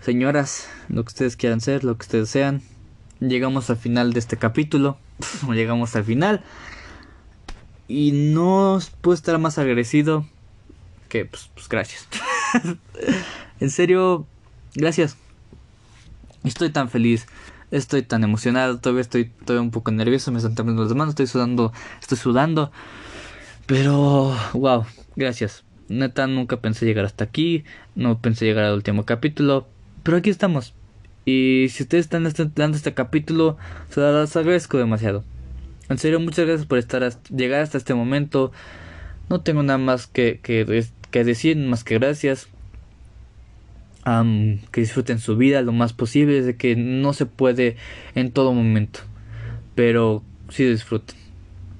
[0.00, 2.62] señoras, lo que ustedes quieran ser, lo que ustedes sean,
[3.20, 4.98] llegamos al final de este capítulo.
[5.52, 6.42] llegamos al final.
[7.88, 10.26] Y no puedo estar más agradecido
[11.08, 12.08] que, pues, pues gracias.
[13.60, 14.26] en serio,
[14.74, 15.16] gracias.
[16.44, 17.26] Estoy tan feliz
[17.70, 21.26] estoy tan emocionado, todavía estoy todavía un poco nervioso, me están temblando las manos, estoy
[21.26, 22.70] sudando, estoy sudando.
[23.66, 24.84] Pero, wow,
[25.16, 25.64] gracias.
[25.88, 27.64] Neta, nunca pensé llegar hasta aquí,
[27.94, 29.66] no pensé llegar al último capítulo,
[30.02, 30.74] pero aquí estamos.
[31.26, 32.24] Y si ustedes están
[32.54, 33.58] dando este capítulo,
[33.90, 35.22] se los agradezco demasiado.
[35.90, 38.52] En serio, muchas gracias por estar llegar hasta este momento.
[39.28, 42.48] No tengo nada más que, que, que decir, más que gracias
[44.70, 47.76] que disfruten su vida lo más posible, de que no se puede
[48.14, 49.00] en todo momento,
[49.74, 51.16] pero sí disfruten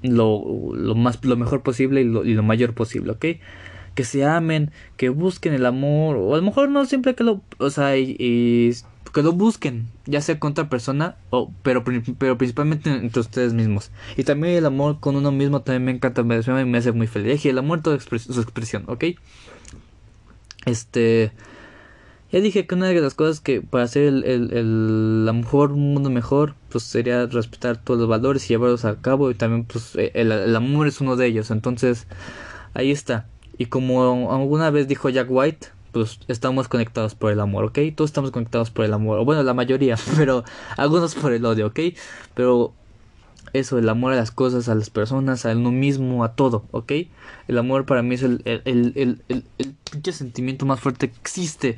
[0.01, 0.43] lo,
[0.75, 3.25] lo más lo mejor posible y lo, y lo, mayor posible, ¿ok?
[3.95, 7.41] Que se amen, que busquen el amor, o a lo mejor no siempre que lo,
[7.59, 8.75] o sea, y,
[9.11, 11.83] que lo busquen, ya sea con otra persona, o, pero,
[12.17, 13.91] pero principalmente entre ustedes mismos.
[14.15, 17.45] Y también el amor con uno mismo también me encanta, me, me hace muy feliz.
[17.45, 19.05] Y el amor toda su expresión, ¿ok?
[20.65, 21.31] Este...
[22.29, 26.09] Ya dije que una de las cosas que para hacer el, el, el, mejor mundo
[26.09, 29.31] mejor, pues sería respetar todos los valores y llevarlos a cabo.
[29.31, 31.51] Y también, pues, e, el, el amor es uno de ellos.
[31.51, 32.05] Entonces,
[32.73, 33.27] ahí está.
[33.57, 35.67] Y como alguna vez dijo Jack White,
[35.97, 37.79] pues estamos conectados por el amor, ¿ok?
[37.95, 39.23] Todos estamos conectados por el amor.
[39.25, 40.43] Bueno, la mayoría, pero
[40.77, 41.79] algunos por el odio, ¿ok?
[42.35, 42.73] Pero
[43.53, 46.91] eso, el amor a las cosas, a las personas, a uno mismo, a todo, ¿ok?
[47.47, 51.77] El amor para mí es el, el, el, el, el sentimiento más fuerte que existe.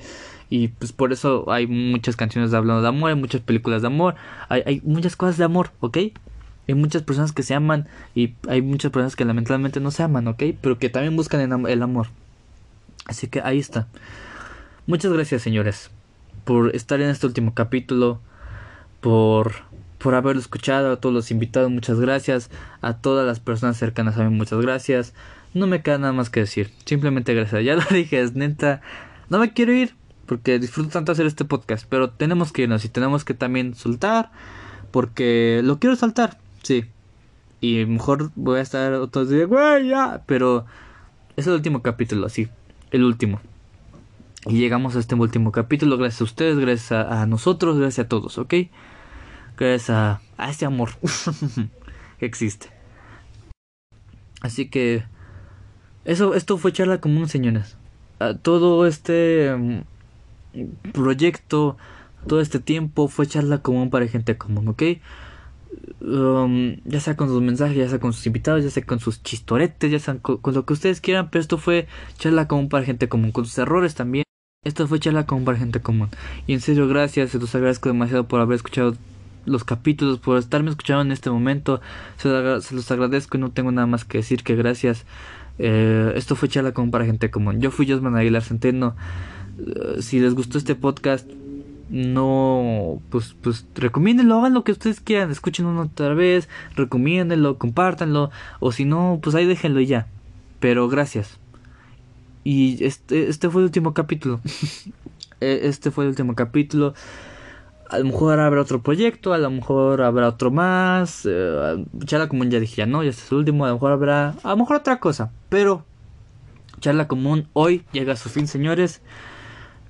[0.50, 4.16] Y pues por eso hay muchas canciones hablando de amor, hay muchas películas de amor,
[4.50, 5.98] hay, hay muchas cosas de amor, ¿ok?
[6.68, 10.28] Hay muchas personas que se aman y hay muchas personas que lamentablemente no se aman,
[10.28, 10.44] ¿ok?
[10.62, 12.08] Pero que también buscan el amor.
[13.10, 13.88] Así que ahí está.
[14.86, 15.90] Muchas gracias, señores,
[16.46, 18.22] por estar en este último capítulo,
[19.02, 19.52] por,
[19.98, 24.24] por haberlo escuchado, a todos los invitados, muchas gracias, a todas las personas cercanas a
[24.24, 25.16] mí, muchas gracias.
[25.56, 27.64] No me queda nada más que decir, simplemente gracias.
[27.66, 28.82] Ya lo dije, es neta,
[29.30, 29.96] no me quiero ir,
[30.28, 34.32] porque disfruto tanto hacer este podcast, pero tenemos que irnos y tenemos que también soltar,
[34.92, 36.86] porque lo quiero saltar, sí.
[37.60, 40.68] Y mejor voy a estar otros días, güey, ya, pero
[41.36, 42.50] es el último capítulo, así,
[42.92, 43.40] el último.
[44.46, 48.38] Y llegamos a este último capítulo gracias a ustedes, gracias a, nosotros, gracias a todos,
[48.38, 48.54] ¿ok?
[49.58, 50.92] Gracias a, a este amor
[52.20, 52.70] que existe.
[54.42, 55.04] Así que
[56.06, 57.78] eso, esto fue charla común, señores.
[58.42, 61.78] todo este mm, proyecto,
[62.26, 64.84] todo este tiempo fue charla común para gente común, ¿ok?
[66.02, 69.22] Um, ya sea con sus mensajes, ya sea con sus invitados, ya sea con sus
[69.22, 71.88] chistoretes, ya sea con, lo que ustedes quieran, pero esto fue
[72.18, 74.24] charla común para gente común, con sus errores también.
[74.66, 76.10] Esto fue charla común para gente común.
[76.48, 78.96] Y en serio, gracias, se los agradezco demasiado por haber escuchado
[79.46, 81.82] los capítulos, por estarme escuchando en este momento.
[82.18, 85.06] Se, los agradezco y no tengo nada más que decir que gracias.
[85.60, 87.62] Eh, esto fue charla común para gente común.
[87.62, 88.96] Yo fui Josman Aguilar Centeno.
[89.60, 91.30] Eh, si les gustó este podcast,
[91.90, 98.30] no, pues, pues recomiéndenlo, hagan lo que ustedes quieran, escuchen uno otra vez, recomiéndenlo, compártanlo,
[98.60, 100.08] o si no, pues ahí déjenlo ya.
[100.60, 101.40] Pero gracias.
[102.44, 104.40] Y este, este fue el último capítulo.
[105.42, 106.94] E, este fue el último capítulo.
[107.90, 111.26] A lo mejor habrá otro proyecto, a lo mejor habrá otro más.
[111.26, 113.64] Eh, charla común ya dije, ya no, ya este es el último.
[113.64, 115.32] A lo mejor habrá, a lo mejor otra cosa.
[115.48, 115.86] Pero
[116.82, 119.02] charla común hoy llega a su fin, señores.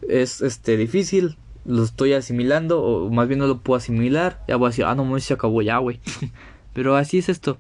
[0.08, 1.36] Es este difícil,
[1.70, 4.44] lo estoy asimilando, o más bien no lo puedo asimilar.
[4.48, 6.00] Ya voy a decir, ah, no, se acabó ya, güey.
[6.74, 7.60] Pero así es esto.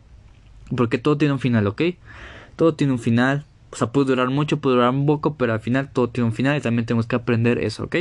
[0.75, 1.81] Porque todo tiene un final, ¿ok?
[2.55, 3.45] Todo tiene un final.
[3.71, 6.33] O sea, puede durar mucho, puede durar un poco, pero al final todo tiene un
[6.33, 7.95] final y también tenemos que aprender eso, ¿ok?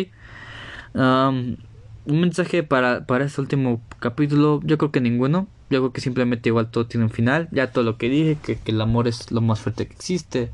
[0.95, 1.59] un
[2.07, 5.47] mensaje para, para este último capítulo, yo creo que ninguno.
[5.69, 7.49] Yo creo que simplemente igual todo tiene un final.
[7.53, 10.51] Ya todo lo que dije, que, que el amor es lo más fuerte que existe.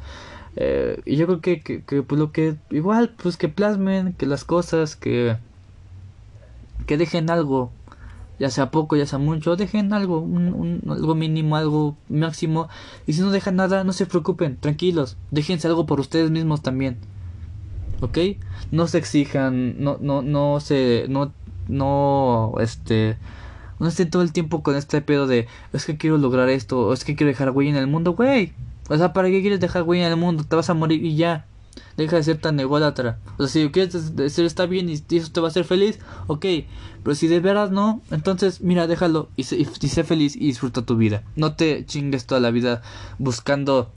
[0.56, 4.44] Eh, y yo creo que, que, pues lo que igual, pues que plasmen, que las
[4.44, 5.36] cosas, que,
[6.86, 7.72] que dejen algo,
[8.39, 12.68] ya sea poco, ya sea mucho, dejen algo, un, algo mínimo, algo máximo.
[13.06, 16.98] Y si no dejan nada, no se preocupen, tranquilos, déjense algo por ustedes mismos también.
[18.01, 18.18] ¿Ok?
[18.70, 21.32] No se exijan, no, no, no se, no,
[21.68, 23.16] no, este,
[23.81, 26.93] no estén todo el tiempo con este pedo de, es que quiero lograr esto, o
[26.93, 28.52] es que quiero dejar güey en el mundo, güey
[28.89, 30.44] o sea, ¿para qué quieres dejar güey en el mundo?
[30.44, 31.47] Te vas a morir y ya.
[31.97, 33.19] Deja de ser tan ególatra.
[33.39, 36.47] O sea, si quieres decir está bien y eso te va a hacer feliz, ok.
[37.02, 41.23] Pero si de veras no, entonces mira, déjalo y sé, feliz y disfruta tu vida.
[41.36, 42.82] No te chingues toda la vida
[43.19, 43.90] buscando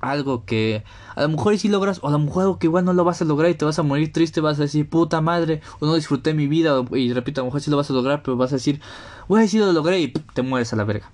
[0.00, 0.84] algo que
[1.16, 3.22] a lo mejor sí logras, o a lo mejor algo que igual no lo vas
[3.22, 5.94] a lograr y te vas a morir triste, vas a decir, puta madre, o no
[5.94, 8.52] disfruté mi vida, y repito, a lo mejor sí lo vas a lograr, pero vas
[8.52, 8.80] a decir,
[9.28, 11.10] güey, sí lo logré y te mueres a la verga.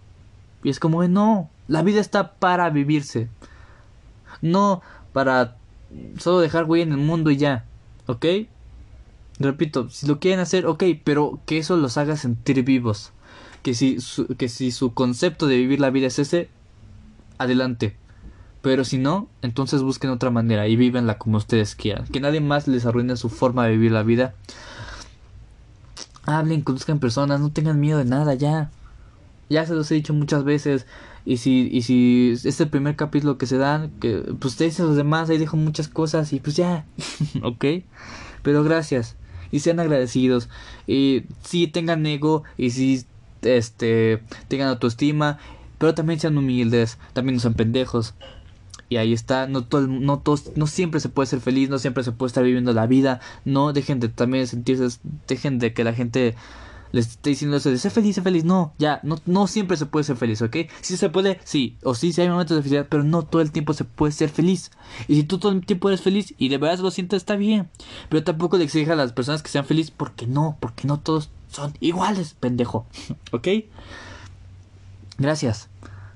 [0.63, 3.29] Y es como, no, la vida está para vivirse.
[4.43, 4.83] No
[5.13, 5.57] para
[6.19, 7.65] solo dejar güey en el mundo y ya.
[8.07, 8.27] ¿Ok?
[9.39, 13.13] Repito, si lo quieren hacer, ok, pero que eso los haga sentir vivos.
[13.63, 16.51] Que si, su, que si su concepto de vivir la vida es ese,
[17.39, 17.97] adelante.
[18.63, 22.07] Pero si no, entonces busquen otra manera y vívenla como ustedes quieran.
[22.07, 24.35] Que nadie más les arruine su forma de vivir la vida.
[26.25, 28.71] Hablen, conozcan personas, no tengan miedo de nada ya.
[29.51, 30.87] Ya se los he dicho muchas veces.
[31.27, 34.87] Y si, y si es el primer capítulo que se dan, que pues te dicen
[34.87, 36.87] los demás, ahí dejo muchas cosas y pues ya,
[37.43, 37.65] ok.
[38.43, 39.17] Pero gracias.
[39.51, 40.49] Y sean agradecidos.
[40.87, 43.05] Y si tengan ego y si
[43.43, 45.39] este tengan autoestima,
[45.79, 48.15] pero también sean humildes, también no sean pendejos.
[48.89, 52.03] Y ahí está, no todo, no todos, no siempre se puede ser feliz, no siempre
[52.03, 54.99] se puede estar viviendo la vida, no dejen de también sentirse,
[55.29, 56.35] dejen de que la gente
[56.93, 58.45] les estoy diciendo eso de ser feliz, ser feliz.
[58.45, 60.57] No, ya, no, no siempre se puede ser feliz, ¿ok?
[60.81, 63.53] Si se puede, sí, o sí, sí hay momentos de felicidad, pero no todo el
[63.53, 64.71] tiempo se puede ser feliz.
[65.09, 67.69] Y si tú todo el tiempo eres feliz y de verdad lo sientes, está bien.
[68.09, 71.31] Pero tampoco le exija a las personas que sean felices porque no, porque no todos
[71.51, 72.87] son iguales, pendejo,
[73.33, 73.49] ¿ok?
[75.19, 75.69] Gracias.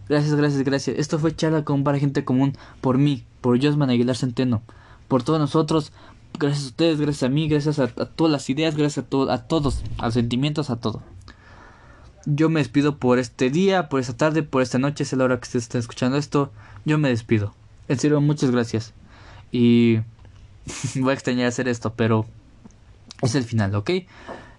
[0.09, 0.99] Gracias, gracias, gracias.
[0.99, 4.63] Esto fue charla con para gente común por mí, por Josman Aguilar Centeno,
[5.09, 5.93] por todos nosotros,
[6.39, 9.83] Gracias a ustedes, gracias a mí, gracias a, todas las ideas, gracias a, a todos,
[9.99, 11.03] a los sentimientos, a todo.
[12.27, 15.37] Yo me despido por este día, por esta tarde, por esta noche, es la hora
[15.37, 16.53] que ustedes estén escuchando esto.
[16.85, 17.55] Yo me despido.
[17.89, 18.95] En serio, muchas gracias.
[19.53, 19.99] Y
[20.97, 22.27] voy a extrañar hacer esto, pero
[23.23, 23.91] es el final, ¿ok?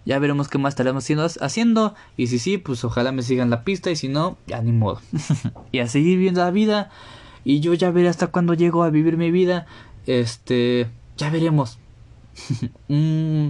[0.05, 1.07] Ya veremos qué más estaremos
[1.41, 1.95] haciendo.
[2.15, 3.89] Y si sí, pues ojalá me sigan la pista.
[3.89, 5.01] Y si no, ya ni modo.
[5.71, 6.91] y a seguir viendo la vida.
[7.43, 9.65] Y yo ya veré hasta cuándo llego a vivir mi vida.
[10.05, 10.87] Este.
[11.17, 11.79] Ya veremos.
[12.87, 13.49] Mm,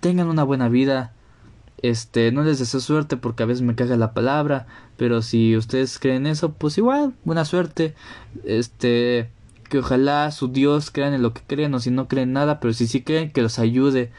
[0.00, 1.12] tengan una buena vida.
[1.82, 5.98] Este, no les deseo suerte porque a veces me caga la palabra, pero si ustedes
[5.98, 7.94] creen eso, pues igual, buena suerte.
[8.44, 9.30] Este,
[9.68, 12.74] que ojalá su Dios crean en lo que creen o si no creen nada, pero
[12.74, 14.10] si sí creen, que los ayude.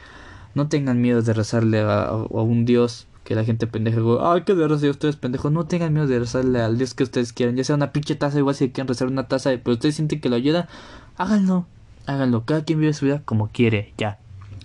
[0.54, 4.68] No tengan miedo de rezarle a, un Dios que la gente pendeja, ay, que de
[4.68, 5.52] rezar ustedes pendejos.
[5.52, 8.38] No tengan miedo de rezarle al Dios que ustedes quieran, ya sea una pinche taza,
[8.38, 10.68] igual si quieren rezar una taza, pero ustedes sienten que lo ayuda,
[11.16, 11.66] háganlo
[12.06, 14.18] háganlo, cada quien vive su vida como quiere, ya.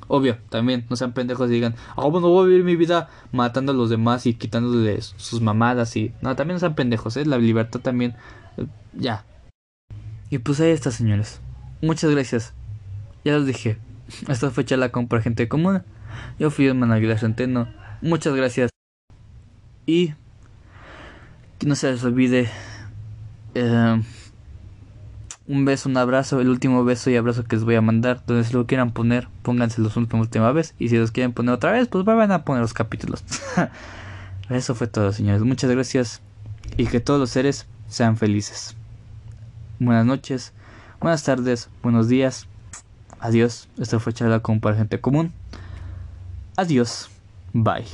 [0.07, 3.71] Obvio, también, no sean pendejos y digan, ah, bueno, voy a vivir mi vida matando
[3.71, 6.13] a los demás y quitándoles sus mamadas y...
[6.21, 7.25] No, también no sean pendejos, ¿eh?
[7.25, 8.15] La libertad también,
[8.57, 9.23] eh, ya.
[10.31, 11.41] Y pues ahí está, señores.
[11.81, 12.53] Muchas gracias.
[13.23, 13.77] Ya los dije,
[14.27, 15.83] esta fue la compra gente común.
[16.39, 17.67] Yo fui el Aguilar Centeno.
[18.01, 18.71] Muchas gracias.
[19.85, 20.13] Y
[21.59, 22.49] que no se les olvide...
[23.53, 24.01] Eh,
[25.49, 28.21] un beso, un abrazo, el último beso y abrazo que les voy a mandar.
[28.25, 30.75] Donde se lo quieran poner, pónganse una última vez.
[30.77, 33.23] Y si los quieren poner otra vez, pues van a poner los capítulos.
[34.49, 35.41] Eso fue todo, señores.
[35.41, 36.21] Muchas gracias.
[36.77, 38.75] Y que todos los seres sean felices.
[39.79, 40.53] Buenas noches,
[40.99, 42.47] buenas tardes, buenos días.
[43.19, 43.67] adiós.
[43.79, 45.33] Esto fue charla con para gente común.
[46.57, 47.09] Adiós.
[47.53, 47.85] Bye.